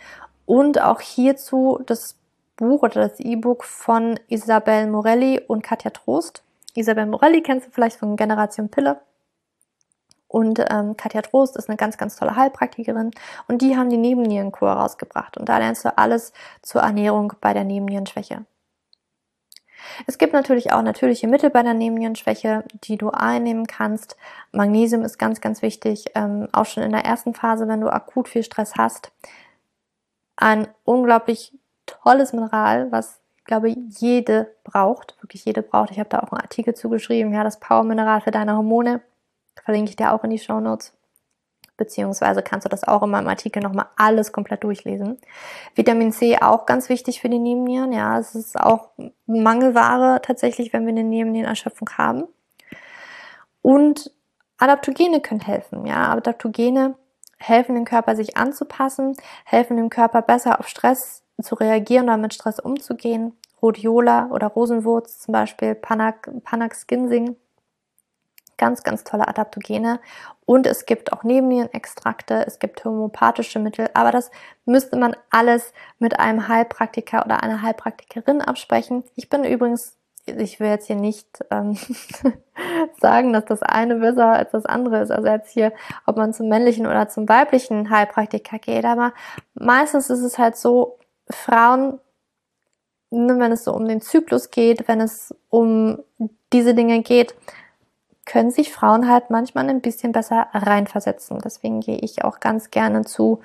und 0.47 0.81
auch 0.81 1.03
hierzu 1.03 1.79
das 1.85 2.17
Buch 2.57 2.83
oder 2.83 3.07
das 3.07 3.21
E-Book 3.21 3.65
von 3.65 4.19
Isabel 4.29 4.87
Morelli 4.87 5.43
und 5.47 5.61
Katja 5.61 5.91
Trost. 5.91 6.43
Isabel 6.75 7.05
Morelli 7.05 7.43
kennst 7.43 7.67
du 7.67 7.71
vielleicht 7.71 7.99
von 7.99 8.17
Generation 8.17 8.71
Pille. 8.71 8.99
Und 10.29 10.63
ähm, 10.71 10.97
Katja 10.97 11.23
Trost 11.23 11.57
ist 11.57 11.69
eine 11.69 11.77
ganz, 11.77 11.97
ganz 11.97 12.17
tolle 12.17 12.37
Heilpraktikerin 12.37 13.11
und 13.49 13.63
die 13.63 13.77
haben 13.77 13.89
die 13.89 13.97
Nebennierenkur 13.97 14.71
rausgebracht. 14.71 15.39
Und 15.39 15.49
da 15.49 15.59
lernst 15.59 15.85
du 15.85 15.97
alles 15.97 16.33
zur 16.63 16.83
Ernährung 16.83 17.33
bei 17.41 17.55
der 17.55 17.65
Nebennierenschwäche. 17.65 18.45
Es 20.07 20.19
gibt 20.19 20.33
natürlich 20.33 20.73
auch 20.73 20.83
natürliche 20.83 21.29
Mittel 21.29 21.51
bei 21.51 21.63
der 21.63 21.75
Nebennierenschwäche, 21.75 22.65
die 22.85 22.99
du 22.99 23.11
einnehmen 23.11 23.67
kannst. 23.67 24.17
Magnesium 24.53 25.03
ist 25.03 25.19
ganz, 25.19 25.41
ganz 25.41 25.63
wichtig, 25.63 26.07
ähm, 26.15 26.49
auch 26.53 26.67
schon 26.67 26.83
in 26.83 26.93
der 26.93 27.05
ersten 27.05 27.33
Phase, 27.35 27.69
wenn 27.69 27.81
du 27.81 27.89
akut 27.89 28.29
viel 28.29 28.43
Stress 28.43 28.75
hast. 28.77 29.13
Ein 30.37 30.69
unglaublich 30.85 31.57
tolles 31.87 32.33
Mineral, 32.33 32.93
was 32.93 33.21
ich 33.39 33.45
glaube 33.45 33.71
jede 33.71 34.55
braucht, 34.63 35.17
wirklich 35.23 35.47
jede 35.47 35.63
braucht. 35.63 35.91
Ich 35.91 35.99
habe 35.99 36.11
da 36.11 36.19
auch 36.21 36.33
einen 36.33 36.43
Artikel 36.43 36.75
zugeschrieben, 36.75 37.33
ja, 37.33 37.45
das 37.45 37.59
Power-Mineral 37.61 38.21
für 38.21 38.31
deine 38.31 38.55
Hormone 38.57 39.01
verlinke 39.69 39.91
ich 39.91 39.97
dir 39.97 40.15
auch 40.15 40.25
in 40.25 40.31
die 40.31 40.39
Show 40.39 40.61
Notes. 40.61 40.95
Beziehungsweise 41.77 42.43
kannst 42.43 42.65
du 42.65 42.71
das 42.71 42.89
auch 42.89 43.03
in 43.03 43.11
meinem 43.11 43.29
Artikel 43.29 43.63
nochmal 43.63 43.85
alles 43.97 44.33
komplett 44.33 44.65
durchlesen. 44.65 45.19
Vitamin 45.75 46.11
C 46.11 46.39
auch 46.41 46.65
ganz 46.65 46.89
wichtig 46.89 47.21
für 47.21 47.29
die 47.29 47.39
Nebennieren. 47.39 47.93
Ja, 47.93 48.19
es 48.19 48.35
ist 48.35 48.59
auch 48.59 48.93
Mangelware 49.27 50.23
tatsächlich, 50.23 50.73
wenn 50.73 50.87
wir 50.87 50.93
eine 50.93 51.05
Nebennierenerschöpfung 51.05 51.91
haben. 51.99 52.25
Und 53.61 54.11
Adaptogene 54.57 55.21
können 55.21 55.41
helfen. 55.41 55.85
Ja, 55.85 56.13
Adaptogene 56.13 56.95
helfen 57.37 57.75
dem 57.75 57.85
Körper 57.85 58.17
sich 58.17 58.39
anzupassen, 58.39 59.19
helfen 59.45 59.77
dem 59.77 59.91
Körper 59.91 60.23
besser 60.23 60.61
auf 60.61 60.69
Stress 60.69 61.25
zu 61.43 61.57
reagieren 61.57 62.05
oder 62.05 62.17
mit 62.17 62.33
Stress 62.33 62.59
umzugehen. 62.59 63.37
Rhodiola 63.61 64.31
oder 64.31 64.47
Rosenwurz 64.47 65.19
zum 65.19 65.33
Beispiel, 65.33 65.75
Panax, 65.75 66.31
Panax 66.43 66.87
Ginseng 66.87 67.37
ganz, 68.59 68.83
ganz 68.83 69.05
tolle 69.05 69.27
Adaptogene. 69.27 70.01
Und 70.45 70.67
es 70.67 70.87
gibt 70.87 71.13
auch 71.13 71.25
Nebennierenextrakte, 71.25 72.47
es 72.47 72.59
gibt 72.59 72.85
homöopathische 72.85 73.59
Mittel, 73.59 73.89
aber 73.95 74.11
das 74.11 74.31
müsste 74.65 74.97
man 74.97 75.17
alles 75.31 75.73
mit 75.99 76.19
einem 76.19 76.49
Heilpraktiker 76.49 77.25
oder 77.25 77.43
einer 77.43 77.63
Heilpraktikerin 77.63 78.43
absprechen. 78.43 79.05
Ich 79.15 79.29
bin 79.29 79.45
übrigens, 79.45 79.97
ich 80.27 80.61
will 80.61 80.69
jetzt 80.69 80.87
hier 80.87 80.97
nicht 80.97 81.45
ähm, 81.51 81.79
sagen, 83.01 83.33
dass 83.33 83.47
das 83.47 83.63
eine 83.63 83.97
besser 83.97 84.27
als 84.27 84.53
das 84.53 84.67
andere 84.67 85.01
ist. 85.01 85.11
Also 85.11 85.29
jetzt 85.29 85.53
hier, 85.53 85.73
ob 86.07 86.17
man 86.17 86.35
zum 86.35 86.49
männlichen 86.49 86.87
oder 86.87 87.09
zum 87.09 87.29
weiblichen 87.29 87.89
Heilpraktiker 87.91 88.59
geht, 88.59 88.85
aber 88.85 89.13
meistens 89.55 90.11
ist 90.11 90.21
es 90.21 90.39
halt 90.39 90.57
so, 90.57 90.99
Frauen 91.31 92.01
ne, 93.11 93.39
wenn 93.39 93.53
es 93.53 93.65
so 93.65 93.73
um 93.73 93.87
den 93.87 94.01
Zyklus 94.01 94.51
geht, 94.51 94.89
wenn 94.89 95.01
es 95.01 95.35
um 95.49 96.03
diese 96.53 96.75
Dinge 96.75 97.03
geht, 97.03 97.35
können 98.29 98.51
sich 98.51 98.73
Frauen 98.73 99.09
halt 99.09 99.31
manchmal 99.31 99.69
ein 99.69 99.81
bisschen 99.81 100.13
besser 100.13 100.49
reinversetzen. 100.53 101.41
Deswegen 101.43 101.81
gehe 101.81 101.97
ich 101.97 102.25
auch 102.25 102.41
ganz 102.41 102.71
gerne 102.71 103.05
zu 103.05 103.41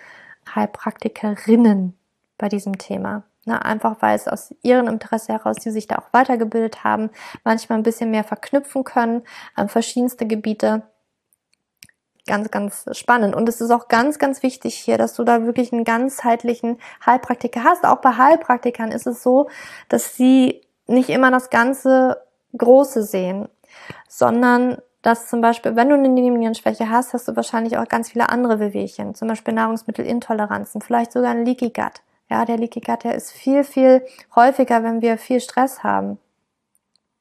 Heilpraktikerinnen 0.54 1.98
bei 2.38 2.50
diesem 2.50 2.78
Thema. 2.78 3.24
Ne, 3.46 3.64
einfach 3.64 4.02
weil 4.02 4.16
es 4.16 4.28
aus 4.30 4.54
ihrem 4.62 4.88
Interesse 4.88 5.34
heraus, 5.34 5.58
die 5.58 5.72
sich 5.72 5.88
da 5.88 5.98
auch 5.98 6.14
weitergebildet 6.14 6.86
haben, 6.86 7.10
manchmal 7.44 7.78
ein 7.78 7.84
bisschen 7.84 8.10
mehr 8.10 8.24
verknüpfen 8.24 8.86
können 8.86 9.24
an 9.56 9.68
verschiedenste 9.68 10.26
Gebiete. 10.26 10.84
Ganz, 12.26 12.52
ganz 12.52 12.86
spannend. 12.92 13.36
Und 13.36 13.50
es 13.50 13.60
ist 13.60 13.72
auch 13.72 13.90
ganz, 13.90 14.18
ganz 14.18 14.44
wichtig 14.44 14.76
hier, 14.76 14.98
dass 14.98 15.14
du 15.14 15.26
da 15.26 15.46
wirklich 15.46 15.74
einen 15.74 15.84
ganzheitlichen 15.84 16.78
Heilpraktiker 17.06 17.66
hast. 17.66 17.86
Auch 17.86 17.98
bei 17.98 18.16
Heilpraktikern 18.16 18.92
ist 18.92 19.08
es 19.08 19.24
so, 19.24 19.50
dass 19.90 20.16
sie 20.16 20.62
nicht 20.88 21.10
immer 21.10 21.32
das 21.32 21.50
ganze 21.50 22.22
Große 22.58 23.04
sehen 23.04 23.50
sondern 24.08 24.78
dass 25.02 25.28
zum 25.28 25.42
Beispiel, 25.42 25.76
wenn 25.76 25.90
du 25.90 25.96
eine 25.96 26.10
Nebennierenschwäche 26.10 26.90
hast, 26.90 27.14
hast 27.14 27.28
du 27.28 27.36
wahrscheinlich 27.36 27.78
auch 27.78 27.88
ganz 27.88 28.12
viele 28.12 28.30
andere 28.30 28.60
Wehwehchen, 28.60 29.16
zum 29.16 29.28
Beispiel 29.28 29.54
Nahrungsmittelintoleranzen, 29.54 30.82
vielleicht 30.82 31.12
sogar 31.12 31.32
ein 31.32 31.46
Leaky 31.46 31.70
Gut. 31.70 32.02
Ja, 32.30 32.46
der 32.46 32.58
Leaky 32.58 32.80
Gut, 32.80 33.04
der 33.04 33.14
ist 33.14 33.32
viel, 33.32 33.64
viel 33.66 34.06
häufiger, 34.36 34.84
wenn 34.84 35.02
wir 35.02 35.18
viel 35.18 35.42
Stress 35.42 35.84
haben 35.84 36.18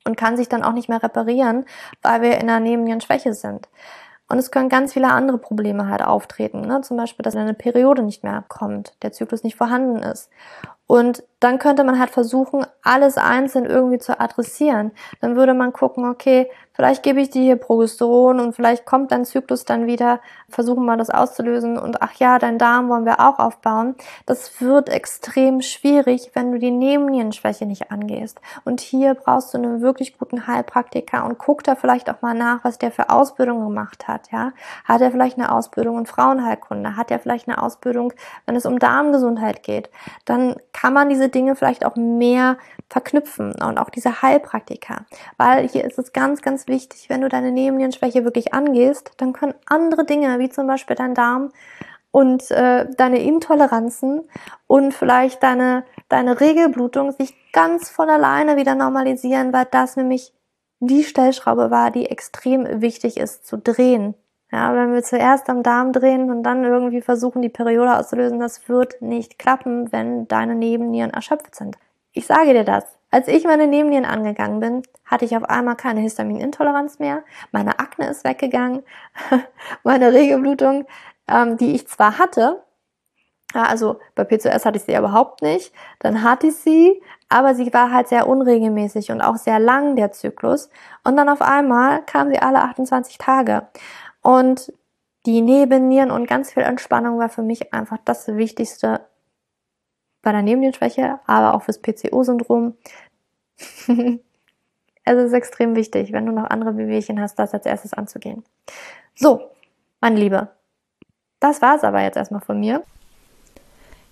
und 0.05 0.17
kann 0.17 0.37
sich 0.37 0.49
dann 0.49 0.63
auch 0.63 0.73
nicht 0.73 0.89
mehr 0.89 1.03
reparieren, 1.03 1.65
weil 2.03 2.23
wir 2.23 2.35
in 2.35 2.49
einer 2.49 2.61
Nebennierenschwäche 2.61 3.35
sind. 3.35 3.69
Und 4.29 4.39
es 4.39 4.51
können 4.51 4.69
ganz 4.69 4.93
viele 4.95 5.09
andere 5.09 5.39
Probleme 5.39 5.89
halt 5.89 6.03
auftreten, 6.03 6.63
ne? 6.63 6.81
zum 6.83 6.97
Beispiel, 6.97 7.23
dass 7.23 7.37
eine 7.37 7.53
Periode 7.53 8.03
nicht 8.03 8.23
mehr 8.23 8.45
kommt, 8.49 8.95
der 9.03 9.13
Zyklus 9.13 9.43
nicht 9.43 9.57
vorhanden 9.57 9.97
ist. 10.03 10.31
Und 10.93 11.25
dann 11.41 11.59
könnte 11.59 11.85
man 11.85 11.99
halt 11.99 12.11
versuchen, 12.11 12.67
alles 12.83 13.17
einzeln 13.17 13.65
irgendwie 13.65 13.99
zu 13.99 14.21
adressieren. 14.21 14.93
Dann 15.21 15.35
würde 15.35 15.55
man 15.55 15.73
gucken, 15.73 16.09
okay, 16.09 16.49
vielleicht 16.73 17.03
gebe 17.03 17.21
ich 17.21 17.31
dir 17.31 17.43
hier 17.43 17.57
Progesteron 17.57 18.39
und 18.39 18.55
vielleicht 18.55 18.87
kommt 18.87 19.11
dein 19.11 19.25
Zyklus 19.25 19.65
dann 19.65 19.87
wieder, 19.87 20.21
versuchen 20.49 20.85
wir 20.85 20.97
das 20.97 21.11
auszulösen 21.11 21.79
und 21.79 22.01
ach 22.01 22.13
ja, 22.15 22.39
dein 22.39 22.59
Darm 22.59 22.89
wollen 22.89 23.05
wir 23.05 23.19
auch 23.21 23.41
aufbauen. 23.41 23.97
Das 24.27 24.61
wird 24.61 24.89
extrem 24.89 25.63
schwierig, 25.63 26.31
wenn 26.35 26.53
du 26.53 26.59
die 26.59 26.71
Nebennierenschwäche 26.71 27.67
nicht 27.67 27.91
angehst. 27.91 28.41
Und 28.65 28.81
hier 28.81 29.15
brauchst 29.15 29.53
du 29.53 29.59
einen 29.59 29.81
wirklich 29.81 30.19
guten 30.19 30.47
Heilpraktiker 30.47 31.25
und 31.25 31.39
guck 31.39 31.65
da 31.65 31.75
vielleicht 31.75 32.09
auch 32.09 32.23
mal 32.23 32.35
nach, 32.35 32.63
was 32.63 32.79
der 32.79 32.93
für 32.93 33.11
Ausbildung 33.11 33.65
gemacht 33.65 34.07
hat, 34.07 34.31
ja. 34.31 34.53
Hat 34.85 35.01
er 35.01 35.11
vielleicht 35.11 35.39
eine 35.39 35.51
Ausbildung 35.51 35.99
in 35.99 36.07
Frauenheilkunde? 36.07 36.97
Hat 36.97 37.11
er 37.11 37.19
vielleicht 37.19 37.49
eine 37.49 37.61
Ausbildung, 37.61 38.13
wenn 38.47 38.55
es 38.55 38.67
um 38.67 38.79
Darmgesundheit 38.79 39.65
geht? 39.65 39.91
Dann 40.25 40.57
kann 40.83 40.95
man 40.95 41.09
diese 41.09 41.29
Dinge 41.29 41.55
vielleicht 41.55 41.87
auch 41.87 41.95
mehr 41.95 42.59
verknüpfen 42.89 43.53
und 43.53 43.79
auch 43.79 43.89
diese 43.89 44.21
Heilpraktiker. 44.21 45.07
Weil 45.37 45.69
hier 45.69 45.85
ist 45.85 45.97
es 45.97 46.13
ganz, 46.13 46.43
ganz 46.43 46.67
wichtig, 46.67 47.09
wenn 47.09 47.21
du 47.21 47.29
deine 47.29 47.53
Nebennierenschwäche 47.53 48.25
wirklich 48.25 48.53
angehst, 48.53 49.13
dann 49.19 49.33
können 49.33 49.55
andere 49.67 50.05
Dinge, 50.05 50.41
wie 50.41 50.49
zum 50.49 50.67
Beispiel 50.67 50.97
dein 50.97 51.15
Darm 51.15 51.53
und 52.11 52.51
äh, 52.51 52.91
deine 52.97 53.23
Intoleranzen 53.23 54.23
und 54.67 54.93
vielleicht 54.93 55.45
deine, 55.45 55.85
deine 56.09 56.41
Regelblutung 56.41 57.13
sich 57.13 57.33
ganz 57.53 57.89
von 57.89 58.11
alleine 58.11 58.57
wieder 58.57 58.75
normalisieren, 58.75 59.53
weil 59.53 59.69
das 59.71 59.95
nämlich 59.95 60.33
die 60.81 61.05
Stellschraube 61.05 61.71
war, 61.71 61.93
die 61.93 62.07
extrem 62.07 62.81
wichtig 62.81 63.19
ist 63.19 63.47
zu 63.47 63.57
drehen. 63.57 64.17
Ja, 64.53 64.75
wenn 64.75 64.93
wir 64.93 65.03
zuerst 65.03 65.49
am 65.49 65.63
Darm 65.63 65.93
drehen 65.93 66.31
und 66.31 66.43
dann 66.43 66.63
irgendwie 66.63 67.01
versuchen, 67.01 67.41
die 67.41 67.49
Periode 67.49 67.97
auszulösen, 67.97 68.39
das 68.39 68.69
wird 68.69 69.01
nicht 69.01 69.39
klappen, 69.39 69.91
wenn 69.93 70.29
deine 70.29 70.55
Nebennieren 70.55 71.11
erschöpft 71.11 71.55
sind. 71.55 71.79
Ich 72.13 72.27
sage 72.27 72.53
dir 72.53 72.65
das. 72.65 72.85
Als 73.11 73.29
ich 73.29 73.45
meine 73.45 73.67
Nebennieren 73.67 74.05
angegangen 74.05 74.61
bin, 74.61 74.83
hatte 75.07 75.25
ich 75.25 75.37
auf 75.37 75.45
einmal 75.45 75.77
keine 75.77 76.01
Histaminintoleranz 76.01 76.99
mehr. 76.99 77.25
Meine 77.51 77.79
Akne 77.79 78.11
ist 78.11 78.25
weggegangen. 78.25 78.83
meine 79.85 80.13
Regelblutung, 80.13 80.87
ähm, 81.29 81.57
die 81.57 81.75
ich 81.75 81.89
zwar 81.89 82.19
hatte, 82.19 82.63
ja, 83.55 83.65
also 83.65 84.01
bei 84.15 84.25
PCOS 84.25 84.65
hatte 84.65 84.79
ich 84.79 84.85
sie 84.85 84.95
überhaupt 84.95 85.43
nicht. 85.43 85.75
Dann 85.99 86.23
hatte 86.23 86.49
ich 86.49 86.57
sie, 86.57 87.03
aber 87.29 87.55
sie 87.55 87.73
war 87.73 87.91
halt 87.91 88.09
sehr 88.09 88.27
unregelmäßig 88.27 89.11
und 89.11 89.21
auch 89.21 89.37
sehr 89.37 89.59
lang, 89.59 89.97
der 89.97 90.13
Zyklus. 90.13 90.71
Und 91.05 91.17
dann 91.17 91.29
auf 91.29 91.43
einmal 91.43 92.03
kam 92.05 92.31
sie 92.31 92.39
alle 92.39 92.63
28 92.63 93.19
Tage. 93.19 93.67
Und 94.23 94.73
die 95.27 95.41
Nebennieren 95.41 96.11
und 96.11 96.27
ganz 96.27 96.53
viel 96.53 96.63
Entspannung 96.63 97.19
war 97.19 97.29
für 97.29 97.43
mich 97.43 97.73
einfach 97.73 97.99
das 98.05 98.27
Wichtigste 98.29 99.01
bei 100.23 100.33
der 100.33 100.43
Nebennierenschwäche, 100.43 101.21
aber 101.27 101.55
auch 101.55 101.63
fürs 101.63 101.81
PCO-Syndrom. 101.81 102.75
es 105.05 105.17
ist 105.17 105.33
extrem 105.33 105.77
wichtig, 105.77 106.13
wenn 106.13 106.27
du 106.27 106.33
noch 106.33 106.49
andere 106.51 106.77
Wehwehchen 106.77 107.21
hast, 107.21 107.39
das 107.39 107.53
als 107.53 107.67
erstes 107.67 107.93
anzugehen. 107.93 108.45
So, 109.15 109.51
meine 110.01 110.19
Liebe, 110.19 110.49
das 111.41 111.61
war's 111.61 111.85
aber 111.85 112.03
jetzt 112.03 112.17
erstmal 112.17 112.41
von 112.41 112.59
mir. 112.59 112.83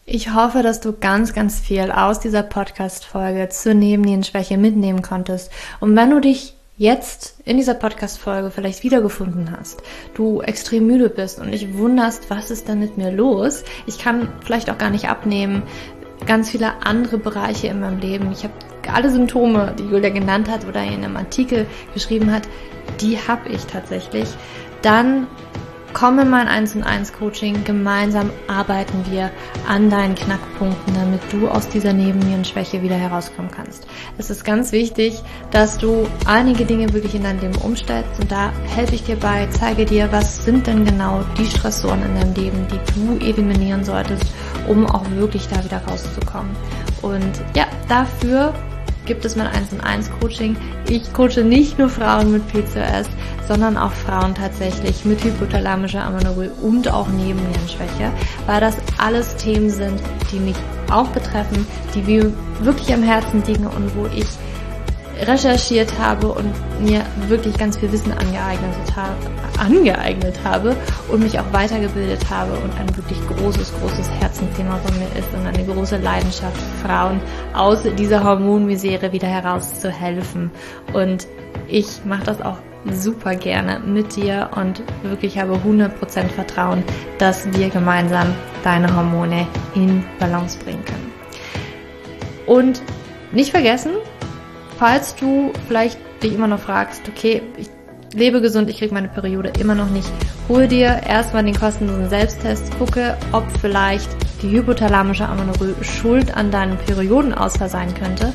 Ich 0.04 0.34
hoffe, 0.34 0.62
dass 0.62 0.80
du 0.80 0.92
ganz, 0.92 1.32
ganz 1.32 1.60
viel 1.60 1.92
aus 1.92 2.18
dieser 2.18 2.42
Podcast-Folge 2.42 3.48
zur 3.50 3.74
Nebennierenschwäche 3.74 4.58
mitnehmen 4.58 5.02
konntest. 5.02 5.52
Und 5.78 5.94
wenn 5.94 6.10
du 6.10 6.20
dich 6.20 6.56
jetzt 6.80 7.34
in 7.44 7.58
dieser 7.58 7.74
Podcast-Folge 7.74 8.50
vielleicht 8.50 8.82
wiedergefunden 8.84 9.54
hast, 9.54 9.82
du 10.14 10.40
extrem 10.40 10.86
müde 10.86 11.10
bist 11.10 11.38
und 11.38 11.50
dich 11.50 11.76
wunderst, 11.76 12.30
was 12.30 12.50
ist 12.50 12.68
denn 12.68 12.80
mit 12.80 12.96
mir 12.96 13.12
los? 13.12 13.64
Ich 13.86 13.98
kann 13.98 14.32
vielleicht 14.42 14.70
auch 14.70 14.78
gar 14.78 14.88
nicht 14.88 15.10
abnehmen, 15.10 15.62
ganz 16.24 16.48
viele 16.48 16.82
andere 16.86 17.18
Bereiche 17.18 17.66
in 17.66 17.80
meinem 17.80 17.98
Leben. 17.98 18.32
Ich 18.32 18.44
habe 18.44 18.54
alle 18.90 19.10
Symptome, 19.10 19.74
die 19.78 19.82
Julia 19.82 20.08
genannt 20.08 20.50
hat 20.50 20.66
oder 20.66 20.82
in 20.82 21.04
einem 21.04 21.18
Artikel 21.18 21.66
geschrieben 21.92 22.32
hat, 22.32 22.48
die 23.02 23.18
habe 23.18 23.50
ich 23.50 23.66
tatsächlich. 23.66 24.30
Dann 24.80 25.26
komm 25.92 26.18
in 26.18 26.30
mein 26.30 26.48
1 26.48 26.76
und 26.76 26.82
1 26.82 27.12
Coaching. 27.12 27.64
Gemeinsam 27.64 28.30
arbeiten 28.48 29.04
wir 29.10 29.30
an 29.68 29.90
deinen 29.90 30.14
Knackpunkten, 30.14 30.94
damit 30.94 31.20
du 31.30 31.48
aus 31.48 31.68
dieser 31.68 31.92
Nebennierenschwäche 31.92 32.82
wieder 32.82 32.96
herauskommen 32.96 33.50
kannst. 33.50 33.86
Es 34.18 34.30
ist 34.30 34.44
ganz 34.44 34.72
wichtig, 34.72 35.22
dass 35.50 35.78
du 35.78 36.06
einige 36.26 36.64
Dinge 36.64 36.92
wirklich 36.92 37.14
in 37.14 37.22
deinem 37.22 37.40
Leben 37.40 37.58
umstellst 37.62 38.20
und 38.20 38.30
da 38.30 38.52
helfe 38.74 38.94
ich 38.94 39.04
dir 39.04 39.16
bei, 39.16 39.48
zeige 39.50 39.84
dir, 39.84 40.10
was 40.12 40.44
sind 40.44 40.66
denn 40.66 40.84
genau 40.84 41.22
die 41.38 41.46
Stressoren 41.46 42.02
in 42.02 42.14
deinem 42.14 42.34
Leben, 42.34 42.66
die 42.68 42.92
du 42.94 43.24
eliminieren 43.24 43.84
solltest, 43.84 44.24
um 44.68 44.86
auch 44.86 45.08
wirklich 45.12 45.48
da 45.48 45.62
wieder 45.64 45.82
rauszukommen. 45.86 46.50
Und 47.02 47.40
ja, 47.54 47.66
dafür 47.88 48.54
gibt 49.06 49.24
es 49.24 49.36
mein 49.36 49.46
1 49.46 49.72
und 49.72 49.80
1 49.80 50.10
Coaching. 50.20 50.56
Ich 50.88 51.12
coache 51.12 51.42
nicht 51.42 51.78
nur 51.78 51.88
Frauen 51.88 52.32
mit 52.32 52.46
PCOS, 52.48 53.06
sondern 53.48 53.76
auch 53.76 53.92
Frauen 53.92 54.34
tatsächlich 54.34 55.04
mit 55.04 55.22
hypothalamischer 55.24 56.04
Amenorrhoe 56.04 56.50
und 56.62 56.88
auch 56.88 57.08
Nebennierenschwäche, 57.08 58.12
weil 58.46 58.60
das 58.60 58.76
alles 58.98 59.36
Themen 59.36 59.70
sind, 59.70 60.00
die 60.32 60.38
mich 60.38 60.56
auch 60.90 61.08
betreffen, 61.08 61.66
die 61.94 62.02
mir 62.02 62.32
wirklich 62.60 62.92
am 62.92 63.02
Herzen 63.02 63.42
liegen 63.46 63.66
und 63.66 63.94
wo 63.96 64.06
ich 64.06 64.26
recherchiert 65.26 65.92
habe 65.98 66.28
und 66.28 66.52
mir 66.80 67.04
wirklich 67.28 67.56
ganz 67.58 67.76
viel 67.76 67.90
Wissen 67.92 68.12
angeeignet 68.12 68.74
habe, 68.96 69.14
angeeignet 69.58 70.38
habe 70.44 70.76
und 71.08 71.22
mich 71.22 71.38
auch 71.38 71.52
weitergebildet 71.52 72.28
habe 72.30 72.52
und 72.52 72.72
ein 72.78 72.96
wirklich 72.96 73.18
großes, 73.28 73.72
großes 73.80 74.10
Herzensthema 74.20 74.76
von 74.76 74.98
mir 74.98 75.08
ist 75.18 75.32
und 75.34 75.46
eine 75.46 75.64
große 75.64 75.98
Leidenschaft, 75.98 76.60
Frauen 76.82 77.20
aus 77.54 77.82
dieser 77.98 78.24
Hormonmisere 78.24 79.12
wieder 79.12 79.28
herauszuhelfen. 79.28 80.50
Und 80.92 81.26
ich 81.68 82.04
mache 82.04 82.24
das 82.24 82.40
auch 82.40 82.56
super 82.90 83.34
gerne 83.34 83.80
mit 83.80 84.16
dir 84.16 84.50
und 84.56 84.82
wirklich 85.02 85.38
habe 85.38 85.54
100% 85.54 85.90
Vertrauen, 86.28 86.82
dass 87.18 87.52
wir 87.52 87.68
gemeinsam 87.68 88.34
deine 88.64 88.94
Hormone 88.94 89.46
in 89.74 90.02
Balance 90.18 90.58
bringen 90.58 90.84
können. 90.84 91.12
Und 92.46 92.82
nicht 93.32 93.50
vergessen, 93.50 93.92
falls 94.80 95.14
du 95.14 95.52
vielleicht 95.68 95.98
dich 96.22 96.34
immer 96.34 96.46
noch 96.46 96.58
fragst, 96.58 97.02
okay, 97.06 97.42
ich 97.58 97.68
lebe 98.14 98.40
gesund, 98.40 98.70
ich 98.70 98.78
kriege 98.78 98.94
meine 98.94 99.08
Periode 99.08 99.52
immer 99.60 99.74
noch 99.74 99.90
nicht, 99.90 100.10
hol 100.48 100.66
dir 100.66 101.02
erstmal 101.06 101.44
den 101.44 101.54
kostenlosen 101.54 102.08
Selbsttest, 102.08 102.76
gucke, 102.78 103.16
ob 103.32 103.44
vielleicht 103.60 104.08
die 104.40 104.50
hypothalamische 104.50 105.28
Amenorrhoe 105.28 105.74
schuld 105.84 106.34
an 106.34 106.50
deinem 106.50 106.78
Periodenausfall 106.78 107.68
sein 107.68 107.94
könnte. 107.94 108.32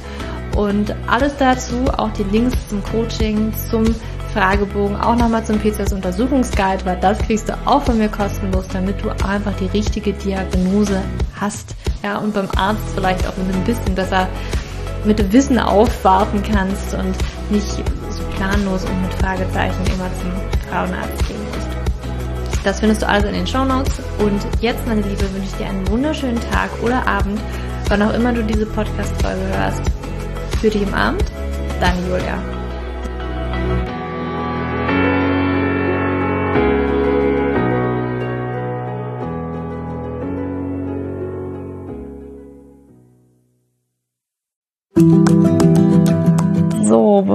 Und 0.56 0.96
alles 1.08 1.36
dazu, 1.38 1.84
auch 1.98 2.12
die 2.14 2.24
Links 2.24 2.56
zum 2.70 2.82
Coaching, 2.84 3.52
zum 3.70 3.84
Fragebogen, 4.32 4.98
auch 4.98 5.16
nochmal 5.16 5.44
zum 5.44 5.58
PCS-Untersuchungsguide, 5.60 6.86
weil 6.86 7.00
das 7.00 7.18
kriegst 7.20 7.50
du 7.50 7.54
auch 7.66 7.82
von 7.82 7.98
mir 7.98 8.08
kostenlos, 8.10 8.66
damit 8.72 9.04
du 9.04 9.10
einfach 9.10 9.54
die 9.60 9.66
richtige 9.66 10.14
Diagnose 10.14 11.02
hast. 11.40 11.76
Ja, 12.04 12.20
und 12.20 12.36
beim 12.36 12.48
Arzt 12.56 12.84
vielleicht 12.94 13.28
auch 13.28 13.36
mit 13.36 13.56
ein 13.56 13.64
bisschen 13.64 13.96
besser 13.96 14.28
mit 15.06 15.32
Wissen 15.32 15.60
aufwarten 15.60 16.42
kannst 16.44 16.94
und 16.94 17.16
nicht 17.50 17.68
so 17.68 18.24
planlos 18.36 18.86
und 18.86 19.02
mit 19.02 19.14
Fragezeichen 19.16 19.84
immer 19.88 20.10
zum 20.22 20.32
Frauenarzt 20.70 21.28
gehen 21.28 21.38
musst. 21.54 21.66
Das 22.64 22.80
findest 22.80 23.04
du 23.04 23.08
also 23.08 23.28
in 23.28 23.36
den 23.36 23.48
Show 23.48 23.64
Notes. 23.64 24.02
Und 24.18 24.42
jetzt, 24.60 24.86
meine 24.88 25.02
Liebe, 25.02 25.22
wünsche 25.34 25.50
ich 25.52 25.54
dir 25.54 25.68
einen 25.68 25.88
wunderschönen 25.88 26.40
Tag 26.52 26.70
oder 26.82 27.08
Abend, 27.08 27.40
wann 27.90 28.02
auch 28.02 28.14
immer 28.14 28.34
du 28.34 28.44
diese 28.44 28.66
Podcast-Folge 28.66 29.42
hörst. 29.56 29.82
Für 30.60 30.70
dich 30.70 30.82
im 30.82 30.94
Abend, 30.94 31.24
deine 31.80 32.02
Julia. 32.08 32.55